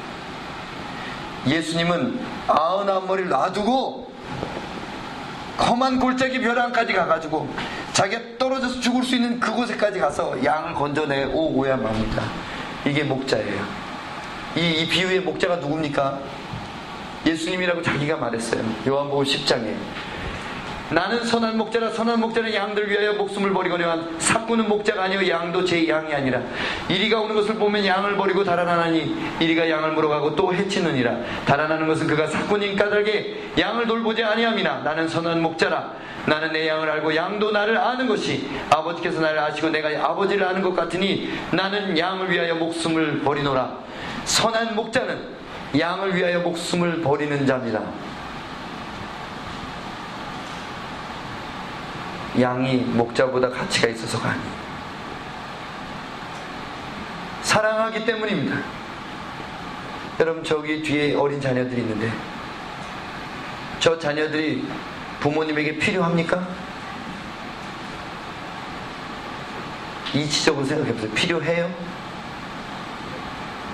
예수님은 1.49 2.21
아흔아홉 2.47 3.07
머리를 3.07 3.29
놔두고 3.29 4.11
험한 5.59 5.99
골짜기 5.99 6.41
벼랑까지 6.41 6.93
가가지고 6.93 7.49
자기가 7.93 8.21
떨어져서 8.39 8.81
죽을 8.81 9.03
수 9.03 9.17
있는 9.17 9.41
그곳에까지 9.41 9.99
가서 9.99 10.43
양을 10.43 10.75
건져내 10.75 11.25
오고야 11.25 11.77
맙니다. 11.77 12.23
이게 12.87 13.05
목자예요. 13.05 13.65
이, 14.57 14.83
이 14.83 14.89
비유의 14.89 15.21
목자가 15.21 15.57
누굽니까? 15.57 16.19
예수님이라고 17.27 17.83
자기가 17.83 18.17
말했어요. 18.17 18.63
요한복음 18.87 19.25
10장에. 19.25 19.75
나는 20.91 21.23
선한 21.25 21.57
목자라 21.57 21.91
선한 21.91 22.19
목자는 22.19 22.53
양들 22.53 22.91
위하여 22.91 23.13
목숨을 23.13 23.53
버리거니와 23.53 23.97
사꾸는 24.19 24.69
목자가 24.69 25.05
아니요 25.05 25.29
양도 25.29 25.65
제 25.65 25.89
양이 25.89 26.13
아니라. 26.13 26.41
이리가 26.89 27.21
오는 27.21 27.37
것을 27.37 27.55
보면 27.55 27.87
양을 27.87 28.17
버리고 28.17 28.43
달아나니 28.43 29.17
이리가 29.39 29.71
양을 29.71 29.93
물어가고 29.93 30.35
또 30.35 30.53
해치느니라. 30.53 31.17
달아나는 31.47 31.87
것은 31.87 32.09
그가 32.09 32.27
사꾸님 32.27 32.75
까닭에 32.75 33.53
양을 33.57 33.87
돌보지 33.87 34.25
아니함이나 34.25 34.79
나는 34.79 35.07
선한 35.07 35.41
목자라. 35.43 35.93
나는 36.27 36.53
내 36.53 36.67
양을 36.67 36.91
알고 36.91 37.15
양도 37.15 37.53
나를 37.53 37.79
아는 37.79 38.09
것이 38.09 38.49
아버지께서 38.71 39.21
나를 39.21 39.39
아시고 39.39 39.71
내가 39.71 39.89
아버지를 40.11 40.45
아는 40.45 40.61
것 40.61 40.75
같으니 40.75 41.31
나는 41.53 41.97
양을 41.97 42.31
위하여 42.33 42.57
목숨을 42.57 43.21
버리노라. 43.21 43.79
선한 44.25 44.75
목자는 44.75 45.40
양을 45.79 46.17
위하여 46.17 46.41
목숨을 46.41 47.01
버리는 47.01 47.47
자입니다. 47.47 47.81
양이 52.41 52.77
목자보다 52.77 53.51
가치가 53.51 53.89
있어서가 53.89 54.31
아니에요. 54.31 54.61
사랑하기 57.43 58.05
때문입니다. 58.05 58.57
여러분 60.21 60.45
저기 60.45 60.83
뒤에 60.83 61.15
어린 61.15 61.41
자녀들이 61.41 61.81
있는데 61.81 62.13
저 63.79 63.99
자녀들이 63.99 64.67
부모님에게 65.21 65.79
필요합니까? 65.79 66.47
이치적으로 70.15 70.65
생각해 70.65 70.93
보세요. 70.93 71.11
필요해요? 71.13 71.75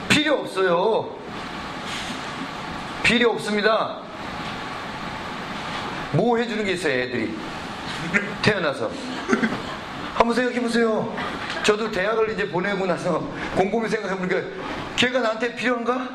필요 0.09 0.41
없어요. 0.41 1.16
필요 3.07 3.31
없습니다. 3.31 3.99
뭐 6.11 6.37
해주는 6.39 6.65
게 6.65 6.73
있어요, 6.73 6.93
애들이. 6.93 7.33
태어나서. 8.43 8.91
한번 10.15 10.35
생각해 10.35 10.61
보세요. 10.61 11.17
저도 11.63 11.89
대학을 11.93 12.31
이제 12.33 12.49
보내고 12.49 12.85
나서 12.85 13.21
곰곰이 13.55 13.89
생각해 13.89 14.17
보니까 14.19 14.41
걔가 14.97 15.21
나한테 15.21 15.55
필요한가? 15.55 16.09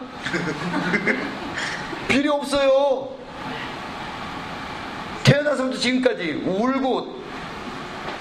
필요 2.09 2.33
없어요. 2.33 3.07
태어나서부터 5.23 5.77
지금까지 5.77 6.43
울고 6.45 7.21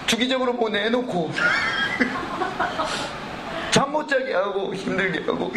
주기적으로 0.07 0.53
뭐 0.53 0.69
내놓고 0.69 1.33
잠 3.73 3.91
못 3.91 4.07
자게 4.09 4.33
하고 4.35 4.73
힘들게 4.73 5.25
하고 5.27 5.53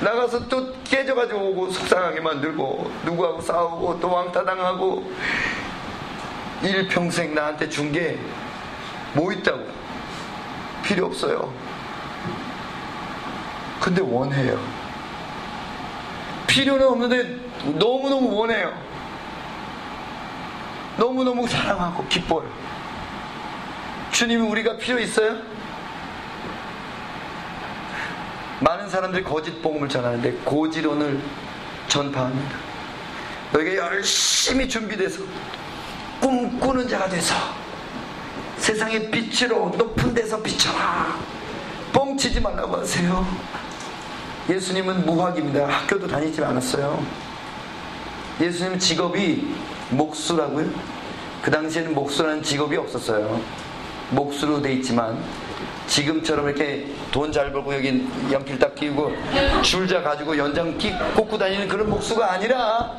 나가서 0.00 0.46
또 0.48 0.72
깨져가지고 0.84 1.40
오고 1.40 1.70
속상하게 1.70 2.20
만들고 2.20 2.90
누구하고 3.04 3.40
싸우고 3.40 3.98
또 4.00 4.10
왕따 4.12 4.44
당하고 4.44 5.10
일평생 6.62 7.34
나한테 7.34 7.68
준 7.68 7.92
게 7.92 8.18
뭐 9.14 9.32
있다고? 9.32 9.66
필요 10.84 11.06
없어요. 11.06 11.50
근데 13.80 14.02
원해요. 14.02 14.60
필요는 16.46 16.86
없는데 16.86 17.36
너무너무 17.78 18.36
원해요. 18.36 18.70
너무너무 20.98 21.48
사랑하고 21.48 22.06
기뻐요. 22.08 22.48
주님이 24.12 24.42
우리가 24.46 24.76
필요 24.76 24.98
있어요? 24.98 25.36
많은 28.60 28.88
사람들이 28.88 29.22
거짓 29.22 29.62
복음을 29.62 29.88
전하는데 29.88 30.32
고지론을 30.44 31.20
전파합니다. 31.88 32.56
너희가 33.52 33.76
열심히 33.76 34.68
준비돼서 34.68 35.22
꿈꾸는 36.20 36.88
자가 36.88 37.08
돼서 37.08 37.34
세상의 38.58 39.10
빛으로 39.10 39.72
높은 39.78 40.12
데서 40.12 40.42
비춰라. 40.42 41.16
뻥치지 41.92 42.40
말라고 42.40 42.76
하세요. 42.78 43.26
예수님은 44.50 45.06
무학입니다. 45.06 45.66
학교도 45.66 46.08
다니지 46.08 46.42
않았어요. 46.42 47.02
예수님 48.40 48.78
직업이 48.78 49.54
목수라고요? 49.90 50.68
그 51.42 51.50
당시에는 51.50 51.94
목수라는 51.94 52.42
직업이 52.42 52.76
없었어요. 52.76 53.40
목수로 54.10 54.60
돼 54.60 54.72
있지만 54.74 55.22
지금처럼 55.86 56.48
이렇게 56.48 56.86
돈 57.10 57.32
잘 57.32 57.52
벌고 57.52 57.74
여기 57.74 58.06
연필 58.30 58.58
딱 58.58 58.74
끼우고 58.74 59.12
줄자 59.62 60.02
가지고 60.02 60.36
연장 60.36 60.76
끼 60.78 60.92
꽂고 61.16 61.36
다니는 61.38 61.68
그런 61.68 61.88
목수가 61.90 62.32
아니라 62.32 62.92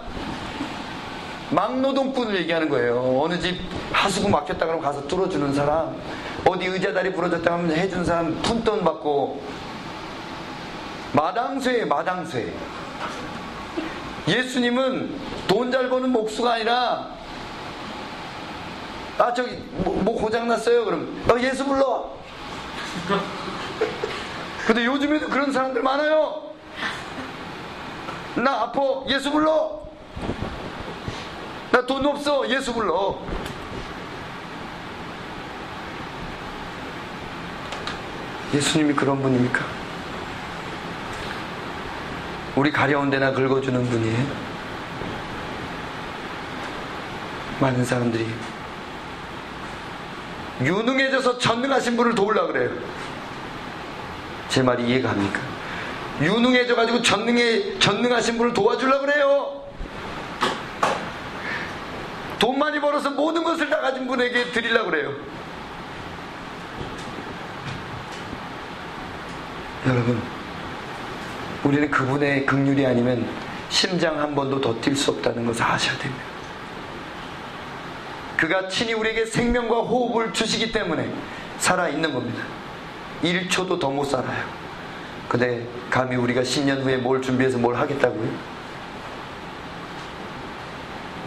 막노동꾼을 1.51 2.35
얘기하는 2.41 2.69
거예요. 2.69 3.21
어느 3.23 3.39
집 3.39 3.59
하수구 3.91 4.29
막혔다 4.29 4.65
그러면 4.65 4.83
가서 4.83 5.07
뚫어주는 5.07 5.53
사람, 5.55 5.95
어디 6.45 6.65
의자 6.67 6.93
다리 6.93 7.11
부러졌다 7.11 7.51
하면 7.51 7.71
해준 7.71 8.05
사람 8.05 8.39
푼돈 8.43 8.83
받고 8.83 9.41
마당쇠에 11.13 11.85
마당쇠. 11.85 12.53
예수님은 14.27 15.15
돈 15.47 15.71
잘 15.71 15.89
버는 15.89 16.11
목수가 16.11 16.53
아니라 16.53 17.07
아 19.17 19.33
저기 19.33 19.57
뭐, 19.77 20.01
뭐 20.03 20.15
고장 20.21 20.47
났어요 20.47 20.85
그럼 20.85 21.23
아, 21.27 21.39
예수 21.39 21.65
불러 21.65 22.11
근데 24.67 24.85
요즘에도 24.85 25.27
그런 25.29 25.51
사람들 25.51 25.81
많아요. 25.81 26.43
나 28.35 28.61
아파. 28.61 28.79
예수 29.07 29.31
불러. 29.31 29.79
나 31.71 31.85
돈 31.85 32.05
없어. 32.05 32.47
예수 32.49 32.73
불러. 32.73 33.19
예수님이 38.53 38.93
그런 38.93 39.21
분입니까? 39.21 39.63
우리 42.55 42.71
가려운 42.71 43.09
데나 43.09 43.31
긁어주는 43.31 43.89
분이에요. 43.89 44.49
많은 47.61 47.85
사람들이 47.85 48.27
유능해져서 50.61 51.37
전능하신 51.37 51.95
분을 51.97 52.15
도우려 52.15 52.47
그래요. 52.47 52.69
제 54.49 54.61
말이 54.61 54.87
이해가 54.87 55.09
갑니까? 55.09 55.39
유능해져 56.21 56.75
가지고 56.75 57.01
전능해, 57.01 57.79
전능하신 57.79 58.37
분을 58.37 58.53
도와주려 58.53 58.99
그래요. 58.99 59.61
돈 62.39 62.57
많이 62.57 62.79
벌어서 62.79 63.09
모든 63.11 63.43
것을 63.43 63.69
다 63.69 63.79
가진 63.79 64.07
분에게 64.07 64.51
드리려 64.51 64.85
그래요. 64.85 65.13
여러분, 69.87 70.21
우리는 71.63 71.89
그분의 71.89 72.45
극률이 72.45 72.85
아니면 72.85 73.27
심장 73.69 74.19
한 74.19 74.35
번도 74.35 74.59
더 74.59 74.73
뛸 74.81 74.95
수 74.95 75.11
없다는 75.11 75.45
것을 75.45 75.63
아셔야 75.63 75.97
됩니다. 75.97 76.28
그가 78.39 78.69
친히 78.69 78.93
우리에게 78.93 79.25
생명과 79.25 79.81
호흡을 79.81 80.31
주시기 80.31 80.71
때문에 80.71 81.11
살아있는 81.57 82.13
겁니다. 82.13 82.41
1초도 83.21 83.77
더 83.77 83.91
못 83.91 84.05
살아요. 84.05 84.45
근데 85.27 85.67
감히 85.89 86.15
우리가 86.15 86.41
10년 86.41 86.81
후에 86.81 86.95
뭘 86.97 87.21
준비해서 87.21 87.57
뭘 87.57 87.75
하겠다고요? 87.75 88.29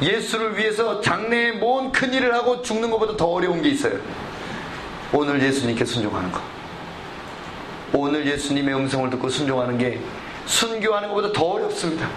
예수를 0.01 0.57
위해서 0.57 1.03
장래에 1.03 1.53
뭔 1.53 1.93
큰일을 1.93 2.35
하고 2.35 2.63
죽는 2.63 2.91
것보다 2.91 3.15
더 3.17 3.27
어려운 3.27 3.61
게 3.61 3.69
있어요. 3.69 3.99
오늘 5.13 5.41
예수님께 5.43 5.85
순종하는 5.85 6.33
거. 6.33 6.41
오늘 7.93 8.27
예수님의 8.27 8.75
음성을 8.75 9.11
듣고 9.11 9.29
순종하는 9.29 9.77
게 9.77 10.01
순교하는 10.47 11.11
것보다 11.11 11.31
더 11.31 11.45
어렵습니다. 11.45 12.09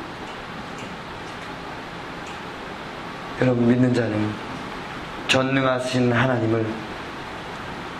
여러분 3.41 3.67
믿는 3.67 3.93
자는 3.93 4.54
전능하신 5.35 6.13
하나님을 6.13 6.65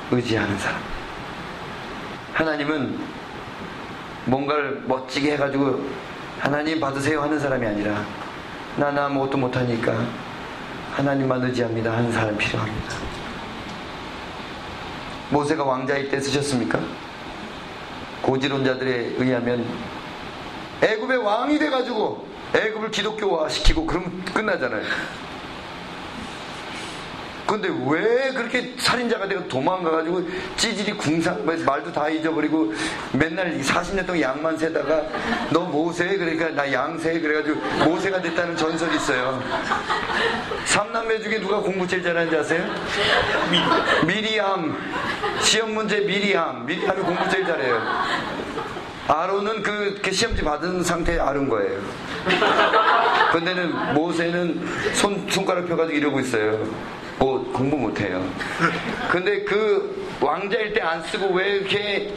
의지하는 0.10 0.58
사람. 0.58 0.80
하나님은 2.32 2.98
뭔가를 4.24 4.84
멋지게 4.88 5.34
해가지고 5.34 5.86
하나님 6.40 6.80
받으세요 6.80 7.22
하는 7.22 7.38
사람이 7.38 7.68
아니라 7.68 8.06
나는 8.78 9.04
아무것도 9.04 9.38
못하니까 9.38 10.08
하나님만 10.94 11.44
의지합니다 11.44 11.92
하는 11.92 12.10
사람이 12.10 12.38
필요합니다. 12.38 12.96
모세가 15.30 15.66
왕자일 15.66 16.10
때 16.10 16.22
쓰셨습니까? 16.22 16.80
고지론자들에 18.22 19.16
의하면 19.18 19.66
애굽의 20.82 21.18
왕이 21.18 21.60
돼가지고 21.60 22.30
애굽을 22.54 22.92
기독교화 22.92 23.50
시키고 23.50 23.86
그럼 23.86 24.24
끝나잖아요. 24.34 24.86
근데 27.46 27.70
왜 27.88 28.32
그렇게 28.34 28.74
살인자가 28.78 29.28
되고 29.28 29.48
도망가가지고 29.48 30.24
찌질이 30.58 30.94
궁상, 30.94 31.46
말도 31.46 31.92
다 31.92 32.10
잊어버리고 32.10 32.74
맨날 33.14 33.60
40년 33.60 34.06
동안 34.06 34.22
양만 34.22 34.58
세다가 34.58 35.04
너 35.52 35.62
모세? 35.62 36.18
그러니까 36.18 36.50
나 36.50 36.72
양세? 36.72 37.20
그래가지고 37.20 37.60
모세가 37.86 38.22
됐다는 38.22 38.58
전설이 38.58 38.96
있어요. 38.96 39.42
삼남매 40.66 41.20
중에 41.22 41.40
누가 41.40 41.60
공부 41.60 41.88
제일 41.88 42.02
잘하는지 42.02 42.36
아세요? 42.36 42.66
미리암. 44.08 44.76
시험 45.42 45.74
문제 45.76 46.00
미리암. 46.00 46.66
미리암이 46.66 47.02
공부 47.04 47.30
제일 47.30 47.46
잘해요. 47.46 47.80
아론은 49.08 49.62
그, 49.62 50.00
그 50.02 50.12
시험지 50.12 50.44
받은 50.44 50.84
상태에 50.84 51.20
아른 51.20 51.48
거예요. 51.48 51.80
근데는 53.32 53.94
모세는 53.94 54.68
손, 54.94 55.28
손가락 55.30 55.68
펴가지고 55.68 55.96
이러고 55.96 56.20
있어요. 56.22 56.68
뭐 57.18 57.44
공부 57.54 57.78
못해요. 57.78 58.24
근데 59.10 59.44
그 59.44 60.18
왕자일 60.22 60.74
때 60.74 60.82
안 60.82 61.02
쓰고 61.04 61.28
왜 61.34 61.48
이렇게 61.58 62.14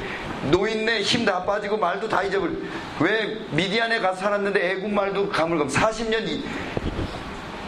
노인네 0.51 1.01
힘 1.03 1.25
다 1.25 1.45
빠지고 1.45 1.77
말도 1.77 2.09
다 2.09 2.23
잊어버려. 2.23 2.53
왜 3.01 3.39
미디안에 3.51 4.01
가서 4.01 4.21
살았는데 4.21 4.71
애국 4.73 4.91
말도 4.91 5.29
가물가물 5.29 5.73
40년 5.73 6.27
이, 6.29 6.45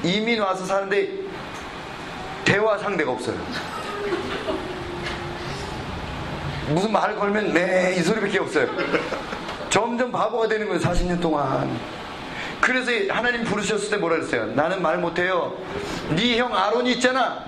이민 0.03 0.41
와서 0.41 0.64
사는데 0.64 1.09
대화 2.45 2.76
상대가 2.78 3.12
없어요. 3.12 3.37
무슨 6.68 6.93
말 6.93 7.16
걸면 7.16 7.53
네 7.53 7.95
이 7.99 8.03
소리밖에 8.03 8.39
없어요. 8.39 8.68
점점 9.68 10.11
바보가 10.11 10.49
되는 10.49 10.66
거예요. 10.68 10.81
40년 10.81 11.20
동안. 11.20 11.68
그래서 12.61 12.91
하나님 13.13 13.45
부르셨을 13.45 13.91
때 13.91 13.97
뭐라 13.97 14.17
그랬어요? 14.17 14.47
나는 14.55 14.83
말 14.83 14.99
못해요. 14.99 15.57
네 16.11 16.39
형 16.39 16.55
아론이 16.55 16.93
있잖아. 16.93 17.45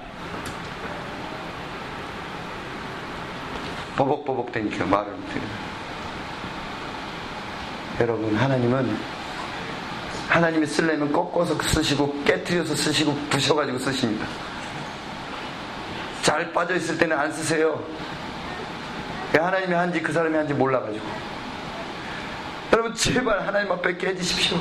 버벅버벅 3.97 4.53
되니까 4.53 4.87
말을 4.87 5.13
못해요. 5.13 5.43
여러분 8.01 8.35
하나님은 8.35 8.97
하나님이 10.29 10.67
쓰려면 10.67 11.13
꺾어서 11.13 11.61
쓰시고 11.61 12.23
깨뜨려서 12.25 12.75
쓰시고 12.75 13.15
부셔가지고 13.29 13.79
쓰십니다. 13.79 14.27
잘 16.23 16.51
빠져있을 16.53 16.97
때는 16.97 17.19
안 17.19 17.31
쓰세요. 17.31 17.85
하나님이 19.35 19.75
한지 19.75 20.01
그 20.01 20.13
사람이 20.13 20.35
한지 20.35 20.55
몰라가지고. 20.55 21.05
여러분 22.73 22.95
제발 22.95 23.47
하나님 23.47 23.71
앞에 23.71 23.97
깨지십시오. 23.97 24.59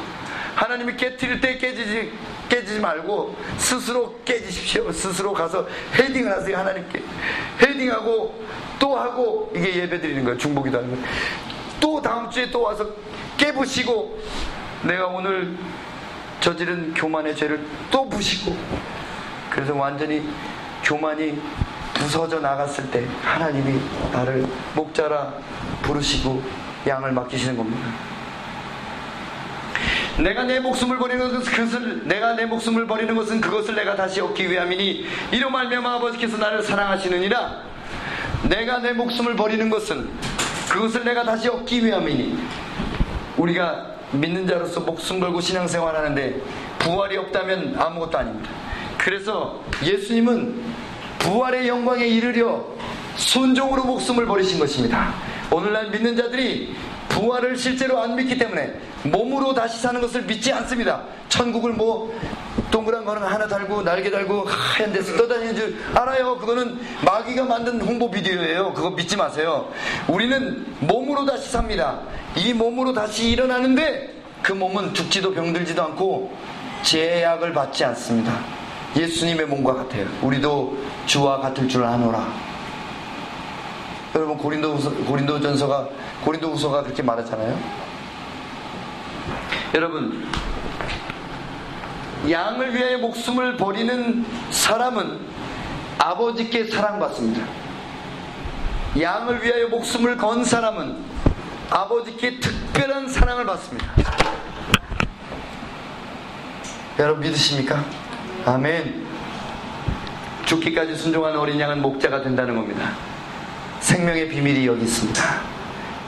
하나님이 0.56 0.98
깨뜨릴 0.98 1.40
때 1.40 1.58
깨지지, 1.58 2.12
깨지지 2.50 2.80
말고 2.80 3.36
스스로 3.58 4.20
깨지십시오. 4.26 4.92
스스로 4.92 5.34
가서 5.34 5.68
헤딩을 5.96 6.32
하세요. 6.32 6.58
하나님께. 6.58 7.02
헤딩하고 7.62 8.46
또 8.80 8.98
하고 8.98 9.52
이게 9.56 9.76
예배 9.76 10.02
드리는 10.02 10.24
거예요. 10.26 10.38
중보기도 10.38 10.80
하는 10.80 10.92
거예요. 10.92 11.06
또 11.80 12.02
다음 12.02 12.30
주에 12.30 12.52
또 12.52 12.62
와서 12.62 12.86
깨부시고 13.38 14.20
내가 14.84 15.08
오늘 15.08 15.56
저지른 16.42 16.94
교만의 16.94 17.36
죄를 17.36 17.66
또 17.90 18.10
부시고 18.10 18.56
그래서 19.50 19.76
완전히 19.76 20.28
교만이 20.84 21.40
부서져 21.94 22.40
나갔을 22.40 22.90
때 22.92 23.06
하나님이 23.24 23.80
나를 24.12 24.46
목자라 24.76 25.34
부르시고 25.84 26.42
양을 26.88 27.12
맡기시는 27.12 27.58
겁니다. 27.58 27.88
내가 30.18 30.44
내 30.44 30.60
목숨을 30.60 30.98
버리는 30.98 31.20
것은 31.20 31.52
그것을 31.52 32.08
내가 32.08 32.34
내 32.36 32.46
목숨을 32.46 32.86
버리는 32.86 33.16
것은 33.16 33.42
그것을 33.42 33.76
내가 33.76 33.96
다시 33.96 34.22
얻기 34.22 34.50
위함이니 34.52 35.06
이로 35.32 35.50
말미암아 35.50 35.96
아버지께서 35.96 36.38
나를 36.38 36.62
사랑하시느니라 36.62 37.72
내가 38.44 38.80
내 38.80 38.94
목숨을 38.94 39.36
버리는 39.36 39.70
것은 39.70 40.10
그것을 40.70 41.04
내가 41.04 41.24
다시 41.24 41.50
얻기 41.50 41.86
위함이니 41.86 42.38
우리가 43.38 43.88
믿는 44.12 44.46
자로서 44.48 44.82
목숨 44.82 45.20
걸고 45.20 45.40
신앙생활 45.40 45.96
하는데 45.96 46.42
부활이 46.80 47.18
없다면 47.18 47.76
아무것도 47.78 48.18
아닙니다. 48.18 48.50
그래서 48.98 49.64
예수님은 49.84 50.62
부활의 51.20 51.68
영광에 51.68 52.06
이르려 52.06 52.66
순종으로 53.16 53.84
목숨을 53.86 54.26
버리신 54.26 54.60
것입니다. 54.60 55.14
오늘날 55.52 55.90
믿는 55.90 56.16
자들이 56.16 56.74
부활을 57.10 57.58
실제로 57.58 58.00
안 58.02 58.16
믿기 58.16 58.38
때문에 58.38 58.74
몸으로 59.04 59.54
다시 59.54 59.80
사는 59.80 60.00
것을 60.00 60.24
믿지 60.24 60.52
않습니다. 60.54 61.04
천국을 61.28 61.74
뭐 61.74 62.18
동그란 62.72 63.04
거는 63.04 63.22
하나 63.22 63.48
달고 63.48 63.84
날개 63.84 64.10
달고 64.10 64.46
하얀 64.46 64.94
데서 64.94 65.18
떠다니는 65.18 65.56
줄 65.56 65.78
알아요. 65.94 66.38
그거는 66.38 66.80
마귀가 67.06 67.44
만든 67.44 67.82
홍보 67.82 68.10
비디오예요. 68.10 68.74
그거 68.74 68.92
믿지 68.92 69.18
마세요. 69.18 69.70
우리는 70.08 70.66
몸으로 70.80 71.26
다시 71.26 71.50
삽니다. 71.52 72.00
이 72.38 72.54
몸으로 72.54 72.94
다시 72.94 73.30
일어나는데 73.30 74.14
그 74.42 74.54
몸은 74.54 74.94
죽지도 74.94 75.34
병들지도 75.34 75.84
않고 75.84 76.34
제약을 76.84 77.54
받지 77.54 77.84
않습니다. 77.84 78.34
예수님의 78.96 79.48
몸과 79.48 79.74
같아요. 79.74 80.08
우리도 80.22 80.78
주와 81.06 81.40
같을 81.40 81.68
줄 81.68 81.84
아노라. 81.84 82.51
여러분 84.16 84.38
고린도 84.38 84.78
고린도전서가 85.06 85.88
고린도후서가 86.26 86.84
그렇게 86.84 87.02
말하잖아요. 87.02 87.58
여러분 89.74 90.28
양을 92.30 92.76
위하여 92.76 92.98
목숨을 92.98 93.58
버리는 93.58 94.26
사람은 94.52 95.20
아버지께 95.98 96.66
사랑받습니다. 96.66 97.46
양을 99.00 99.44
위하여 99.44 99.68
목숨을 99.70 100.18
건 100.18 100.44
사람은 100.44 100.98
아버지께 101.70 102.40
특별한 102.40 103.08
사랑을 103.08 103.46
받습니다. 103.46 103.88
여러분 107.00 107.24
믿으십니까? 107.24 107.84
아멘. 108.46 109.08
죽기까지 110.46 110.98
순종한 110.98 111.38
어린 111.38 111.60
양은 111.60 111.82
목자가 111.82 112.22
된다는 112.22 112.56
겁니다. 112.56 112.92
생명의 113.82 114.30
비밀이 114.30 114.66
여기 114.66 114.84
있습니다. 114.84 115.22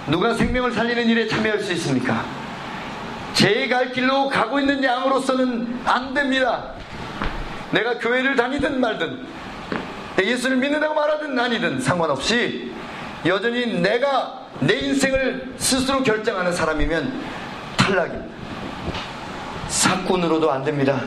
누가 0.08 0.34
생명을 0.34 0.72
살리는 0.72 1.08
일에 1.08 1.28
참여할 1.28 1.60
수 1.60 1.74
있습니까? 1.74 2.24
제 3.34 3.68
갈 3.68 3.92
길로 3.92 4.30
가고 4.30 4.60
있는 4.60 4.84
양으로서는 4.84 5.80
안 5.86 6.14
됩니다. 6.14 6.72
내가 7.72 7.98
교회를 7.98 8.36
다니든 8.36 8.80
말든 8.80 9.26
예수를 10.22 10.58
믿는다고 10.58 10.94
말하든 10.94 11.38
아니든 11.40 11.82
상관없이 11.82 12.72
여전히 13.26 13.80
내가 13.80 14.42
내 14.60 14.76
인생을 14.76 15.54
스스로 15.58 16.04
결정하는 16.04 16.54
사람이면 16.54 17.20
탈락입니다. 17.78 18.34
사꾼으로도 19.70 20.52
안 20.52 20.64
됩니다. 20.64 21.02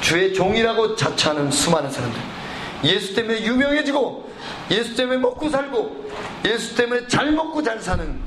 주의 0.00 0.32
종이라고 0.32 0.94
자처하는 0.94 1.50
수많은 1.50 1.90
사람들. 1.90 2.20
예수 2.84 3.14
때문에 3.16 3.42
유명해지고 3.42 4.27
예수 4.70 4.94
때문에 4.94 5.18
먹고 5.18 5.48
살고 5.48 6.10
예수 6.44 6.74
때문에 6.76 7.06
잘 7.06 7.32
먹고 7.32 7.62
잘 7.62 7.80
사는 7.80 8.18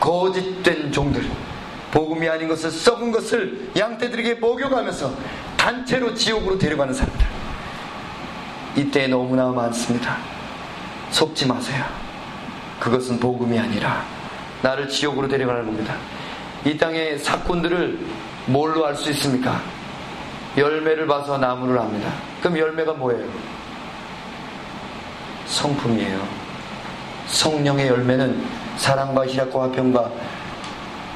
거짓된 0.00 0.92
종들 0.92 1.24
복음이 1.90 2.28
아닌 2.28 2.48
것을 2.48 2.70
썩은 2.70 3.12
것을 3.12 3.70
양떼들에게 3.76 4.34
먹여가면서 4.36 5.12
단체로 5.56 6.14
지옥으로 6.14 6.58
데려가는 6.58 6.92
사람들. 6.92 7.26
이때 8.76 9.06
너무나 9.06 9.48
많습니다. 9.48 10.18
속지 11.10 11.46
마세요. 11.46 11.84
그것은 12.80 13.20
복음이 13.20 13.56
아니라 13.56 14.04
나를 14.62 14.88
지옥으로 14.88 15.28
데려가는 15.28 15.64
겁니다. 15.64 15.94
이 16.64 16.76
땅의 16.76 17.20
사건들을 17.20 17.98
뭘로 18.46 18.84
알 18.86 18.96
수 18.96 19.10
있습니까? 19.10 19.62
열매를 20.56 21.06
봐서 21.06 21.38
나무를 21.38 21.78
압니다. 21.78 22.12
그럼 22.40 22.58
열매가 22.58 22.94
뭐예요? 22.94 23.26
성품이에요. 25.46 26.44
성령의 27.26 27.88
열매는 27.88 28.44
사랑과 28.76 29.26
희락과 29.26 29.62
화평과 29.64 30.10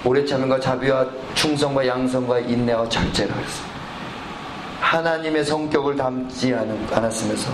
오래 0.04 0.24
참음과 0.24 0.60
자비와 0.60 1.06
충성과 1.34 1.86
양성과 1.86 2.40
인내와 2.40 2.88
절제라 2.88 3.34
그랬어요. 3.34 3.68
하나님의 4.80 5.44
성격을 5.44 5.96
담지 5.96 6.54
않았으면서 6.54 7.50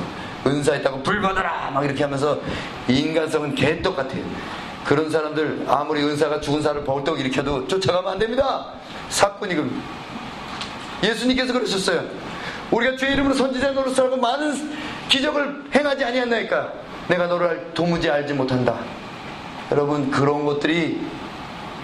은사 0.47 0.77
있다고 0.77 1.03
불 1.03 1.20
받아라 1.20 1.70
막 1.70 1.85
이렇게 1.85 2.05
하면서 2.05 2.39
인간성은 2.87 3.55
개떡같아요. 3.55 4.22
그런 4.85 5.11
사람들 5.11 5.64
아무리 5.66 6.03
은사가 6.03 6.41
죽은 6.41 6.61
사람을 6.62 6.85
벌떡 6.85 7.18
일으켜도 7.18 7.66
쫓아가면 7.66 8.12
안 8.12 8.18
됩니다. 8.18 8.66
사건이 9.09 9.55
그 9.55 9.83
예수님께서 11.03 11.53
그러셨어요. 11.53 12.05
우리가 12.70 12.97
주의 12.97 13.12
이름으로 13.12 13.35
선지자 13.35 13.72
노릇하고 13.72 14.16
많은 14.16 14.75
기적을 15.09 15.65
행하지 15.75 16.05
아니했나이까 16.05 16.73
내가 17.09 17.27
너를 17.27 17.71
도무지 17.75 18.11
알지 18.11 18.35
못한다. 18.35 18.79
여러분 19.71 20.11
그런 20.11 20.45
것들이 20.45 21.01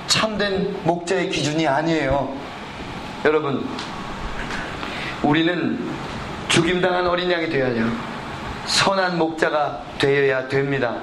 참된 0.07 0.77
목자의 0.85 1.31
기준이 1.31 1.67
아니에요. 1.67 2.35
여러분 3.25 3.67
우리는 5.23 5.79
죽임당한 6.49 7.07
어린 7.07 7.31
양이 7.31 7.49
되어야 7.49 7.87
선한 8.67 9.19
목자가 9.19 9.83
되어야 9.99 10.49
됩니다. 10.49 10.97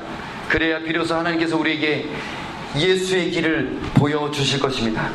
그래야 0.49 0.79
비로소 0.79 1.15
하나님께서 1.15 1.57
우리에게 1.57 2.09
예수의 2.75 3.31
길을 3.31 3.79
보여주실 3.93 4.59
것입니다. 4.59 5.09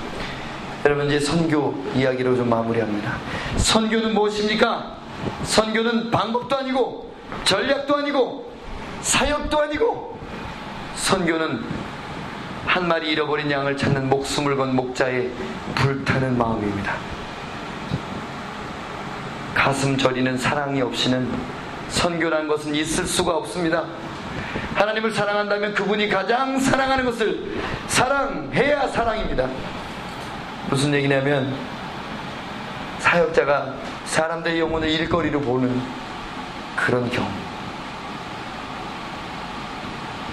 여러분 0.84 1.06
이제 1.06 1.20
선교 1.20 1.74
이야기로 1.94 2.36
좀 2.36 2.48
마무리합니다. 2.48 3.16
선교는 3.56 4.14
무엇입니까? 4.14 5.01
선교는 5.44 6.10
방법도 6.10 6.56
아니고 6.56 7.12
전략도 7.44 7.96
아니고 7.96 8.52
사역도 9.00 9.60
아니고 9.60 10.18
선교는 10.94 11.64
한 12.66 12.88
마리 12.88 13.10
잃어버린 13.10 13.50
양을 13.50 13.76
찾는 13.76 14.08
목숨을 14.08 14.56
건 14.56 14.76
목자의 14.76 15.30
불타는 15.74 16.38
마음입니다. 16.38 16.94
가슴 19.54 19.96
저리는 19.98 20.38
사랑이 20.38 20.80
없이는 20.80 21.30
선교란 21.88 22.48
것은 22.48 22.74
있을 22.74 23.06
수가 23.06 23.36
없습니다. 23.36 23.84
하나님을 24.74 25.12
사랑한다면 25.12 25.74
그분이 25.74 26.08
가장 26.08 26.58
사랑하는 26.58 27.04
것을 27.04 27.58
사랑해야 27.86 28.88
사랑입니다. 28.88 29.48
무슨 30.70 30.94
얘기냐면 30.94 31.54
사역자가 33.00 33.74
사람들의 34.12 34.60
영혼을 34.60 34.90
일거리로 34.90 35.40
보는 35.40 35.80
그런 36.76 37.08
경우. 37.10 37.26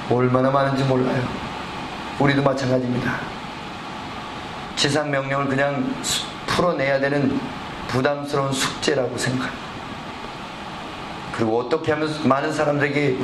얼마나 0.10 0.52
많은지 0.52 0.84
몰라요. 0.84 1.26
우리도 2.20 2.44
마찬가지입니다. 2.44 3.22
지상 4.76 5.10
명령을 5.10 5.48
그냥 5.48 5.96
풀어내야 6.46 7.00
되는 7.00 7.40
부담스러운 7.88 8.52
숙제라고 8.52 9.18
생각합니다. 9.18 9.66
그리고 11.38 11.62
어떻게 11.62 11.94
하면 11.94 12.28
많은 12.28 12.52
사람들에게 12.52 13.18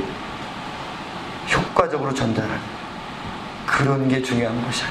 효과적으로 1.52 2.14
전달하는 2.14 2.58
그런 3.66 4.08
게 4.08 4.22
중요한 4.22 4.64
것이야. 4.64 4.88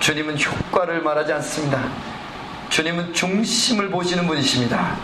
주님은 0.00 0.38
효과를 0.40 1.02
말하지 1.02 1.30
않습니다. 1.34 2.11
주님은 2.72 3.12
중심을 3.12 3.90
보시는 3.90 4.26
분이십니다. 4.26 4.96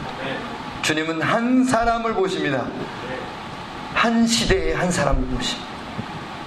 주님은 0.80 1.20
한 1.20 1.64
사람을 1.64 2.14
보십니다. 2.14 2.64
한 3.92 4.26
시대의 4.26 4.74
한 4.74 4.90
사람을 4.90 5.26
보십니다. 5.26 5.68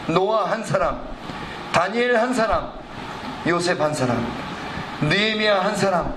노아 0.08 0.50
한 0.50 0.64
사람, 0.64 1.00
다니엘 1.72 2.18
한 2.18 2.34
사람, 2.34 2.72
요셉 3.46 3.80
한 3.80 3.94
사람, 3.94 4.26
느헤미야 5.02 5.64
한 5.64 5.76
사람, 5.76 6.12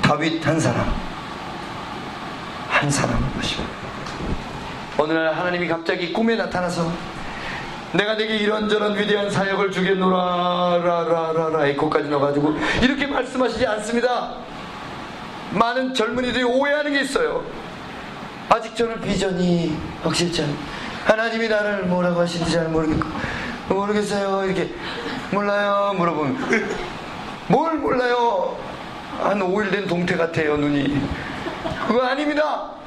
다윗 0.00 0.46
한 0.46 0.60
사람, 0.60 0.94
한 2.68 2.88
사람을 2.88 3.28
보십니다. 3.30 3.72
어느 4.96 5.12
날 5.12 5.34
하나님이 5.34 5.66
갑자기 5.66 6.12
꿈에 6.12 6.36
나타나서 6.36 6.88
내가 7.92 8.16
내게 8.16 8.36
이런저런 8.36 8.98
위대한 8.98 9.30
사역을 9.30 9.70
주겠노라 9.70 10.80
라라라라 10.84 11.66
에코까지 11.68 12.08
넣어가지고 12.08 12.54
이렇게 12.82 13.06
말씀하시지 13.06 13.66
않습니다. 13.66 14.34
많은 15.52 15.94
젊은이들이 15.94 16.44
오해하는 16.44 16.92
게 16.92 17.00
있어요. 17.00 17.44
아직 18.50 18.76
저는 18.76 19.00
비전이 19.00 19.76
확실치 20.02 20.42
않 20.42 20.56
하나님이 21.04 21.48
나를 21.48 21.84
뭐라고 21.84 22.20
하시는지 22.20 22.52
잘 22.52 22.68
모르겠고 22.68 23.08
모르겠어요. 23.68 24.44
이렇게 24.44 24.74
몰라요. 25.30 25.94
물어보면. 25.96 26.36
뭘 27.48 27.76
몰라요? 27.78 28.56
한 29.20 29.40
5일 29.40 29.70
된 29.70 29.86
동태 29.86 30.16
같아요 30.16 30.56
눈이. 30.56 31.00
그거 31.86 32.02
아닙니다 32.02 32.77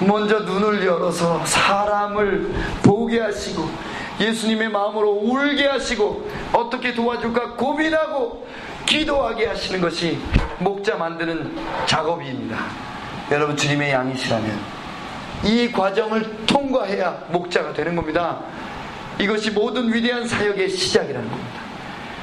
먼저 0.00 0.40
눈을 0.40 0.84
열어서 0.86 1.44
사람을 1.44 2.52
보게 2.82 3.20
하시고 3.20 3.68
예수님의 4.20 4.68
마음으로 4.68 5.10
울게 5.10 5.66
하시고 5.66 6.28
어떻게 6.52 6.94
도와줄까 6.94 7.52
고민하고 7.52 8.46
기도하게 8.86 9.46
하시는 9.46 9.80
것이 9.80 10.18
목자 10.58 10.96
만드는 10.96 11.56
작업입니다. 11.86 12.58
여러분 13.30 13.56
주님의 13.56 13.92
양이시라면 13.92 14.58
이 15.44 15.70
과정을 15.70 16.46
통과해야 16.46 17.24
목자가 17.28 17.72
되는 17.72 17.94
겁니다. 17.94 18.40
이것이 19.18 19.50
모든 19.50 19.92
위대한 19.92 20.26
사역의 20.26 20.70
시작이라는 20.70 21.28
겁니다. 21.28 21.60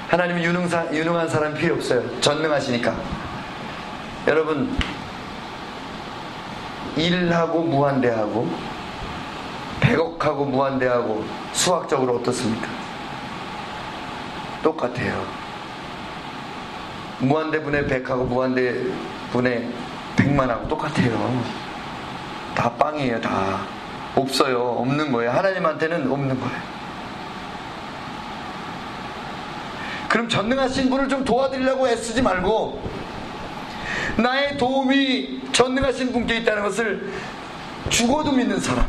하나님은 0.09 0.43
유능한 0.43 1.29
사람 1.29 1.53
필요 1.53 1.75
없어요. 1.75 2.03
전능하시니까. 2.21 2.95
여러분 4.27 4.75
일하고 6.95 7.61
무한대하고 7.63 8.49
100억하고 9.81 10.47
무한대하고 10.47 11.25
수학적으로 11.53 12.17
어떻습니까? 12.17 12.67
똑같아요. 14.63 15.25
무한대분의 17.19 17.83
100하고 17.85 18.25
무한대분의 18.27 19.69
100만하고 20.15 20.67
똑같아요. 20.67 21.43
다 22.55 22.71
빵이에요, 22.71 23.21
다. 23.21 23.59
없어요. 24.15 24.77
없는 24.79 25.11
거예요. 25.11 25.31
하나님한테는 25.31 26.09
없는 26.09 26.39
거예요. 26.39 26.75
그럼 30.07 30.29
전능하신 30.29 30.89
분을 30.89 31.09
좀 31.09 31.25
도와드리려고 31.25 31.89
애쓰지 31.89 32.21
말고 32.21 32.81
나의 34.17 34.57
도움이 34.57 35.41
전능하신 35.51 36.11
분께 36.11 36.37
있다는 36.37 36.63
것을 36.63 37.11
죽어도 37.89 38.31
믿는 38.31 38.59
사람, 38.59 38.85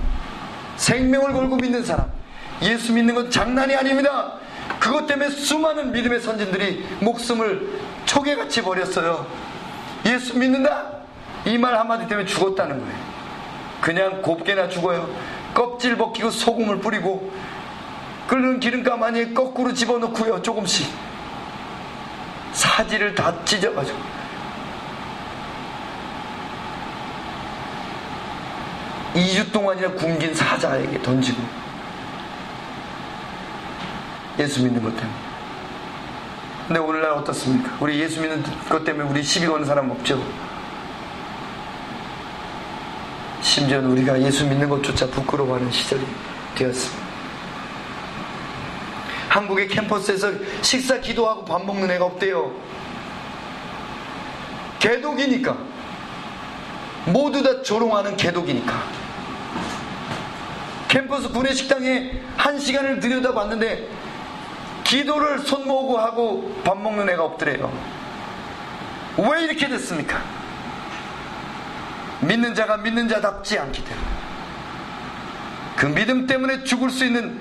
생명을 0.77 1.33
걸고 1.33 1.57
믿는 1.57 1.85
사람, 1.85 2.07
예수 2.63 2.93
믿는 2.93 3.15
건 3.15 3.31
장난이 3.31 3.75
아닙니다. 3.75 4.33
그것 4.81 5.07
때문에 5.07 5.31
수많은 5.31 5.93
믿음의 5.93 6.21
선진들이 6.21 6.85
목숨을 7.01 7.81
초계같이 8.07 8.63
버렸어요. 8.63 9.27
예수 10.07 10.39
믿는다? 10.39 10.93
이 11.47 11.59
말 11.59 11.79
한마디 11.79 12.09
때문에 12.09 12.27
죽었다는 12.27 12.81
거예요. 12.81 12.99
그냥 13.81 14.23
곱게나 14.23 14.69
죽어요. 14.69 15.09
껍질 15.55 15.97
벗기고 15.97 16.31
소금을 16.31 16.81
뿌리고 16.81 17.33
끓는 18.27 18.59
기름감 18.59 19.03
안에 19.03 19.33
거꾸로 19.33 19.73
집어넣고요. 19.73 20.43
조금씩. 20.43 20.89
사지를 22.53 23.15
다 23.15 23.33
찢어가지고. 23.45 23.99
2주 29.17 29.51
동안이나 29.51 29.91
굶긴 29.93 30.35
사자에게 30.35 31.01
던지고 31.01 31.43
예수 34.39 34.63
믿는 34.63 34.83
것 34.83 34.95
때문에. 34.95 35.15
근데 36.67 36.81
오늘날 36.81 37.13
어떻습니까? 37.13 37.77
우리 37.81 37.99
예수 38.01 38.21
믿는 38.21 38.43
것 38.69 38.85
때문에 38.85 39.09
우리 39.09 39.23
시비 39.23 39.47
거는 39.47 39.65
사람 39.65 39.91
없죠? 39.91 40.23
심지어는 43.41 43.91
우리가 43.93 44.21
예수 44.21 44.45
믿는 44.47 44.69
것조차 44.69 45.07
부끄러워하는 45.07 45.71
시절이 45.71 46.05
되었습니다. 46.55 47.07
한국의 49.31 49.69
캠퍼스에서 49.69 50.33
식사 50.61 50.99
기도하고 51.01 51.45
밥 51.45 51.65
먹는 51.65 51.91
애가 51.93 52.05
없대요. 52.05 52.53
개독이니까. 54.79 55.57
모두 57.07 57.43
다 57.43 57.63
조롱하는 57.63 58.17
개독이니까 58.17 59.06
캠퍼스 60.89 61.29
구내식당에 61.29 62.13
한 62.37 62.59
시간을 62.59 63.01
들여다봤는데 63.01 63.89
기도를 64.85 65.41
손 65.41 65.67
모으고 65.67 65.99
하고 65.99 66.61
밥 66.65 66.79
먹는 66.81 67.09
애가 67.11 67.25
없더래요. 67.25 67.73
왜 69.19 69.45
이렇게 69.45 69.69
됐습니까? 69.69 70.23
믿는 72.21 72.55
자가 72.55 72.77
믿는 72.79 73.09
자답지 73.09 73.59
않기 73.59 73.85
때문에. 73.85 74.07
그 75.77 75.87
믿음 75.87 76.27
때문에 76.27 76.65
죽을 76.65 76.91
수 76.91 77.05
있는 77.05 77.41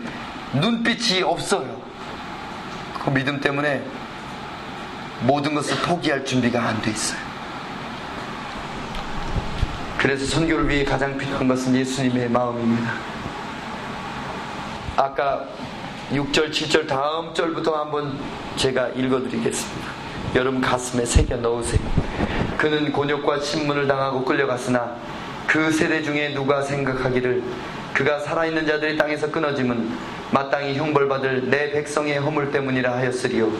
눈빛이 0.53 1.21
없어요. 1.21 1.81
그 3.03 3.09
믿음 3.11 3.39
때문에 3.39 3.83
모든 5.21 5.53
것을 5.53 5.77
포기할 5.77 6.25
준비가 6.25 6.61
안 6.67 6.81
돼 6.81 6.91
있어요. 6.91 7.19
그래서 9.97 10.25
선교를 10.25 10.67
위해 10.69 10.83
가장 10.83 11.17
필요한 11.17 11.47
것은 11.47 11.75
예수님의 11.75 12.29
마음입니다. 12.29 12.93
아까 14.97 15.45
6절, 16.11 16.51
7절 16.51 16.87
다음 16.87 17.33
절부터 17.33 17.75
한번 17.75 18.17
제가 18.55 18.89
읽어드리겠습니다. 18.89 19.87
여러분 20.35 20.61
가슴에 20.61 21.05
새겨 21.05 21.37
넣으세요. 21.37 21.81
그는 22.57 22.91
곤욕과 22.91 23.39
신문을 23.41 23.87
당하고 23.87 24.23
끌려갔으나 24.23 24.95
그 25.47 25.71
세대 25.71 26.01
중에 26.01 26.33
누가 26.33 26.61
생각하기를 26.61 27.43
그가 27.93 28.19
살아있는 28.19 28.65
자들이 28.65 28.97
땅에서 28.97 29.29
끊어짐은 29.31 29.89
마땅히 30.31 30.75
형벌받을 30.75 31.49
내 31.49 31.71
백성의 31.71 32.19
허물 32.19 32.51
때문이라 32.51 32.93
하였으리요. 32.95 33.51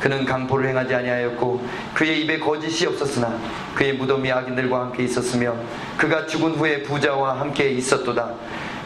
그는 0.00 0.26
강포를 0.26 0.68
행하지 0.68 0.94
아니하였고 0.94 1.66
그의 1.94 2.22
입에 2.22 2.38
거짓이 2.38 2.86
없었으나 2.86 3.38
그의 3.74 3.94
무덤이 3.94 4.30
악인들과 4.30 4.80
함께 4.80 5.04
있었으며 5.04 5.56
그가 5.96 6.26
죽은 6.26 6.52
후에 6.56 6.82
부자와 6.82 7.40
함께 7.40 7.70
있었도다. 7.70 8.34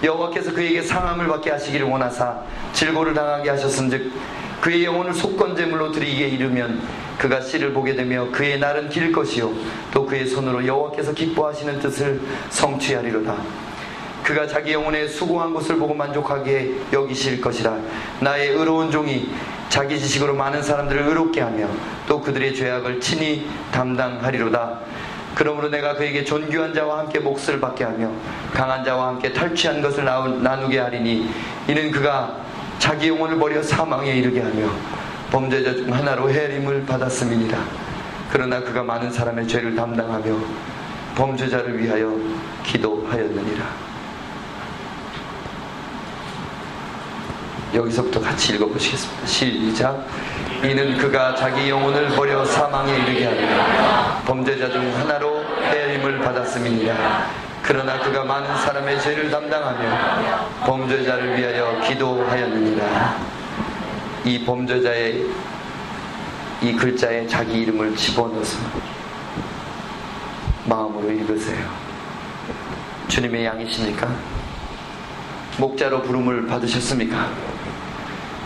여호와께서 0.03 0.53
그에게 0.53 0.83
상함을 0.83 1.27
받게 1.29 1.51
하시기를 1.51 1.87
원하사 1.87 2.41
질고를 2.73 3.15
당하게 3.15 3.51
하셨은즉 3.51 4.13
그의 4.61 4.85
영혼을 4.85 5.15
속건제물로 5.15 5.93
드리기에 5.93 6.29
이르면 6.29 6.83
그가 7.19 7.41
씨를 7.41 7.73
보게 7.73 7.95
되며 7.95 8.29
그의 8.31 8.59
날은 8.59 8.89
길 8.89 9.13
것이요 9.13 9.53
또 9.93 10.07
그의 10.07 10.27
손으로 10.27 10.67
여호와께서 10.67 11.13
기뻐하시는 11.13 11.81
뜻을 11.81 12.21
성취하리로다. 12.51 13.37
그가 14.23 14.47
자기 14.47 14.73
영혼의 14.73 15.09
수고한 15.09 15.53
것을 15.53 15.77
보고 15.77 15.95
만족하게 15.95 16.75
여기실 16.93 17.41
것이라 17.41 17.79
나의 18.21 18.51
의로운 18.51 18.91
종이 18.91 19.31
자기 19.69 19.99
지식으로 19.99 20.35
많은 20.35 20.63
사람들을 20.63 21.09
의롭게 21.09 21.41
하며 21.41 21.69
또 22.07 22.21
그들의 22.21 22.55
죄악을 22.55 23.01
친히 23.01 23.49
담당하리로다. 23.73 24.81
그러므로 25.35 25.69
내가 25.69 25.95
그에게 25.95 26.25
존귀한 26.25 26.75
자와 26.75 26.99
함께 26.99 27.19
몫을 27.21 27.61
받게 27.61 27.85
하며 27.85 28.11
강한 28.53 28.85
자와 28.85 29.09
함께 29.09 29.33
탈취한 29.33 29.81
것을 29.81 30.05
나누게 30.05 30.79
하리니 30.79 31.31
이는 31.69 31.91
그가 31.91 32.37
자기 32.79 33.09
영혼을 33.09 33.39
버려 33.39 33.63
사망에 33.63 34.13
이르게 34.13 34.41
하며 34.41 34.69
범죄자 35.31 35.75
중 35.75 35.93
하나로 35.93 36.31
해림을 36.31 36.87
받았음이니라. 36.87 37.59
그러나 38.31 38.61
그가 38.61 38.83
많은 38.83 39.11
사람의 39.13 39.47
죄를 39.47 39.75
담당하며 39.75 40.37
범죄자를 41.15 41.79
위하여 41.79 42.17
기도하였느니라. 42.65 43.91
여기서부터 47.75 48.21
같이 48.21 48.55
읽어보시겠습니다. 48.55 49.27
시작. 49.27 50.07
이는 50.63 50.99
그가 50.99 51.35
자기 51.35 51.71
영혼을 51.71 52.09
버려 52.09 52.45
사망에 52.45 52.95
이르게 52.99 53.25
하며 53.25 54.23
범죄자 54.27 54.71
중 54.71 54.95
하나로 54.95 55.43
해임을 55.73 56.19
받았음이니라. 56.19 57.31
그러나 57.63 57.99
그가 57.99 58.25
많은 58.25 58.57
사람의 58.59 59.01
죄를 59.01 59.31
담당하며 59.31 60.67
범죄자를 60.67 61.39
위하여 61.39 61.81
기도하였느니라. 61.81 63.17
이 64.25 64.45
범죄자의 64.45 65.25
이 66.61 66.73
글자에 66.75 67.27
자기 67.27 67.63
이름을 67.63 67.97
집어넣어서 67.97 68.59
마음으로 70.67 71.11
읽으세요. 71.11 71.67
주님의 73.09 73.47
양이십니까? 73.47 74.09
목자로 75.57 76.03
부름을 76.03 76.47
받으셨습니까? 76.47 77.31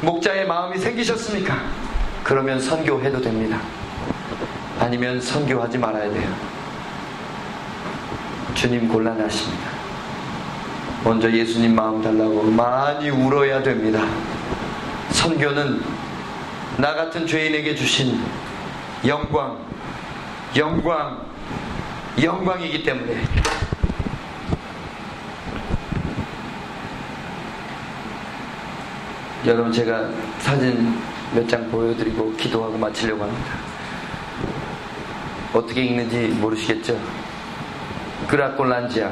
목자의 0.02 0.46
마음이 0.46 0.78
생기셨습니까? 0.78 1.93
그러면 2.24 2.58
선교해도 2.58 3.20
됩니다. 3.20 3.60
아니면 4.80 5.20
선교하지 5.20 5.76
말아야 5.76 6.10
돼요. 6.10 6.34
주님 8.54 8.88
곤란하십니다. 8.88 9.70
먼저 11.04 11.30
예수님 11.30 11.74
마음 11.74 12.02
달라고 12.02 12.44
많이 12.44 13.10
울어야 13.10 13.62
됩니다. 13.62 14.02
선교는 15.10 15.82
나 16.78 16.94
같은 16.94 17.26
죄인에게 17.26 17.74
주신 17.74 18.18
영광, 19.06 19.58
영광, 20.56 21.26
영광이기 22.20 22.82
때문에 22.84 23.22
여러분 29.44 29.70
제가 29.70 30.08
사진 30.38 30.98
몇 31.34 31.48
장 31.48 31.68
보여드리고 31.68 32.32
기도하고 32.36 32.78
마치려고 32.78 33.24
합니다. 33.24 33.44
어떻게 35.52 35.82
읽는지 35.82 36.28
모르시겠죠? 36.40 36.96
Cracolândia 38.28 39.10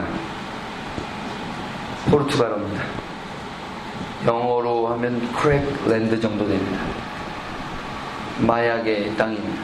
포르투갈어입니다. 2.11 2.85
영어로 4.27 4.86
하면 4.89 5.32
Crackland 5.32 6.20
정도 6.20 6.47
됩니다. 6.47 6.81
마약의 8.39 9.16
땅입니다. 9.16 9.62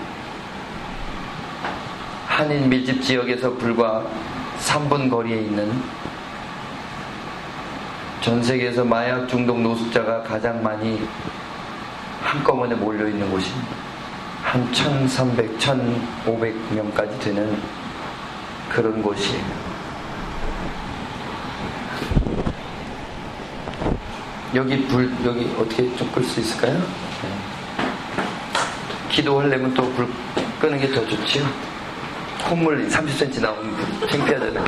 한인 2.26 2.68
밀집 2.68 3.02
지역에서 3.02 3.54
불과 3.54 4.04
3분 4.58 5.08
거리에 5.10 5.42
있는 5.42 5.80
전 8.20 8.42
세계에서 8.42 8.84
마약 8.84 9.28
중독 9.28 9.60
노숙자가 9.60 10.22
가장 10.22 10.62
많이 10.62 11.00
한꺼번에 12.22 12.74
몰려있는 12.74 13.30
곳이 13.30 13.50
한 14.42 14.72
1300, 14.72 15.58
1500명까지 15.58 17.20
되는 17.20 17.60
그런 18.68 19.02
곳이에요. 19.02 19.44
여기 24.54 24.82
불, 24.86 25.12
여기 25.24 25.44
어떻게 25.58 25.94
좀 25.96 26.10
끌 26.12 26.24
수 26.24 26.40
있을까요? 26.40 26.72
네. 26.78 27.28
기도하려면 29.10 29.74
또 29.74 29.82
불 29.92 30.08
끄는 30.60 30.78
게 30.80 30.88
더 30.90 31.06
좋지요? 31.06 31.44
콧물 32.48 32.88
30cm 32.88 33.42
나오면 33.42 34.08
창피하잖아요. 34.10 34.64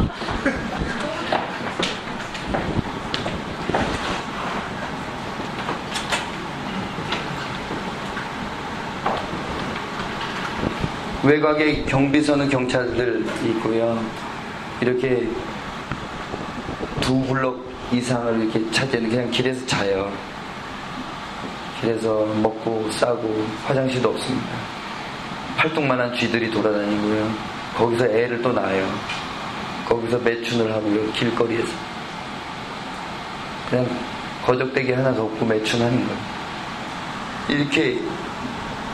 외곽에 11.22 11.82
경비서는 11.84 12.48
경찰들 12.48 13.26
있고요. 13.48 14.02
이렇게 14.80 15.28
두 17.00 17.20
블럭 17.22 17.58
이상을 17.92 18.40
이렇게 18.40 18.70
차지하는 18.70 19.10
그냥 19.10 19.30
길에서 19.30 19.66
자요. 19.66 20.10
길에서 21.80 22.24
먹고 22.42 22.90
싸고 22.90 23.46
화장실도 23.66 24.10
없습니다. 24.10 24.48
팔뚝만한 25.56 26.14
쥐들이 26.14 26.50
돌아다니고요. 26.50 27.30
거기서 27.76 28.06
애를 28.06 28.40
또 28.40 28.52
낳아요. 28.52 28.88
거기서 29.86 30.18
매춘을 30.18 30.72
하고요. 30.72 31.12
길거리에서. 31.12 31.72
그냥 33.68 33.86
거적대기 34.44 34.92
하나도 34.92 35.24
없고 35.24 35.44
매춘하는 35.44 36.06
거예요. 36.06 36.20
이렇게 37.48 38.00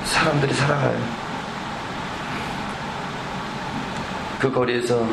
사람들이 0.05 0.53
살아가요. 0.55 1.26
그 4.39 4.53
거리에서 4.53 5.07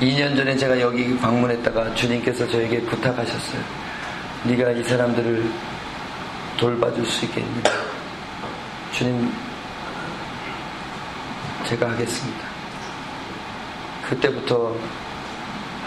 2년 0.00 0.36
전에 0.36 0.56
제가 0.56 0.80
여기 0.80 1.16
방문했다가 1.18 1.94
주님께서 1.94 2.48
저에게 2.48 2.80
부탁하셨어요. 2.82 3.60
네가 4.44 4.70
이 4.70 4.84
사람들을 4.84 5.50
돌봐줄 6.56 7.04
수 7.04 7.24
있겠니? 7.24 7.62
주님, 8.92 9.32
제가 11.66 11.90
하겠습니다. 11.90 12.46
그때부터 14.08 14.74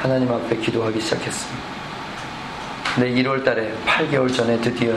하나님 0.01 0.31
앞에 0.31 0.57
기도하기 0.57 0.99
시작했습니다. 0.99 1.71
근데 2.95 3.09
1월 3.21 3.43
달에 3.45 3.73
8개월 3.85 4.33
전에 4.35 4.59
드디어 4.59 4.93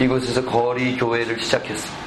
이곳에서 0.00 0.42
거리 0.44 0.96
교회를 0.96 1.38
시작했습니다. 1.38 2.03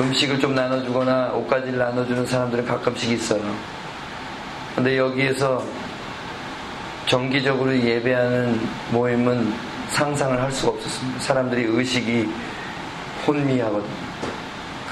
음식을 0.00 0.40
좀 0.40 0.54
나눠주거나 0.54 1.32
옷가지를 1.32 1.78
나눠주는 1.78 2.24
사람들은 2.24 2.64
가끔씩 2.64 3.10
있어요. 3.12 3.42
근데 4.74 4.96
여기에서 4.96 5.62
정기적으로 7.06 7.76
예배하는 7.76 8.58
모임은 8.92 9.52
상상을 9.88 10.40
할 10.40 10.50
수가 10.50 10.72
없었습니다. 10.72 11.20
사람들이 11.20 11.64
의식이 11.64 12.28
혼미하거든요. 13.26 14.10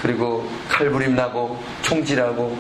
그리고 0.03 0.49
칼부림 0.69 1.15
나고 1.15 1.59
총질하고 1.83 2.59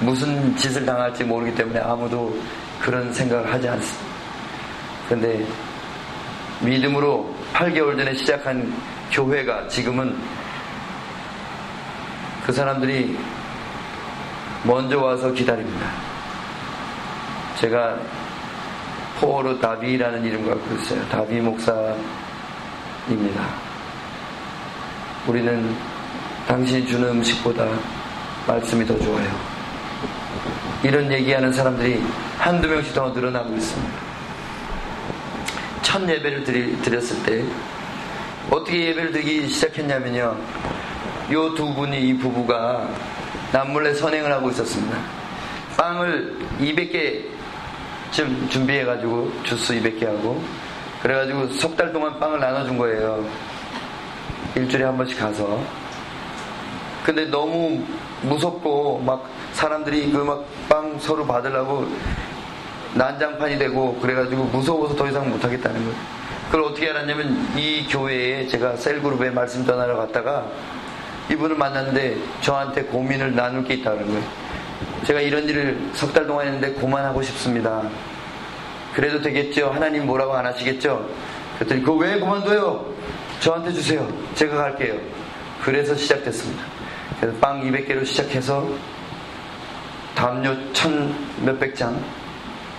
무슨 0.00 0.56
짓을 0.56 0.84
당할지 0.84 1.22
모르기 1.24 1.54
때문에 1.54 1.78
아무도 1.78 2.36
그런 2.80 3.12
생각을 3.12 3.52
하지 3.52 3.68
않습니다. 3.68 4.06
그런데 5.06 5.46
믿음으로 6.60 7.32
8개월 7.54 7.96
전에 7.96 8.14
시작한 8.14 8.74
교회가 9.12 9.68
지금은 9.68 10.16
그 12.46 12.52
사람들이 12.52 13.18
먼저 14.62 15.02
와서 15.02 15.32
기다립니다. 15.32 15.90
제가 17.58 17.98
포어로 19.18 19.58
다비라는 19.58 20.24
이름 20.24 20.46
갖고 20.46 20.74
있어요. 20.76 21.04
다비 21.08 21.40
목사입니다. 21.40 21.98
우리는 25.26 25.76
당신이 26.46 26.86
주는 26.86 27.08
음식보다 27.08 27.66
말씀이 28.46 28.86
더 28.86 28.96
좋아요. 28.96 29.28
이런 30.84 31.10
얘기하는 31.10 31.52
사람들이 31.52 32.00
한두 32.38 32.68
명씩 32.68 32.94
더 32.94 33.08
늘어나고 33.08 33.56
있습니다. 33.56 33.92
첫 35.82 36.08
예배를 36.08 36.44
드리, 36.44 36.80
드렸을 36.82 37.20
때 37.24 37.44
어떻게 38.50 38.86
예배를 38.86 39.10
드리기 39.10 39.48
시작했냐면요. 39.48 40.36
요 41.32 41.54
두 41.54 41.72
분이 41.74 42.08
이 42.08 42.16
부부가 42.18 42.88
남몰래 43.52 43.94
선행을 43.94 44.30
하고 44.32 44.50
있었습니다. 44.50 44.96
빵을 45.76 46.36
200개 46.60 47.24
좀 48.12 48.46
준비해가지고 48.48 49.32
주스 49.42 49.74
200개 49.74 50.04
하고 50.06 50.42
그래가지고 51.02 51.48
석 51.50 51.76
달 51.76 51.92
동안 51.92 52.18
빵을 52.18 52.38
나눠준 52.40 52.78
거예요. 52.78 53.24
일주일에 54.54 54.84
한 54.84 54.96
번씩 54.96 55.18
가서. 55.18 55.60
근데 57.04 57.24
너무 57.26 57.82
무섭고 58.22 59.02
막 59.04 59.28
사람들이 59.52 60.10
그 60.12 60.24
막 60.24 60.44
빵 60.68 60.98
서로 60.98 61.26
받으려고 61.26 61.86
난장판이 62.94 63.58
되고 63.58 63.94
그래가지고 64.00 64.44
무서워서 64.44 64.96
더 64.96 65.06
이상 65.08 65.28
못하겠다는 65.30 65.84
거예요. 65.84 65.96
그걸 66.46 66.62
어떻게 66.62 66.90
알았냐면 66.90 67.48
이 67.56 67.86
교회에 67.88 68.46
제가 68.46 68.76
셀그룹에 68.76 69.30
말씀 69.30 69.64
전하러 69.66 69.96
갔다가 69.96 70.46
이분을 71.30 71.56
만났는데 71.56 72.16
저한테 72.40 72.82
고민을 72.84 73.34
나눌 73.34 73.64
게 73.64 73.74
있다는 73.74 74.06
거예요. 74.06 74.22
제가 75.04 75.20
이런 75.20 75.48
일을 75.48 75.78
석 75.94 76.12
달 76.12 76.26
동안 76.26 76.46
했는데 76.46 76.72
그만하고 76.74 77.22
싶습니다. 77.22 77.82
그래도 78.94 79.20
되겠죠? 79.20 79.70
하나님 79.70 80.06
뭐라고 80.06 80.34
안 80.34 80.46
하시겠죠? 80.46 81.08
그랬더니 81.58 81.82
그거 81.82 81.94
왜 81.94 82.18
그만둬요? 82.18 82.86
저한테 83.40 83.72
주세요. 83.72 84.08
제가 84.34 84.56
갈게요. 84.56 84.94
그래서 85.62 85.94
시작됐습니다. 85.94 86.62
그래서 87.20 87.36
빵 87.38 87.62
200개로 87.62 88.04
시작해서 88.04 88.66
담요 90.14 90.54
천 90.72 91.14
몇백 91.44 91.74
장, 91.76 92.02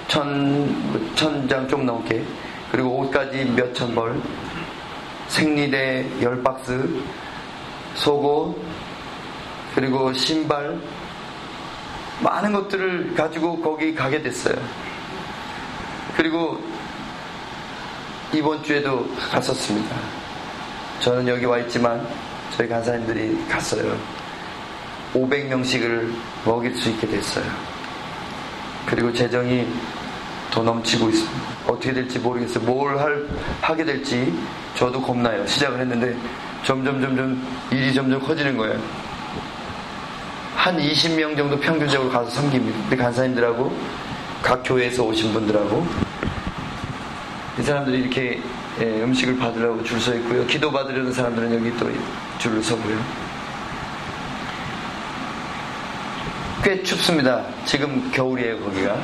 천, 0.07 1.14
천장 1.15 1.68
좀 1.68 1.86
넘게, 1.86 2.24
그리고 2.72 2.99
옷까지 2.99 3.45
몇천 3.56 3.94
벌, 3.94 4.19
생리대 5.28 6.06
열 6.22 6.41
박스, 6.41 6.90
속옷, 7.98 8.56
그리고 9.76 10.14
신발, 10.14 10.80
많은 12.22 12.53
것들을 12.53 13.14
가지고 13.15 13.61
거기 13.61 13.94
가게 13.94 14.22
됐어요. 14.22 14.56
그리고 16.15 16.60
이번 18.34 18.64
주에도 18.64 19.07
갔었습니다. 19.32 19.95
저는 20.99 21.28
여기 21.28 21.45
와 21.45 21.60
있지만 21.60 22.07
저희 22.56 22.68
간사님들이 22.68 23.45
갔어요. 23.48 23.98
500명씩을 25.14 26.11
먹일 26.45 26.76
수 26.76 26.90
있게 26.90 27.07
됐어요. 27.07 27.45
그리고 28.86 29.14
재정이 29.14 29.68
더 30.52 30.64
넘치고 30.64 31.10
있습니다. 31.10 31.41
어떻게 31.68 31.94
될지 31.94 32.19
모르겠어요. 32.19 32.64
뭘 32.64 32.98
할, 32.98 33.28
하게 33.61 33.86
될지 33.86 34.34
저도 34.76 35.02
겁나요. 35.02 35.45
시작을 35.45 35.80
했는데 35.82 36.15
점점 36.64 37.02
점점 37.02 37.42
일이 37.72 37.94
점점 37.94 38.20
커지는 38.22 38.58
거예요. 38.58 38.80
한 40.56 40.78
20명 40.78 41.38
정도 41.38 41.58
평균적으로 41.60 42.10
가서 42.12 42.30
섬깁니다. 42.30 42.78
우리 42.90 42.98
간사님들하고 42.98 43.78
각 44.42 44.64
교회에서 44.64 45.04
오신 45.04 45.34
분들하고 45.34 45.88
이 47.60 47.64
사람들이 47.64 48.00
이렇게 48.00 48.42
예, 48.80 48.84
음식을 49.02 49.38
받으려고 49.38 49.84
줄 49.84 50.00
서 50.00 50.14
있고요. 50.16 50.46
기도 50.46 50.72
받으려는 50.72 51.12
사람들은 51.12 51.56
여기 51.56 51.76
또 51.78 51.90
줄을 52.38 52.62
서고요. 52.62 52.98
꽤 56.64 56.84
춥습니다. 56.84 57.44
지금 57.66 58.12
겨울이에요, 58.12 58.60
거기가. 58.60 58.98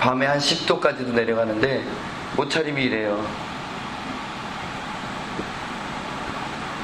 밤에 0.00 0.26
한 0.26 0.38
10도까지도 0.38 1.12
내려가는데 1.12 1.84
옷차림이 2.36 2.82
이래요. 2.84 3.24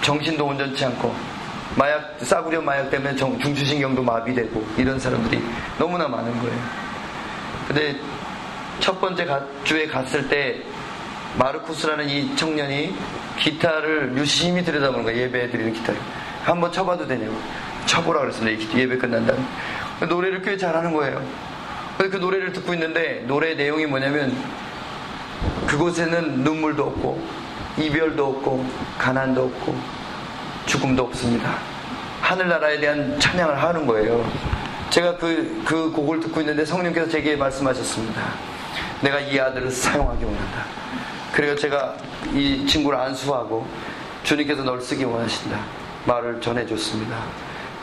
정신도 0.07 0.47
온전치 0.47 0.85
않고 0.85 1.13
마약 1.75 2.15
싸구려 2.21 2.63
마약 2.63 2.89
때문에 2.89 3.17
정, 3.17 3.37
중추신경도 3.41 4.05
마비되고 4.05 4.65
이런 4.77 5.01
사람들이 5.01 5.43
너무나 5.81 6.07
많은 6.07 6.33
거예요. 6.39 6.57
근데 7.67 7.97
첫 8.79 9.01
번째 9.01 9.27
주에 9.65 9.89
갔을 9.89 10.29
때 10.29 10.63
마르쿠스라는 11.37 12.09
이 12.09 12.37
청년이 12.37 12.95
기타를 13.41 14.17
유심히 14.17 14.63
들여다보는 14.63 15.05
거예요. 15.07 15.23
예배 15.23 15.51
드리는 15.51 15.73
기타를. 15.73 16.01
한번 16.45 16.71
쳐봐도 16.71 17.05
되냐고. 17.09 17.37
쳐보라 17.87 18.21
그랬습니다. 18.21 18.79
예배 18.79 18.99
끝난 18.99 19.27
다음에. 19.27 19.43
노래를 20.09 20.41
꽤 20.43 20.57
잘하는 20.57 20.93
거예요. 20.93 21.21
그 21.99 22.17
노래를 22.17 22.53
듣고 22.53 22.73
있는데 22.75 23.25
노래 23.27 23.55
내용이 23.55 23.87
뭐냐면 23.87 24.37
그곳에는 25.67 26.45
눈물도 26.45 26.85
없고 26.85 27.46
이별도 27.79 28.27
없고 28.27 28.65
가난도 28.99 29.45
없고 29.45 29.77
죽음도 30.67 31.05
없습니다. 31.05 31.59
하늘나라에 32.21 32.81
대한 32.81 33.19
찬양을 33.21 33.63
하는 33.63 33.87
거예요. 33.87 34.29
제가 34.91 35.17
그, 35.17 35.63
그 35.65 35.91
곡을 35.93 36.21
듣고 36.21 36.41
있는데 36.41 36.65
성령께서 36.65 37.09
제게 37.09 37.37
말씀하셨습니다. 37.37 38.23
내가 39.03 39.21
이 39.21 39.39
아들을 39.39 39.71
사용하기 39.71 40.25
원한다. 40.25 40.65
그리고 41.33 41.55
제가 41.55 41.95
이 42.33 42.67
친구를 42.67 42.99
안수하고 42.99 43.67
주님께서 44.23 44.63
널 44.65 44.81
쓰기 44.81 45.05
원하신다. 45.05 45.59
말을 46.07 46.41
전해줬습니다. 46.41 47.17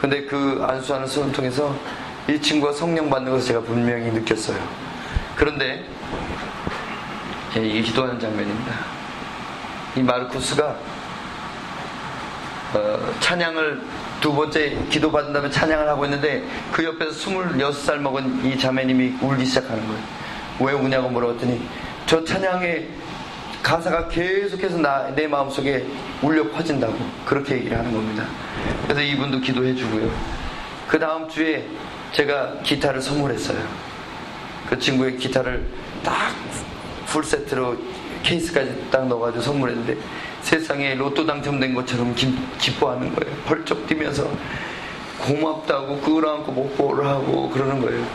근데 0.02 0.26
그 0.26 0.66
안수하는 0.68 1.08
수을 1.08 1.32
통해서 1.32 1.76
이 2.28 2.40
친구가 2.40 2.74
성령 2.74 3.10
받는 3.10 3.32
것을 3.32 3.48
제가 3.48 3.62
분명히 3.62 4.12
느꼈어요. 4.12 4.58
그런데 5.36 5.86
예, 7.56 7.62
이 7.62 7.82
기도하는 7.84 8.20
장면입니다. 8.20 8.93
이 9.96 10.02
마르쿠스가 10.02 10.76
어, 12.74 13.14
찬양을 13.20 13.82
두 14.20 14.34
번째 14.34 14.78
기도 14.90 15.12
받은 15.12 15.32
다음에 15.32 15.50
찬양을 15.50 15.88
하고 15.88 16.06
있는데 16.06 16.44
그 16.72 16.84
옆에서 16.84 17.12
26살 17.30 17.98
먹은 17.98 18.46
이 18.46 18.58
자매님이 18.58 19.18
울기 19.22 19.46
시작하는 19.46 19.86
거예요. 19.86 20.04
왜 20.60 20.74
우냐고 20.74 21.10
물어봤더니 21.10 21.62
저 22.06 22.24
찬양에 22.24 22.88
가사가 23.62 24.08
계속해서 24.08 24.78
나, 24.78 25.10
내 25.16 25.28
마음속에 25.28 25.86
울려 26.22 26.50
퍼진다고 26.50 26.96
그렇게 27.26 27.56
얘기를 27.56 27.78
하는 27.78 27.94
겁니다. 27.94 28.26
그래서 28.84 29.02
이분도 29.02 29.40
기도해 29.40 29.76
주고요. 29.76 30.12
그 30.88 31.00
다음 31.00 31.30
주에 31.30 31.66
제가 32.12 32.60
기타를 32.64 33.02
선물했어요. 33.02 33.58
그 34.70 34.78
친구의 34.78 35.18
기타를 35.18 35.66
딱 36.04 36.34
풀세트로 37.08 37.78
케이스까지 38.24 38.88
딱 38.90 39.08
넣어가지고 39.08 39.44
선물했는데 39.44 39.98
세상에 40.42 40.96
로또 40.96 41.26
당첨된 41.26 41.74
것처럼 41.74 42.16
기, 42.16 42.34
기뻐하는 42.60 43.14
거예요. 43.14 43.36
벌쩍 43.46 43.86
뛰면서 43.88 44.30
고맙다고 45.20 46.02
끌어안고 46.02 46.52
목보를 46.52 47.06
하고 47.06 47.50
그러는 47.50 47.80
거예요. 47.82 48.06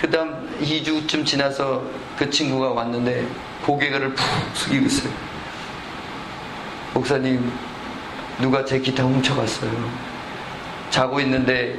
그 0.00 0.10
다음 0.10 0.48
2주쯤 0.60 1.26
지나서 1.26 1.82
그 2.16 2.28
친구가 2.30 2.70
왔는데 2.70 3.26
고개를 3.64 4.14
푹 4.14 4.26
숙이고 4.54 4.86
있어요. 4.86 5.12
목사님, 6.94 7.52
누가 8.40 8.64
제 8.64 8.80
기타 8.80 9.04
훔쳐갔어요. 9.04 9.70
자고 10.90 11.20
있는데 11.20 11.76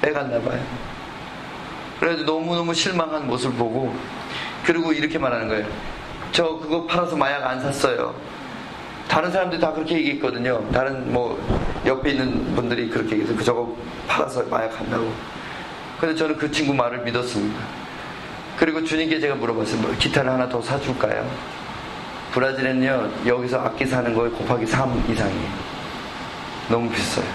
빼갔나 0.00 0.40
봐요. 0.40 0.60
그래서 2.00 2.22
너무너무 2.22 2.72
실망한 2.72 3.26
모습을 3.26 3.56
보고 3.56 3.94
그리고 4.64 4.92
이렇게 4.92 5.18
말하는 5.18 5.48
거예요. 5.48 5.66
저 6.32 6.58
그거 6.58 6.86
팔아서 6.86 7.16
마약 7.16 7.44
안 7.44 7.60
샀어요. 7.60 8.14
다른 9.08 9.30
사람들이 9.30 9.60
다 9.60 9.72
그렇게 9.72 9.96
얘기했거든요. 9.96 10.64
다른 10.72 11.12
뭐 11.12 11.38
옆에 11.84 12.10
있는 12.10 12.54
분들이 12.54 12.88
그렇게 12.88 13.12
얘기해서 13.12 13.34
그 13.36 13.42
저거 13.42 13.76
팔아서 14.06 14.44
마약 14.44 14.78
한다고. 14.78 15.12
근데 15.98 16.14
저는 16.14 16.36
그 16.36 16.50
친구 16.50 16.72
말을 16.72 17.02
믿었습니다. 17.02 17.60
그리고 18.56 18.84
주님께 18.84 19.18
제가 19.20 19.34
물어봤어요. 19.34 19.80
뭐 19.80 19.94
기타를 19.98 20.30
하나 20.30 20.48
더 20.48 20.62
사줄까요? 20.62 21.28
브라질은요, 22.32 23.10
여기서 23.26 23.58
악기 23.60 23.84
사는 23.84 24.14
거에 24.14 24.30
곱하기 24.30 24.64
3 24.66 25.04
이상이에요. 25.08 25.48
너무 26.68 26.88
비싸요. 26.90 27.26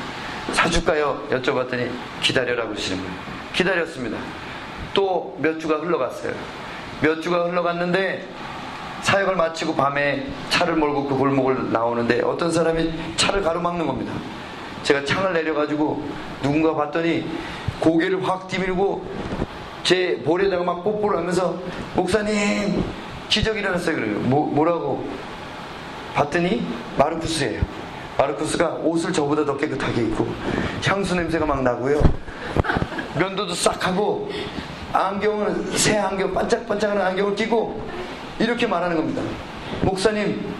사줄까요? 0.53 1.27
여쭤봤더니 1.31 1.89
기다려라 2.21 2.65
그러시는 2.67 3.03
거예요. 3.03 3.15
기다렸습니다. 3.53 4.17
또 4.93 5.35
몇 5.39 5.59
주가 5.59 5.75
흘러갔어요. 5.79 6.33
몇 7.01 7.21
주가 7.21 7.43
흘러갔는데 7.43 8.25
사역을 9.05 9.35
마치고 9.35 9.75
밤에 9.75 10.25
차를 10.49 10.75
몰고 10.75 11.05
그 11.05 11.15
골목을 11.15 11.71
나오는데 11.71 12.21
어떤 12.23 12.51
사람이 12.51 12.91
차를 13.15 13.43
가로막는 13.43 13.85
겁니다. 13.85 14.11
제가 14.81 15.05
창을 15.05 15.31
내려가지고 15.31 16.03
누군가 16.41 16.73
봤더니 16.73 17.23
고개를 17.79 18.27
확 18.27 18.47
뒤밀고 18.47 19.05
제 19.83 20.19
볼에다가 20.25 20.63
막 20.63 20.83
뽀뽀를 20.83 21.19
하면서 21.19 21.55
목사님 21.95 22.83
기적 23.29 23.55
일어났어요 23.55 23.95
그래요. 23.95 24.17
뭐, 24.21 24.47
뭐라고 24.47 25.07
봤더니 26.15 26.65
마르쿠스예요. 26.97 27.61
마르쿠스가 28.17 28.69
옷을 28.83 29.13
저보다 29.13 29.45
더 29.45 29.55
깨끗하게 29.55 30.01
입고 30.01 30.27
향수 30.83 31.13
냄새가 31.13 31.45
막 31.45 31.61
나고요. 31.61 32.01
면도도 33.19 33.53
싹 33.53 33.85
하고 33.85 34.31
안경은 34.91 35.77
새 35.77 35.95
안경 35.99 36.33
반짝반짝하는 36.33 37.05
안경을 37.05 37.35
끼고 37.35 37.85
이렇게 38.39 38.67
말하는 38.67 38.95
겁니다. 38.95 39.21
목사님 39.81 40.53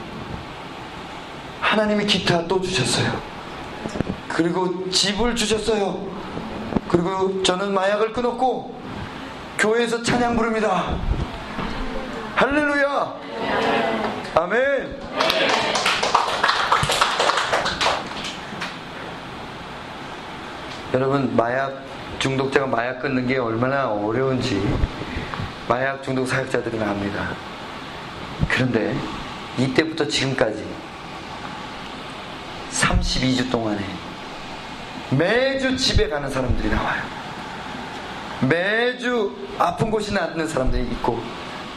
하나님이 1.59 2.05
기타 2.05 2.45
또 2.47 2.61
주셨어요. 2.61 3.21
그리고 4.29 4.89
집을 4.89 5.35
주셨어요. 5.35 6.07
그리고 6.87 7.43
저는 7.43 7.73
마약을 7.73 8.13
끊었고 8.13 8.75
교회에서 9.57 10.03
찬양 10.03 10.35
부릅니다. 10.35 10.95
할렐루야! 12.35 13.15
아멘! 14.35 14.99
여러분, 20.93 21.35
마약 21.35 21.81
중독자가 22.19 22.67
마약 22.67 23.01
끊는 23.01 23.27
게 23.27 23.37
얼마나 23.37 23.89
어려운지 23.89 24.61
마약 25.67 26.03
중독 26.03 26.27
사역자들은 26.27 26.81
압니다. 26.81 27.54
그런데 28.49 28.95
이때부터 29.57 30.07
지금까지 30.07 30.65
32주 32.71 33.49
동안에 33.49 33.79
매주 35.11 35.77
집에 35.77 36.09
가는 36.09 36.29
사람들이 36.29 36.69
나와요. 36.69 37.01
매주 38.49 39.35
아픈 39.57 39.89
곳이 39.89 40.13
낫는 40.13 40.47
사람들이 40.47 40.83
있고 40.83 41.21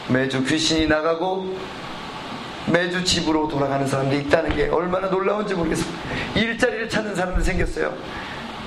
매주 0.09 0.43
귀신이 0.43 0.87
나가고 0.87 1.55
매주 2.67 3.03
집으로 3.03 3.47
돌아가는 3.47 3.85
사람들이 3.87 4.23
있다는 4.23 4.55
게 4.55 4.67
얼마나 4.67 5.07
놀라운지 5.07 5.55
모르겠어요. 5.55 5.91
일자리를 6.35 6.89
찾는 6.89 7.15
사람들이 7.15 7.45
생겼어요. 7.45 7.95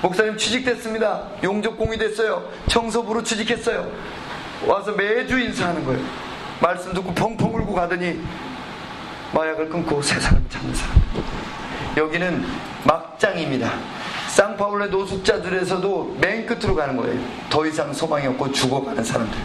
목사님 0.00 0.36
취직됐습니다. 0.36 1.28
용접공이 1.44 1.98
됐어요. 1.98 2.48
청소부로 2.68 3.22
취직했어요. 3.22 3.88
와서 4.66 4.92
매주 4.92 5.38
인사하는 5.38 5.84
거예요. 5.84 6.31
말씀 6.62 6.94
듣고 6.94 7.12
펑펑 7.12 7.52
울고 7.56 7.74
가더니 7.74 8.20
마약을 9.34 9.68
끊고 9.68 10.00
새 10.00 10.20
사람 10.20 10.44
찾는 10.48 10.72
사람. 10.72 10.96
여기는 11.96 12.44
막장입니다. 12.84 13.72
쌍파울의 14.28 14.90
노숙자들에서도 14.90 16.18
맨 16.20 16.46
끝으로 16.46 16.76
가는 16.76 16.96
거예요. 16.96 17.20
더 17.50 17.66
이상 17.66 17.92
소망이 17.92 18.28
없고 18.28 18.52
죽어가는 18.52 19.02
사람들. 19.02 19.36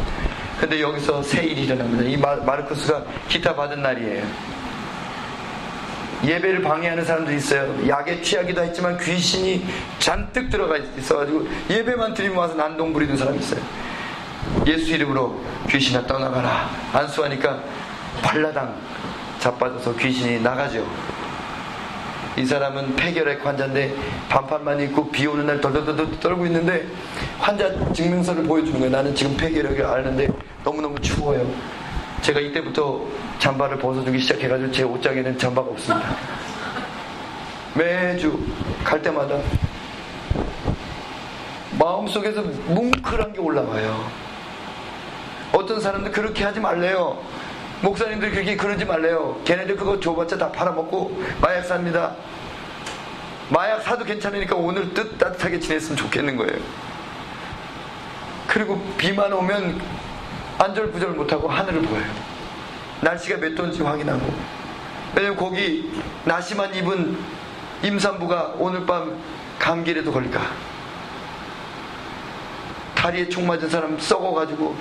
근데 0.60 0.80
여기서 0.80 1.23
새 1.23 1.44
일이 1.44 1.64
일어납니다. 1.64 2.03
이 2.03 2.18
마르크스가 2.18 3.03
기타 3.27 3.56
받은 3.56 3.81
날이에요. 3.81 4.23
예배를 6.23 6.61
방해하는 6.61 7.03
사람들이 7.03 7.38
있어요. 7.38 7.88
약에 7.88 8.22
취하기도 8.22 8.64
했지만 8.64 8.98
귀신이 8.99 9.65
잔뜩 9.98 10.49
들어가 10.49 10.77
있어가지고 10.77 11.48
예배만 11.69 12.14
드리면 12.14 12.38
와서 12.38 12.53
난동 12.53 12.94
부리는 12.94 13.18
사람이 13.18 13.39
있어요. 13.39 13.61
예수 14.68 14.91
이름으로 14.91 15.39
귀신아 15.69 16.06
떠나가라. 16.06 16.69
안수하니까 16.91 17.64
발라당 18.22 18.76
자빠져서 19.39 19.95
귀신이 19.95 20.41
나가죠. 20.41 20.85
이 22.38 22.45
사람은 22.45 22.95
폐결핵 22.95 23.44
환자인데 23.45 23.95
반팔만 24.30 24.80
입고 24.81 25.10
비 25.10 25.26
오는 25.26 25.48
날 25.48 25.60
덜덜덜 25.61 26.19
떨고 26.19 26.45
있는데 26.45 26.85
환자 27.39 27.72
증명서를 27.94 28.44
보여주는 28.44 28.77
거예요. 28.77 28.91
나는 28.91 29.15
지금 29.15 29.35
폐결핵을 29.38 29.85
앓는데 29.85 30.27
너무너무 30.64 30.99
추워요. 30.99 31.49
제가 32.22 32.39
이때부터 32.39 33.02
잠바를 33.39 33.77
벗어주기 33.80 34.19
시작해가지고 34.19 34.72
제 34.72 34.84
옷장에는 34.84 35.38
잠바가 35.38 35.69
없습니다. 35.72 36.15
매주 37.73 38.38
갈 38.84 39.02
때마다 39.02 39.39
마음속에서 41.80 42.41
뭉클한 42.68 43.34
게 43.34 43.39
올라와요. 43.39 44.26
어떤 45.53 45.79
사람들 45.79 46.11
그렇게 46.11 46.43
하지 46.43 46.59
말래요. 46.59 47.21
목사님들 47.81 48.31
그렇게 48.31 48.55
그러지 48.55 48.85
말래요. 48.85 49.39
걔네들 49.45 49.75
그거 49.75 49.99
줘봤자 49.99 50.37
다 50.37 50.51
팔아먹고 50.51 51.23
마약 51.41 51.63
삽니다. 51.63 52.15
마약 53.49 53.81
사도 53.81 54.03
괜찮으니까 54.03 54.55
오늘 54.55 54.93
뜻 54.93 55.17
따뜻하게 55.17 55.59
지냈으면 55.59 55.95
좋겠는 55.95 56.35
거예요. 56.37 56.57
그리고 58.47 58.81
비만 58.97 59.31
오면 59.31 59.79
안절부절 60.57 61.11
못하고 61.11 61.47
하늘을 61.47 61.81
보여요. 61.83 62.05
날씨가 63.01 63.37
몇 63.37 63.53
도인지 63.55 63.83
확인하고. 63.83 64.33
왜냐면 65.15 65.37
거기 65.37 65.91
나시만 66.25 66.73
입은 66.75 67.17
임산부가 67.83 68.55
오늘 68.57 68.85
밤 68.85 69.21
감기라도 69.59 70.11
걸릴까. 70.11 70.41
다리에 72.95 73.29
총 73.29 73.45
맞은 73.45 73.69
사람 73.69 73.97
썩어가지고 73.99 74.75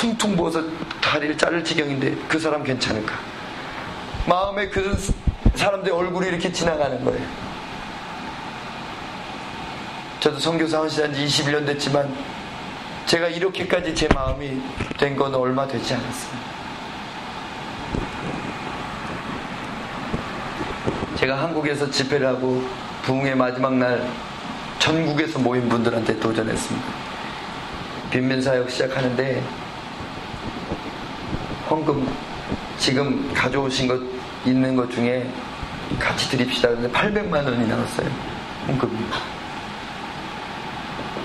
퉁퉁 0.00 0.34
부어서 0.34 0.62
다리를 1.02 1.36
자를 1.36 1.62
지경인데 1.62 2.16
그 2.26 2.38
사람 2.38 2.64
괜찮을까? 2.64 3.14
마음에 4.26 4.66
그 4.68 4.96
사람들 5.54 5.92
얼굴이 5.92 6.26
이렇게 6.28 6.50
지나가는 6.50 7.04
거예요. 7.04 7.20
저도 10.20 10.38
성교사 10.38 10.82
하신 10.82 11.12
지 11.12 11.26
21년 11.26 11.66
됐지만 11.66 12.14
제가 13.04 13.28
이렇게까지 13.28 13.94
제 13.94 14.08
마음이 14.14 14.62
된 14.96 15.16
건 15.16 15.34
얼마 15.34 15.66
되지 15.68 15.92
않았어요. 15.92 16.40
제가 21.16 21.42
한국에서 21.42 21.90
집회를 21.90 22.26
하고 22.26 22.66
부흥의 23.02 23.34
마지막 23.34 23.74
날 23.74 24.08
전국에서 24.78 25.38
모인 25.38 25.68
분들한테 25.68 26.18
도전했습니다. 26.18 26.86
빈면사역 28.10 28.70
시작하는데 28.70 29.42
헌금 31.70 32.06
지금 32.78 33.32
가져오신 33.32 33.86
것 33.86 34.00
있는 34.44 34.74
것 34.74 34.90
중에 34.90 35.30
같이 35.98 36.28
드립시다. 36.28 36.68
그런데 36.68 36.90
800만 36.90 37.44
원이 37.44 37.68
나왔어요. 37.68 38.08
헌금이. 38.66 38.98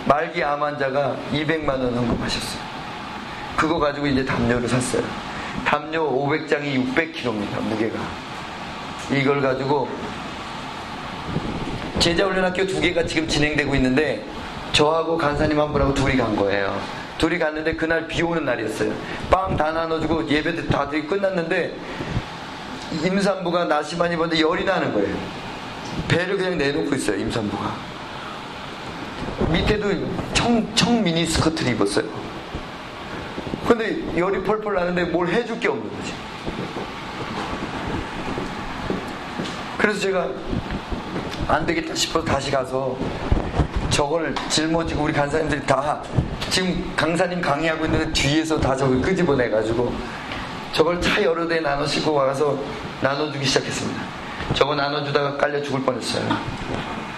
말기 0.05 0.43
암 0.43 0.61
환자가 0.61 1.15
200만 1.31 1.69
원 1.69 1.95
헌금하셨어요. 1.95 2.61
그거 3.57 3.79
가지고 3.79 4.05
이제 4.05 4.23
담요를 4.23 4.67
샀어요. 4.67 5.03
담요 5.65 6.07
500장이 6.11 6.93
600kg입니다. 6.93 7.61
무게가. 7.61 7.99
이걸 9.11 9.41
가지고 9.41 9.89
제자훈련학교 11.99 12.67
두 12.67 12.79
개가 12.81 13.05
지금 13.05 13.27
진행되고 13.27 13.73
있는데 13.75 14.23
저하고 14.73 15.17
간사님 15.17 15.59
한 15.59 15.71
분하고 15.71 15.93
둘이 15.93 16.17
간 16.17 16.35
거예요. 16.35 16.79
둘이 17.17 17.39
갔는데 17.39 17.75
그날 17.75 18.07
비 18.07 18.21
오는 18.21 18.43
날이었어요. 18.45 18.93
빵 19.29 19.55
다 19.55 19.71
나눠주고 19.71 20.27
예배도 20.27 20.67
다 20.67 20.89
끝났는데 20.89 21.75
임산부가 23.03 23.65
나시만 23.65 24.11
입었는데 24.11 24.41
열이 24.41 24.65
나는 24.65 24.93
거예요. 24.93 25.15
배를 26.07 26.37
그냥 26.37 26.57
내놓고 26.57 26.93
있어요, 26.95 27.17
임산부가. 27.19 27.73
밑에도 29.49 29.91
청, 30.33 30.75
청 30.75 31.03
미니 31.03 31.25
스커트를 31.25 31.73
입었어요. 31.73 32.05
근데 33.67 33.97
열이 34.17 34.43
펄펄 34.43 34.73
나는데 34.75 35.05
뭘 35.05 35.27
해줄 35.29 35.59
게 35.59 35.67
없는 35.67 35.89
거지. 35.89 36.13
그래서 39.77 39.99
제가 39.99 40.29
안 41.47 41.65
되겠다 41.65 41.95
싶어서 41.95 42.25
다시 42.25 42.51
가서 42.51 42.97
저걸 43.95 44.35
짊어지고 44.49 45.05
우리 45.05 45.13
간사님들이 45.13 45.65
다 45.65 46.03
지금 46.49 46.93
강사님 46.97 47.39
강의하고 47.39 47.85
있는데 47.85 48.11
뒤에서 48.11 48.59
다 48.59 48.75
저걸 48.75 48.99
끄집어내가지고 49.01 49.93
저걸 50.73 50.99
차 50.99 51.23
여러 51.23 51.47
대 51.47 51.61
나눠 51.61 51.87
싣고 51.87 52.13
와서 52.13 52.59
나눠주기 52.99 53.45
시작했습니다. 53.45 54.03
저거 54.53 54.75
나눠주다가 54.75 55.37
깔려 55.37 55.61
죽을 55.61 55.81
뻔했어요. 55.83 56.27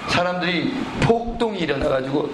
사람들이 0.09 0.75
폭동이 1.01 1.57
일어나가지고 1.61 2.29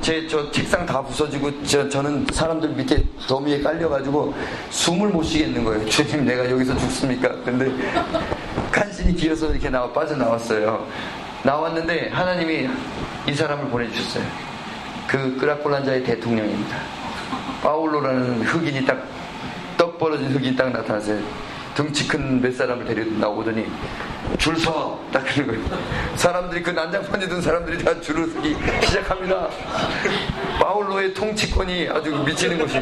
제저 0.00 0.50
책상 0.50 0.86
다 0.86 1.02
부서지고 1.02 1.62
저, 1.62 1.86
저는 1.86 2.28
사람들 2.32 2.70
밑에 2.70 3.04
더미에 3.28 3.60
깔려가지고 3.60 4.34
숨을 4.70 5.08
못 5.08 5.22
쉬겠는 5.22 5.64
거예요. 5.64 5.84
주님 5.90 6.24
내가 6.24 6.50
여기서 6.50 6.78
죽습니까? 6.78 7.28
근데 7.44 7.70
간신히 8.72 9.14
기어서 9.14 9.50
이렇게 9.50 9.68
나와 9.68 9.92
빠져나왔어요. 9.92 10.86
나왔는데 11.42 12.08
하나님이 12.08 12.68
이 13.30 13.34
사람을 13.34 13.70
보내주셨어요. 13.70 14.24
그 15.06 15.36
끄라콜란자의 15.38 16.02
대통령입니다. 16.04 16.76
파울로라는 17.62 18.42
흑인이 18.42 18.84
딱 18.84 19.20
떡 19.80 19.98
벌어진 19.98 20.26
흑인이 20.30 20.54
딱 20.56 20.70
나타났어요. 20.70 21.18
덩치 21.74 22.06
큰 22.06 22.38
몇 22.42 22.54
사람을 22.54 22.84
데리고 22.84 23.16
나오더니 23.18 23.66
줄 24.36 24.54
서! 24.58 25.00
딱 25.10 25.24
그런 25.24 25.46
거예요. 25.46 25.62
사람들이 26.16 26.62
그 26.62 26.70
난장판에 26.70 27.26
든 27.26 27.40
사람들이 27.40 27.82
다 27.82 27.98
줄을 27.98 28.28
서기 28.28 28.54
시작합니다. 28.84 29.48
파울로의 30.60 31.14
통치권이 31.14 31.88
아주 31.88 32.10
미치는 32.14 32.58
것이. 32.58 32.76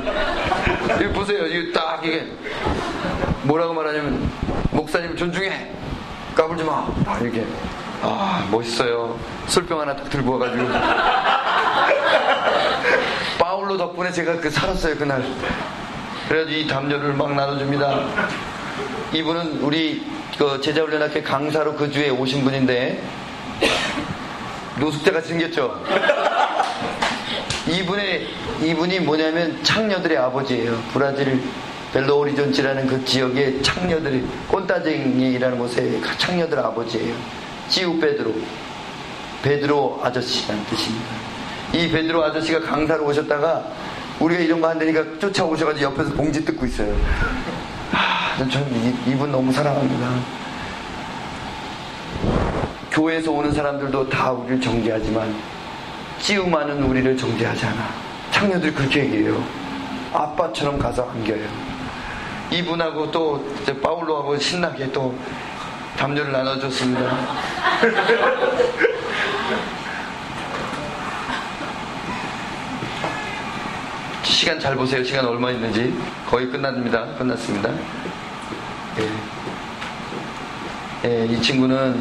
이거 1.01 1.13
보세요. 1.13 1.47
이거 1.47 1.79
딱 1.79 2.05
이게 2.05 2.27
뭐라고 3.45 3.75
말하냐면 3.75 4.29
목사님 4.73 5.15
존중해. 5.17 5.71
까불지 6.35 6.65
마. 6.65 6.89
아, 7.07 7.19
이렇게. 7.21 7.47
아, 8.03 8.47
멋있어요. 8.51 9.19
술병 9.47 9.81
하나 9.81 9.95
딱 9.97 10.09
들고 10.09 10.33
와가지고. 10.39 10.69
파울로 13.39 13.77
덕분에 13.77 14.11
제가 14.13 14.37
그 14.37 14.51
살았어요, 14.51 14.97
그날. 14.97 15.25
그래가지고 16.29 16.59
이 16.59 16.67
담요를 16.67 17.15
막 17.15 17.35
나눠줍니다. 17.35 18.05
이분은 19.13 19.61
우리 19.61 20.07
그 20.37 20.61
제자훈련학교 20.61 21.23
강사로 21.23 21.75
그 21.75 21.91
주에 21.91 22.11
오신 22.11 22.45
분인데 22.45 23.03
노숙자같이 24.79 25.31
생겼죠. 25.31 25.83
이분의 27.67 28.29
이분이 28.63 29.01
뭐냐면 29.01 29.63
창녀들의 29.65 30.17
아버지예요. 30.17 30.81
브라질 30.93 31.43
벨로 31.93 32.19
오리존치라는 32.19 32.87
그 32.87 33.05
지역의 33.05 33.63
창녀들이 33.63 34.25
꼰따쟁이라는 34.49 35.59
곳의 35.59 36.01
창녀들 36.19 36.59
아버지예요. 36.59 37.15
지우 37.69 37.99
베드로 37.99 38.35
베드로 39.43 40.01
아저씨라는 40.03 40.65
뜻입니다. 40.67 41.07
이 41.75 41.91
베드로 41.91 42.25
아저씨가 42.25 42.61
강사로 42.61 43.05
오셨다가 43.05 43.65
우리가 44.21 44.41
이런 44.41 44.61
거 44.61 44.69
한다니까 44.69 45.19
쫓아오셔가지고 45.19 45.93
옆에서 45.93 46.13
봉지 46.15 46.45
뜯고 46.45 46.67
있어요. 46.67 46.97
아, 47.93 48.37
저는 48.39 48.97
이분 49.07 49.31
너무 49.31 49.53
사랑합니다. 49.53 50.09
교회에서 52.91 53.31
오는 53.31 53.53
사람들도 53.53 54.09
다 54.09 54.33
우리를 54.33 54.61
정죄하지만 54.61 55.35
찌우마는 56.21 56.83
우리를 56.83 57.17
정죄하지 57.17 57.67
않아. 57.67 57.89
창녀들이 58.33 58.73
그렇게 58.73 59.05
얘기해요. 59.05 59.43
아빠처럼 60.13 60.79
가서 60.79 61.09
안겨요. 61.11 61.47
이분하고 62.51 63.11
또 63.11 63.47
파울로하고 63.83 64.39
신나게 64.39 64.91
또 64.91 65.15
담요를 65.99 66.33
나눠줬습니다. 66.33 67.19
시간 74.23 74.61
잘 74.61 74.77
보세요. 74.77 75.03
시간 75.03 75.27
얼마 75.27 75.51
있는지. 75.51 75.93
거의 76.27 76.49
끝납니다. 76.49 77.07
끝났습니다. 77.19 77.71
예. 78.99 79.09
예, 81.05 81.27
이 81.27 81.43
친구는 81.43 82.01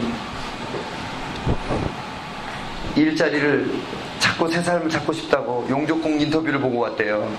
일자리를 2.95 3.71
찾고 4.19 4.47
새 4.49 4.61
삶을 4.61 4.87
찾고 4.89 5.11
싶다고 5.13 5.65
용족공 5.69 6.21
인터뷰를 6.21 6.59
보고 6.59 6.77
왔대요. 6.79 7.31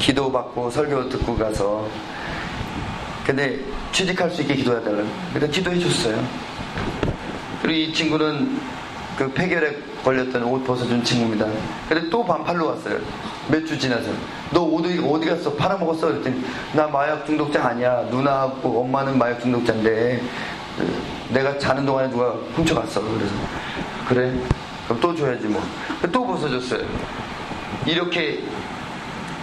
기도 0.00 0.32
받고 0.32 0.70
설교 0.70 1.08
듣고 1.08 1.36
가서. 1.36 1.88
근데 3.24 3.60
취직할 3.92 4.30
수 4.30 4.42
있게 4.42 4.56
기도해달라고. 4.56 5.06
그래서 5.34 5.52
기도해 5.52 5.78
줬어요. 5.78 6.22
그리고 7.60 7.78
이 7.90 7.92
친구는 7.94 8.58
그 9.16 9.30
폐결에 9.32 9.76
걸렸던 10.02 10.42
옷 10.44 10.64
벗어준 10.64 11.04
친구입니다. 11.04 11.46
근데 11.88 12.08
또 12.08 12.24
반팔로 12.24 12.66
왔어요. 12.66 12.98
몇 13.48 13.64
주 13.66 13.78
지나서. 13.78 14.10
너 14.50 14.62
어디, 14.62 14.98
어디 14.98 15.26
갔어? 15.28 15.52
팔아먹었어? 15.54 16.08
그랬더니 16.08 16.42
나 16.72 16.86
마약 16.86 17.24
중독자 17.26 17.64
아니야. 17.68 18.02
누나하고 18.10 18.80
엄마는 18.82 19.18
마약 19.18 19.40
중독자인데 19.40 20.22
내가 21.30 21.58
자는 21.58 21.84
동안에 21.86 22.08
누가 22.10 22.30
훔쳐갔어. 22.54 23.00
그래서 23.02 23.34
그래? 24.08 24.32
그럼 24.86 25.00
또 25.00 25.14
줘야지 25.14 25.46
뭐. 25.46 25.62
또 26.10 26.26
벗어줬어요. 26.26 26.86
이렇게 27.86 28.42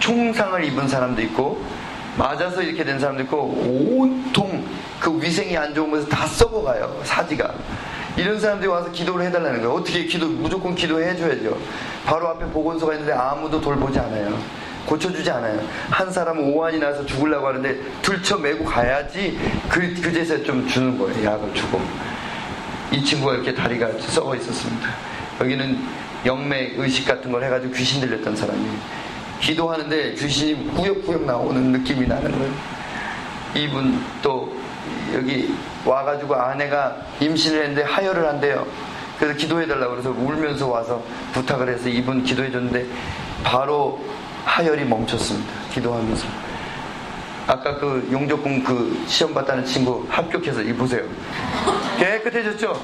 총상을 0.00 0.64
입은 0.64 0.88
사람도 0.88 1.22
있고 1.22 1.62
맞아서 2.20 2.60
이렇게 2.60 2.84
된 2.84 2.98
사람도 2.98 3.22
있고 3.22 3.38
온통 3.96 4.62
그 5.00 5.22
위생이 5.22 5.56
안 5.56 5.74
좋은 5.74 5.90
것에서 5.90 6.08
다 6.10 6.26
썩어가요. 6.26 7.00
사지가. 7.02 7.54
이런 8.18 8.38
사람들이 8.38 8.68
와서 8.68 8.90
기도를 8.90 9.24
해달라는 9.26 9.62
거예요. 9.62 9.72
어떻게 9.72 10.04
기도, 10.04 10.26
무조건 10.28 10.74
기도해줘야죠. 10.74 11.56
바로 12.04 12.28
앞에 12.28 12.44
보건소가 12.46 12.92
있는데 12.92 13.14
아무도 13.14 13.58
돌보지 13.58 13.98
않아요. 13.98 14.38
고쳐주지 14.84 15.30
않아요. 15.30 15.62
한 15.88 16.12
사람은 16.12 16.52
오한이 16.52 16.78
나서 16.78 17.06
죽으려고 17.06 17.46
하는데 17.46 17.78
들쳐매고 18.02 18.66
가야지 18.66 19.38
그, 19.70 19.80
그제서 20.02 20.42
좀 20.42 20.68
주는 20.68 20.98
거예요. 20.98 21.24
약을 21.24 21.54
주고. 21.54 21.80
이 22.92 23.02
친구가 23.02 23.34
이렇게 23.34 23.54
다리가 23.54 23.88
썩어 23.98 24.36
있었습니다. 24.36 24.88
여기는 25.40 25.78
영매 26.26 26.72
의식 26.76 27.06
같은 27.06 27.32
걸 27.32 27.44
해가지고 27.44 27.72
귀신 27.72 28.02
들렸던 28.02 28.36
사람이에요. 28.36 28.99
기도하는데 29.40 30.14
귀신이 30.14 30.74
꾸역꾸역 30.74 31.24
나오는 31.24 31.72
느낌이 31.72 32.06
나는 32.06 32.30
거예요. 32.30 32.52
이분 33.54 34.00
또 34.22 34.54
여기 35.14 35.54
와가지고 35.84 36.34
아내가 36.34 36.96
임신을 37.20 37.62
했는데 37.62 37.82
하혈을 37.82 38.26
한대요. 38.26 38.66
그래서 39.18 39.36
기도해달라고 39.36 39.92
그래서 39.92 40.10
울면서 40.10 40.68
와서 40.68 41.02
부탁을 41.32 41.68
해서 41.68 41.88
이분 41.88 42.22
기도해줬는데 42.22 42.86
바로 43.42 44.00
하혈이 44.44 44.84
멈췄습니다. 44.84 45.52
기도하면서. 45.72 46.26
아까 47.46 47.76
그 47.78 48.08
용접군 48.12 48.62
그 48.62 49.04
시험 49.08 49.34
봤다는 49.34 49.64
친구 49.64 50.06
합격해서 50.08 50.62
이 50.62 50.72
보세요. 50.72 51.02
깨끗해졌죠? 51.98 52.80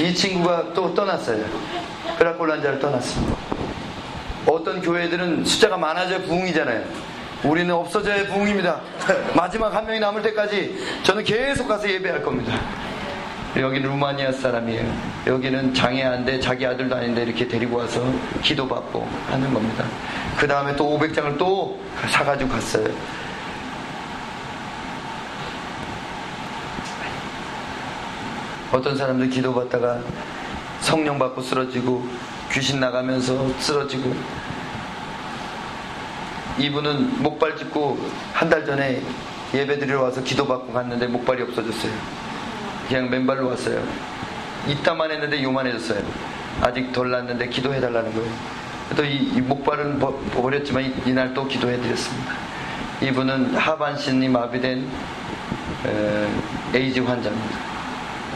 이 0.00 0.12
친구가 0.12 0.72
또 0.74 0.92
떠났어요. 0.92 1.44
그라콜란자를 2.18 2.80
떠났습니다. 2.80 3.53
어떤 4.46 4.80
교회들은 4.80 5.44
숫자가 5.44 5.76
많아져야 5.76 6.22
부흥이잖아요. 6.22 6.84
우리는 7.44 7.74
없어져야 7.74 8.26
부흥입니다. 8.26 8.80
마지막 9.36 9.74
한 9.74 9.86
명이 9.86 10.00
남을 10.00 10.22
때까지 10.22 10.78
저는 11.02 11.24
계속 11.24 11.68
가서 11.68 11.88
예배할 11.88 12.22
겁니다. 12.22 12.58
여기는 13.56 13.88
루마니아 13.88 14.32
사람이에요. 14.32 14.84
여기는 15.26 15.74
장애한데 15.74 16.40
자기 16.40 16.66
아들도 16.66 16.96
아닌데 16.96 17.22
이렇게 17.22 17.46
데리고 17.46 17.76
와서 17.76 18.02
기도받고 18.42 19.06
하는 19.28 19.54
겁니다. 19.54 19.84
그 20.36 20.48
다음에 20.48 20.74
또 20.74 20.98
500장을 20.98 21.38
또 21.38 21.78
사가지고 22.10 22.50
갔어요. 22.50 22.88
어떤 28.72 28.96
사람들 28.96 29.30
기도받다가 29.30 30.00
성령 30.80 31.16
받고 31.16 31.40
쓰러지고 31.40 32.04
귀신 32.54 32.78
나가면서 32.78 33.48
쓰러지고 33.58 34.14
이분은 36.58 37.20
목발 37.22 37.56
짚고 37.56 37.98
한 38.32 38.48
달 38.48 38.64
전에 38.64 39.02
예배 39.52 39.78
드리러 39.78 40.02
와서 40.02 40.22
기도받고 40.22 40.72
갔는데 40.72 41.06
목발이 41.08 41.42
없어졌어요. 41.42 41.92
그냥 42.88 43.10
맨발로 43.10 43.48
왔어요. 43.48 43.82
이따만 44.68 45.10
했는데 45.10 45.42
요만해졌어요. 45.42 46.00
아직 46.60 46.92
덜 46.92 47.10
났는데 47.10 47.48
기도해달라는 47.48 48.14
거예요. 48.14 48.32
또 48.96 49.04
이, 49.04 49.16
이 49.34 49.40
목발은 49.40 49.98
버렸지만 49.98 50.94
이날 51.06 51.34
또 51.34 51.46
기도해드렸습니다. 51.48 52.32
이분은 53.02 53.56
하반신이 53.56 54.28
마비된 54.28 54.88
에, 55.86 56.28
에이즈 56.78 57.00
환자입니다. 57.00 57.58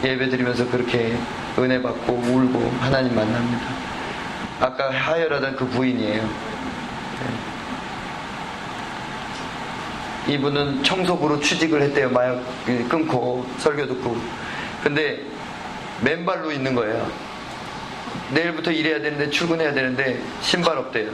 예배 0.03 0.29
드리면서 0.29 0.69
그렇게 0.69 1.17
은혜 1.57 1.81
받고 1.81 2.13
울고 2.13 2.73
하나님 2.79 3.15
만납니다. 3.15 3.88
아까 4.59 4.89
하혈하던 4.91 5.55
그 5.55 5.65
부인이에요. 5.67 6.29
이분은 10.27 10.83
청소부로 10.83 11.39
취직을 11.39 11.81
했대요. 11.81 12.09
마약 12.09 12.43
끊고 12.87 13.45
설교 13.57 13.87
듣고. 13.87 14.17
근데 14.83 15.23
맨발로 16.01 16.51
있는 16.51 16.75
거예요. 16.75 17.09
내일부터 18.31 18.71
일해야 18.71 19.01
되는데 19.01 19.29
출근해야 19.29 19.73
되는데 19.73 20.21
신발 20.41 20.77
없대요. 20.77 21.11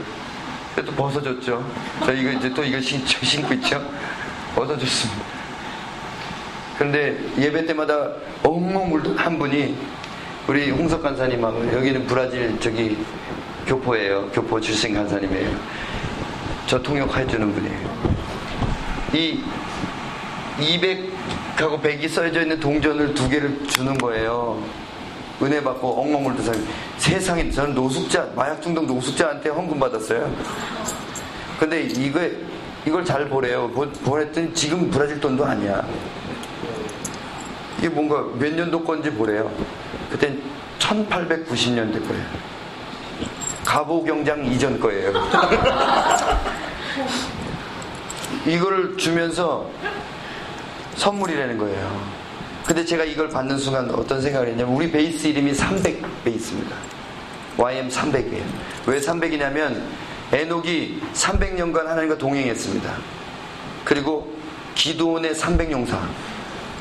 그래서 0.74 0.92
벗어줬죠. 0.92 1.64
저 2.04 2.12
이거 2.12 2.30
이제 2.32 2.50
또 2.50 2.62
이거 2.62 2.78
신, 2.80 3.04
신고 3.06 3.54
있죠. 3.54 3.82
벗어줬습니다. 4.54 5.24
근데 6.78 7.18
예배 7.38 7.64
때마다 7.64 8.10
엉엉 8.42 8.92
울던 8.92 9.16
한 9.16 9.38
분이 9.38 9.76
우리 10.46 10.70
홍석 10.70 11.02
간사님하고 11.02 11.72
여기는 11.72 12.06
브라질 12.06 12.60
저기 12.60 12.98
교포예요. 13.66 14.28
교포 14.32 14.60
출신 14.60 14.94
간사님이에요. 14.94 15.50
저 16.66 16.80
통역해 16.80 17.26
주는 17.26 17.52
분이에요. 17.52 17.96
이 19.14 19.42
200하고 20.58 21.80
100이 21.82 22.08
써져 22.08 22.42
있는 22.42 22.58
동전을 22.60 23.14
두 23.14 23.28
개를 23.28 23.66
주는 23.68 23.96
거예요. 23.98 24.62
은혜 25.42 25.62
받고 25.62 26.00
엉엉 26.00 26.26
울던 26.26 26.44
사람. 26.44 26.66
세상에 26.96 27.50
저는 27.50 27.74
노숙자, 27.74 28.28
마약 28.34 28.62
중독 28.62 28.86
노숙자한테 28.86 29.50
헌금 29.50 29.78
받았어요. 29.78 30.34
근데 31.58 31.82
이거, 31.82 32.20
이걸 32.86 33.04
잘 33.04 33.28
보래요. 33.28 33.70
보냈더니 33.70 34.54
지금 34.54 34.90
브라질 34.90 35.20
돈도 35.20 35.44
아니야. 35.44 35.86
이게 37.78 37.88
뭔가 37.88 38.24
몇 38.38 38.54
년도 38.54 38.82
건지 38.82 39.10
보래요. 39.10 39.50
그땐 40.10 40.40
1890년대 40.78 42.06
거예요. 42.08 42.46
가보경장 43.66 44.46
이전 44.46 44.80
거예요. 44.80 45.12
이거를 48.46 48.96
주면서 48.96 49.68
선물이라는 50.94 51.58
거예요. 51.58 52.16
근데 52.64 52.84
제가 52.84 53.04
이걸 53.04 53.28
받는 53.28 53.58
순간 53.58 53.90
어떤 53.90 54.22
생각을 54.22 54.48
했냐면 54.48 54.74
우리 54.74 54.90
베이스 54.90 55.26
이름이 55.26 55.54
300 55.54 56.24
베이스입니다. 56.24 56.76
YM 57.56 57.88
300이에요. 57.88 58.42
왜 58.86 59.00
300이냐면 59.00 59.82
에녹이 60.32 61.02
300년간 61.12 61.84
하나님과 61.84 62.18
동행했습니다. 62.18 62.92
그리고 63.84 64.32
기도원의 64.74 65.34
300용사. 65.34 65.98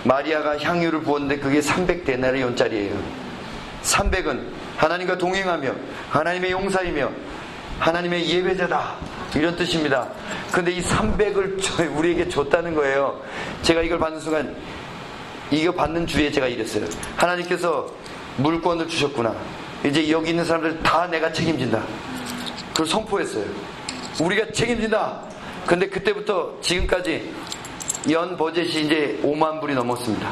마리아가 0.04 0.58
향유를 0.58 1.02
부었는데 1.02 1.40
그게 1.40 1.62
300 1.62 2.06
데나리 2.06 2.42
연짜리예요. 2.42 2.96
300은 3.84 4.65
하나님과 4.78 5.18
동행하며 5.18 5.72
하나님의 6.10 6.52
용사이며 6.52 7.10
하나님의 7.80 8.30
예배자다. 8.30 8.96
이런 9.36 9.56
뜻입니다. 9.56 10.08
근데 10.52 10.72
이 10.72 10.82
300을 10.82 11.98
우리에게 11.98 12.30
줬다는 12.30 12.74
거예요. 12.74 13.22
제가 13.64 13.82
이걸 13.82 14.00
받는 14.00 14.20
순간 14.20 14.56
이거 15.52 15.72
받는 15.74 16.08
주에 16.08 16.32
제가 16.32 16.48
이랬어요. 16.48 16.86
하나님께서 17.18 17.88
물권을 18.38 18.88
주셨구나. 18.88 19.36
이제 19.86 20.10
여기 20.10 20.32
있는 20.32 20.46
사람들 20.46 20.82
다 20.84 21.08
내가 21.08 21.32
책임진다. 21.32 21.84
그걸 22.72 22.88
선포했어요. 22.88 23.46
우리가 24.22 24.52
책임진다. 24.52 25.22
근데 25.66 25.90
그때부터 25.90 26.54
지금까지 26.62 27.34
연 28.12 28.38
버젯이 28.38 28.86
이제 28.86 29.20
5만 29.24 29.60
불이 29.60 29.74
넘었습니다. 29.74 30.32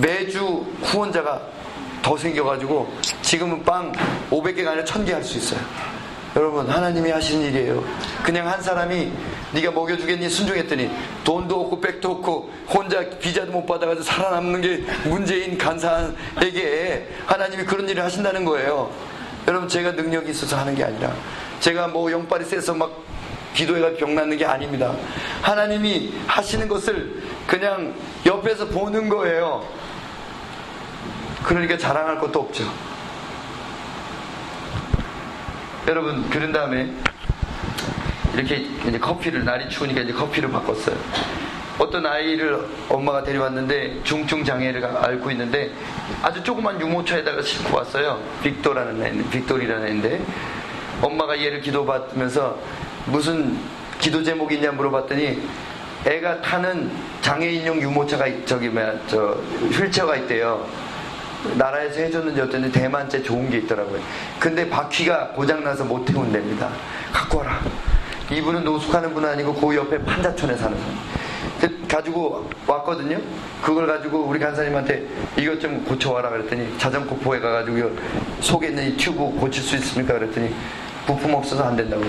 매주 0.00 0.66
후원자가 0.82 1.53
더 2.04 2.16
생겨가지고 2.18 2.92
지금은 3.22 3.64
빵 3.64 3.90
500개가 4.30 4.68
아니라 4.68 4.84
1000개 4.84 5.10
할 5.12 5.24
수 5.24 5.38
있어요. 5.38 5.60
여러분 6.36 6.68
하나님이 6.68 7.10
하시는 7.10 7.46
일이에요. 7.46 7.82
그냥 8.22 8.48
한 8.48 8.60
사람이 8.60 9.10
네가 9.52 9.70
먹여주겠니 9.70 10.28
순종했더니 10.28 10.90
돈도 11.22 11.62
없고 11.62 11.80
백도 11.80 12.10
없고 12.10 12.50
혼자 12.68 13.08
비자도 13.08 13.52
못 13.52 13.64
받아가지고 13.64 14.04
살아남는 14.04 14.60
게 14.60 14.84
문제인 15.08 15.56
간사에게 15.56 17.08
하나님이 17.26 17.64
그런 17.64 17.88
일을 17.88 18.02
하신다는 18.02 18.44
거예요. 18.44 18.90
여러분 19.46 19.68
제가 19.68 19.92
능력이 19.92 20.30
있어서 20.32 20.58
하는 20.58 20.74
게 20.74 20.84
아니라 20.84 21.14
제가 21.60 21.88
뭐 21.88 22.10
영빨이 22.10 22.44
세서 22.44 22.74
막 22.74 22.90
기도회가 23.54 23.96
병나는 23.96 24.36
게 24.36 24.44
아닙니다. 24.44 24.92
하나님이 25.40 26.12
하시는 26.26 26.66
것을 26.66 27.22
그냥 27.46 27.94
옆에서 28.26 28.66
보는 28.66 29.08
거예요. 29.08 29.64
그러니까 31.44 31.76
자랑할 31.76 32.18
것도 32.18 32.40
없죠. 32.40 32.64
여러분 35.86 36.28
그런 36.30 36.50
다음에 36.50 36.90
이렇게 38.34 38.66
이제 38.88 38.98
커피를 38.98 39.44
날이 39.44 39.68
추우니까 39.68 40.00
이제 40.00 40.12
커피를 40.12 40.50
바꿨어요. 40.50 40.96
어떤 41.78 42.06
아이를 42.06 42.66
엄마가 42.88 43.22
데려왔는데 43.22 44.02
중증 44.04 44.44
장애를 44.44 44.84
앓고 44.84 45.30
있는데 45.32 45.70
아주 46.22 46.42
조그만 46.42 46.80
유모차에다가 46.80 47.42
싣고 47.42 47.76
왔어요. 47.76 48.22
빅토라는 48.42 49.02
애, 49.02 49.30
빅토리라는 49.30 49.88
애인데 49.88 50.24
엄마가 51.02 51.38
얘를 51.38 51.60
기도받으면서 51.60 52.58
무슨 53.06 53.58
기도 53.98 54.22
제목이 54.22 54.54
있냐 54.54 54.72
물어봤더니 54.72 55.42
애가 56.06 56.40
타는 56.40 56.90
장애인용 57.20 57.80
유모차가 57.80 58.26
저기 58.46 58.68
뭐야 58.68 58.94
저 59.06 59.36
휠체어가 59.72 60.16
있대요. 60.16 60.66
나라에서 61.56 62.00
해줬는지 62.00 62.40
어땠는지 62.40 62.80
대만째 62.80 63.22
좋은 63.22 63.50
게 63.50 63.58
있더라고요. 63.58 64.00
근데 64.38 64.68
바퀴가 64.68 65.28
고장나서 65.28 65.84
못 65.84 66.04
태운답니다. 66.04 66.68
갖고 67.12 67.38
와라. 67.38 67.60
이분은 68.30 68.64
노숙하는 68.64 69.12
분 69.12 69.24
아니고 69.24 69.54
그 69.54 69.76
옆에 69.76 70.02
판자촌에 70.02 70.56
사는 70.56 70.76
사람. 70.76 70.98
그 71.60 71.86
가지고 71.86 72.48
왔거든요. 72.66 73.18
그걸 73.62 73.86
가지고 73.86 74.20
우리 74.20 74.38
간사님한테 74.38 75.06
이것 75.36 75.60
좀 75.60 75.84
고쳐와라 75.84 76.30
그랬더니 76.30 76.76
자전거 76.78 77.14
포에 77.16 77.38
가가지고 77.38 77.92
속에 78.40 78.68
있는 78.68 78.88
이 78.88 78.96
튜브 78.96 79.38
고칠 79.38 79.62
수 79.62 79.76
있습니까? 79.76 80.14
그랬더니 80.14 80.54
부품 81.06 81.34
없어서 81.34 81.64
안 81.64 81.76
된다고. 81.76 82.02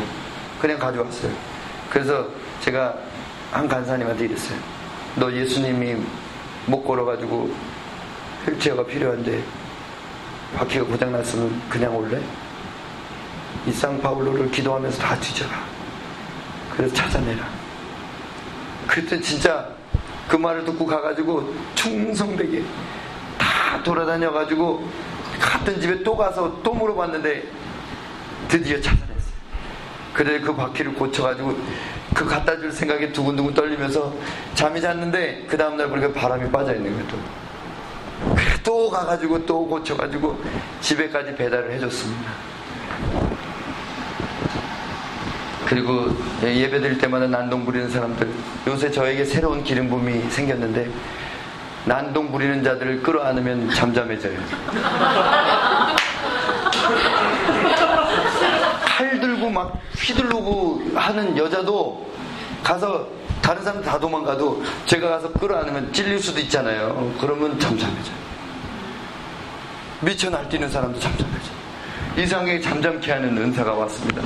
그냥 0.59 0.79
가져왔어요. 0.79 1.31
그래서 1.89 2.27
제가 2.61 2.95
한 3.51 3.67
간사님한테 3.67 4.25
이랬어요. 4.25 4.57
너 5.15 5.31
예수님이 5.31 5.95
못 6.65 6.83
걸어가지고 6.83 7.49
휠체어가 8.45 8.85
필요한데 8.85 9.43
바퀴가 10.55 10.85
고장났으면 10.85 11.61
그냥 11.69 11.95
올래? 11.95 12.21
이 13.65 13.71
상파울로를 13.71 14.51
기도하면서 14.51 15.01
다 15.01 15.19
뒤져라. 15.19 15.51
그래서 16.75 16.93
찾아내라. 16.93 17.47
그랬더니 18.87 19.21
진짜 19.21 19.67
그 20.27 20.35
말을 20.35 20.65
듣고 20.65 20.85
가가지고 20.85 21.53
충성되게 21.73 22.63
다 23.37 23.81
돌아다녀가지고 23.83 24.87
같은 25.39 25.81
집에 25.81 26.03
또 26.03 26.15
가서 26.15 26.61
또 26.63 26.73
물어봤는데 26.73 27.43
드디어 28.47 28.79
찾아냈어요. 28.79 29.35
그래 30.13 30.39
그 30.39 30.55
바퀴를 30.55 30.93
고쳐가지고 30.93 31.57
그 32.13 32.25
갖다 32.25 32.57
줄 32.57 32.71
생각에 32.71 33.11
두근두근 33.11 33.53
떨리면서 33.53 34.13
잠이 34.53 34.79
잤는데 34.79 35.45
그 35.49 35.57
다음날 35.57 35.89
보니까 35.89 36.13
바람이 36.13 36.49
빠져있는 36.51 36.91
거예요 36.91 37.07
또. 37.09 37.44
또 38.63 38.89
가가지고 38.89 39.45
또 39.45 39.65
고쳐가지고 39.67 40.41
집에까지 40.81 41.35
배달을 41.35 41.71
해줬습니다. 41.73 42.31
그리고 45.65 46.15
예배 46.43 46.79
드릴 46.79 46.97
때마다 46.97 47.27
난동 47.27 47.65
부리는 47.65 47.89
사람들 47.89 48.29
요새 48.67 48.91
저에게 48.91 49.25
새로운 49.25 49.63
기름 49.63 49.89
붐이 49.89 50.29
생겼는데 50.29 50.89
난동 51.85 52.31
부리는 52.31 52.63
자들을 52.63 53.01
끌어안으면 53.01 53.71
잠잠해져요. 53.71 54.39
칼 58.85 59.19
들고 59.19 59.49
막 59.49 59.79
휘두르고 59.97 60.83
하는 60.95 61.37
여자도 61.37 62.09
가서 62.63 63.07
다른 63.45 63.61
사람 63.63 63.79
다 63.83 63.99
도망가도 63.99 64.63
제가 64.87 65.07
가서 65.07 65.31
끌어안으면 65.33 65.93
찔릴 65.93 66.19
수도 66.19 66.39
있잖아요. 66.39 67.13
그러면 67.21 67.59
잠잠해져요. 67.59 68.15
미쳐 70.01 70.31
날뛰는 70.31 70.67
사람도 70.67 70.99
잠잠해져요. 70.99 71.55
이상하게 72.17 72.59
잠잠케 72.59 73.11
하는 73.11 73.37
은사가 73.37 73.71
왔습니다. 73.73 74.23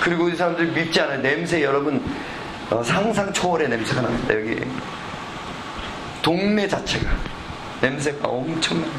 그리고 0.00 0.28
이 0.28 0.36
사람들이 0.36 0.70
밉지 0.70 1.00
않아요. 1.00 1.20
냄새 1.22 1.64
여러분 1.64 2.00
어, 2.70 2.84
상상 2.84 3.32
초월의 3.32 3.68
냄새가 3.68 4.00
납니다. 4.02 4.34
여기 4.34 4.60
동네 6.22 6.68
자체가 6.68 7.10
냄새가 7.80 8.28
엄청나요. 8.28 8.92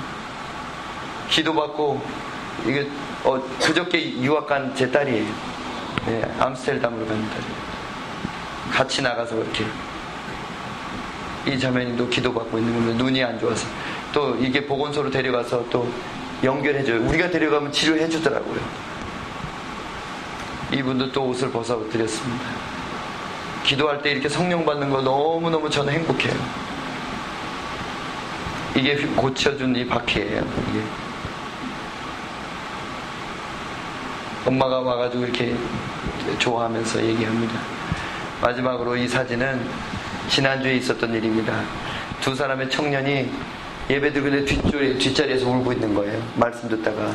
기도받고 1.29 2.01
이게 2.67 2.85
어, 3.23 3.41
그저께 3.61 4.19
유학 4.21 4.45
간 4.47 4.75
제 4.75 4.91
딸이에요. 4.91 5.25
네, 6.05 6.21
암스테르담으로 6.37 7.05
가는 7.05 7.29
딸이에요. 7.29 7.72
같이 8.73 9.03
나가서 9.03 9.37
이렇게 9.37 9.65
이 11.45 11.59
자매님도 11.59 12.09
기도받고 12.09 12.57
있는 12.57 12.73
건데 12.73 12.93
눈이 13.03 13.23
안 13.23 13.39
좋아서 13.39 13.67
또 14.11 14.35
이게 14.35 14.65
보건소로 14.65 15.11
데려가서 15.11 15.65
또 15.69 15.87
연결해줘요. 16.43 17.07
우리가 17.07 17.29
데려가면 17.29 17.71
치료해 17.71 18.09
주더라고요. 18.09 18.59
이분도 20.73 21.11
또 21.11 21.25
옷을 21.25 21.51
벗어 21.51 21.87
드렸습니다. 21.89 22.45
기도할 23.63 24.01
때 24.01 24.11
이렇게 24.11 24.27
성령 24.27 24.65
받는 24.65 24.89
거 24.89 25.01
너무너무 25.01 25.69
저는 25.69 25.93
행복해요. 25.93 26.33
이게 28.75 28.95
고쳐준 29.15 29.75
이 29.75 29.85
바퀴예요. 29.85 30.41
이게. 30.69 30.83
엄마가 34.45 34.79
와가지고 34.79 35.25
이렇게 35.25 35.55
좋아하면서 36.39 37.03
얘기합니다. 37.03 37.72
마지막으로 38.43 38.97
이 38.97 39.07
사진은 39.07 39.61
지난주에 40.27 40.73
있었던 40.75 41.13
일입니다. 41.13 41.61
두 42.19 42.35
사람의 42.35 42.69
청년이 42.69 43.31
예배 43.89 44.11
드리는 44.11 44.43
뒷자리, 44.43 44.97
뒷자리에서 44.97 45.49
울고 45.49 45.71
있는 45.71 45.93
거예요. 45.93 46.21
말씀 46.35 46.67
듣다가. 46.67 47.11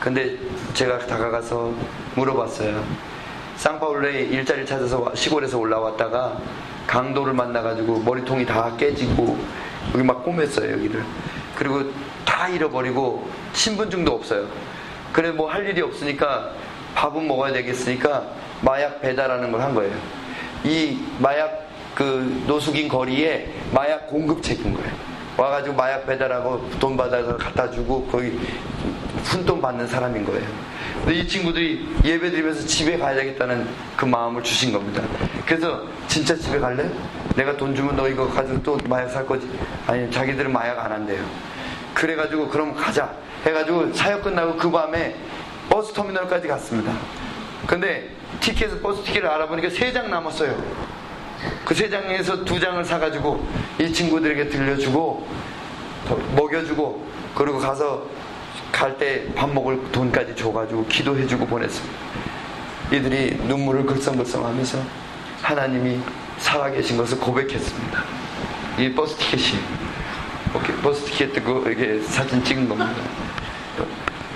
근데 0.00 0.38
제가 0.72 0.98
다가가서 1.00 1.70
물어봤어요. 2.14 2.82
쌍파울레에 3.56 4.22
일자리를 4.22 4.66
찾아서 4.66 5.12
시골에서 5.14 5.58
올라왔다가 5.58 6.38
강도를 6.86 7.34
만나가지고 7.34 8.00
머리통이 8.00 8.46
다 8.46 8.74
깨지고 8.78 9.38
여기 9.92 10.02
막 10.02 10.24
꼬맸어요, 10.24 10.72
여기를. 10.72 11.04
그리고 11.56 11.92
다 12.24 12.48
잃어버리고 12.48 13.28
신분증도 13.52 14.12
없어요. 14.12 14.46
그래 15.12 15.30
뭐 15.30 15.50
할 15.50 15.66
일이 15.68 15.82
없으니까 15.82 16.50
밥은 16.94 17.26
먹어야 17.28 17.52
되겠으니까 17.52 18.24
마약 18.62 19.02
배달하는 19.02 19.52
걸 19.52 19.60
한 19.60 19.74
거예요. 19.74 20.23
이 20.64 20.98
마약 21.18 21.68
그 21.94 22.42
노숙인 22.46 22.88
거리에 22.88 23.52
마약 23.72 24.08
공급책인 24.08 24.74
거예요. 24.74 24.90
와가지고 25.36 25.74
마약 25.74 26.06
배달하고 26.06 26.70
돈 26.78 26.96
받아서 26.96 27.36
갖다 27.36 27.70
주고 27.70 28.06
거기 28.06 28.38
푼돈 29.24 29.60
받는 29.60 29.86
사람인 29.86 30.24
거예요. 30.24 30.46
근데 31.04 31.18
이 31.18 31.28
친구들이 31.28 31.86
예배 32.04 32.30
드리면서 32.30 32.66
집에 32.66 32.96
가야 32.96 33.14
되겠다는 33.16 33.66
그 33.96 34.04
마음을 34.04 34.42
주신 34.42 34.72
겁니다. 34.72 35.02
그래서 35.44 35.82
진짜 36.08 36.34
집에 36.36 36.58
갈래? 36.58 36.88
내가 37.36 37.56
돈 37.56 37.74
주면 37.74 37.96
너 37.96 38.08
이거 38.08 38.28
가지고 38.28 38.62
또 38.62 38.78
마약 38.88 39.08
살 39.08 39.26
거지? 39.26 39.48
아니, 39.86 40.10
자기들은 40.10 40.52
마약 40.52 40.78
안 40.78 40.92
한대요. 40.92 41.22
그래가지고 41.94 42.48
그럼 42.48 42.74
가자. 42.74 43.12
해가지고 43.44 43.92
사역 43.92 44.22
끝나고 44.22 44.56
그 44.56 44.70
밤에 44.70 45.14
버스 45.68 45.92
터미널까지 45.92 46.48
갔습니다. 46.48 46.92
근데 47.66 48.13
티켓을, 48.40 48.80
버스 48.80 49.02
티켓을 49.04 49.26
알아보니까 49.28 49.70
세 49.70 49.92
장 49.92 50.10
남았어요. 50.10 50.56
그 51.64 51.74
세 51.74 51.88
장에서 51.90 52.44
두 52.44 52.58
장을 52.60 52.82
사가지고 52.84 53.46
이 53.78 53.92
친구들에게 53.92 54.48
들려주고 54.48 55.26
더 56.08 56.16
먹여주고 56.36 57.06
그리고 57.34 57.58
가서 57.58 58.06
갈 58.72 58.96
때 58.98 59.32
밥 59.34 59.50
먹을 59.52 59.80
돈까지 59.92 60.34
줘가지고 60.36 60.86
기도해주고 60.86 61.46
보냈습니다. 61.46 61.94
이들이 62.92 63.36
눈물을 63.46 63.86
글썽글썽하면서 63.86 64.78
하나님이 65.42 66.00
살아계신 66.38 66.96
것을 66.96 67.18
고백했습니다. 67.18 68.04
이 68.78 68.92
버스 68.92 69.16
티켓이 69.16 69.60
버스 70.82 71.04
티켓 71.06 71.32
뜨고 71.32 71.68
이게 71.70 72.00
사진 72.00 72.42
찍은 72.44 72.68
겁니다. 72.68 72.92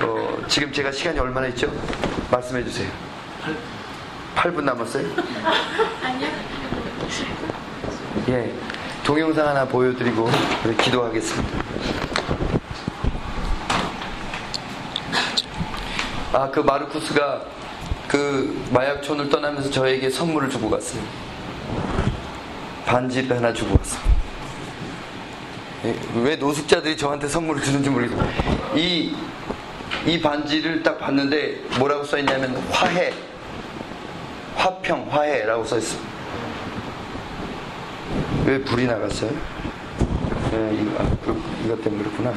어, 0.01 0.39
지금 0.49 0.73
제가 0.73 0.93
시간이 0.93 1.19
얼마나 1.19 1.47
있죠? 1.49 1.71
말씀해 2.31 2.65
주세요. 2.65 2.89
8분 4.35 4.63
남았어요? 4.63 5.07
아니요. 6.05 6.29
예. 8.29 8.55
동영상 9.05 9.49
하나 9.49 9.65
보여드리고 9.65 10.29
기도하겠습니다. 10.83 11.59
아, 16.33 16.51
그 16.51 16.61
마르쿠스가 16.61 17.43
그 18.07 18.65
마약촌을 18.71 19.31
떠나면서 19.31 19.71
저에게 19.71 20.11
선물을 20.11 20.51
주고 20.51 20.69
갔어요. 20.69 21.03
반지를 22.87 23.37
하나 23.37 23.53
주고 23.53 23.77
왔어요. 23.79 24.01
예, 25.85 25.97
왜 26.23 26.37
노숙자들이 26.37 26.97
저한테 26.97 27.29
선물을 27.29 27.63
주는지 27.63 27.89
모르겠어요. 27.89 28.29
이, 28.75 29.15
이 30.07 30.21
반지를 30.21 30.83
딱 30.83 30.99
봤는데 30.99 31.63
뭐라고 31.79 32.05
써있냐면 32.05 32.57
화해. 32.71 33.13
화평, 34.63 35.07
화해라고 35.09 35.65
써있어요. 35.65 36.01
왜 38.45 38.61
불이 38.65 38.87
나갔어요? 38.87 39.31
네, 40.51 40.79
이거, 40.81 41.03
아, 41.03 41.09
그, 41.25 41.41
이것 41.65 41.83
때문에 41.85 42.03
그렇구나. 42.03 42.35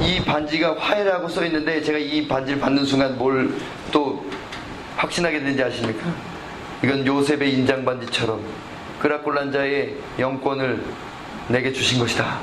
이 0.00 0.22
반지가 0.24 0.76
화해라고 0.78 1.28
써 1.28 1.44
있는데 1.46 1.80
제가 1.82 1.96
이 1.98 2.26
반지를 2.28 2.60
받는 2.60 2.84
순간 2.84 3.16
뭘 3.18 3.50
또 3.92 4.24
확신하게 4.96 5.40
되는지 5.40 5.62
아십니까? 5.62 6.06
이건 6.82 7.06
요셉의 7.06 7.52
인장 7.52 7.84
반지처럼 7.84 8.40
그라콜란 9.00 9.52
자의 9.52 9.96
영권을 10.18 10.82
내게 11.48 11.72
주신 11.72 11.98
것이다. 11.98 12.38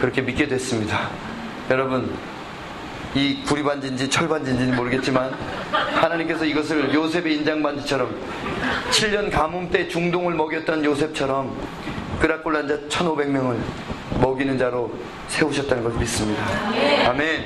그렇게 0.00 0.22
믿게 0.22 0.46
됐습니다. 0.46 1.10
여러분, 1.68 2.14
이 3.14 3.42
구리 3.44 3.62
반지인지 3.62 4.08
철 4.08 4.28
반지인지는 4.28 4.76
모르겠지만 4.76 5.32
하나님께서 5.72 6.44
이것을 6.44 6.94
요셉의 6.94 7.34
인장 7.36 7.62
반지처럼 7.62 8.14
7년 8.90 9.30
가뭄 9.30 9.68
때 9.70 9.88
중동을 9.88 10.34
먹였던 10.34 10.84
요셉처럼 10.84 11.56
그라콜란자 12.20 12.76
1,500명을 12.88 13.56
먹이는 14.20 14.58
자로 14.58 14.92
세우셨다는 15.28 15.82
걸 15.82 15.92
믿습니다. 15.94 16.44
아멘. 17.08 17.44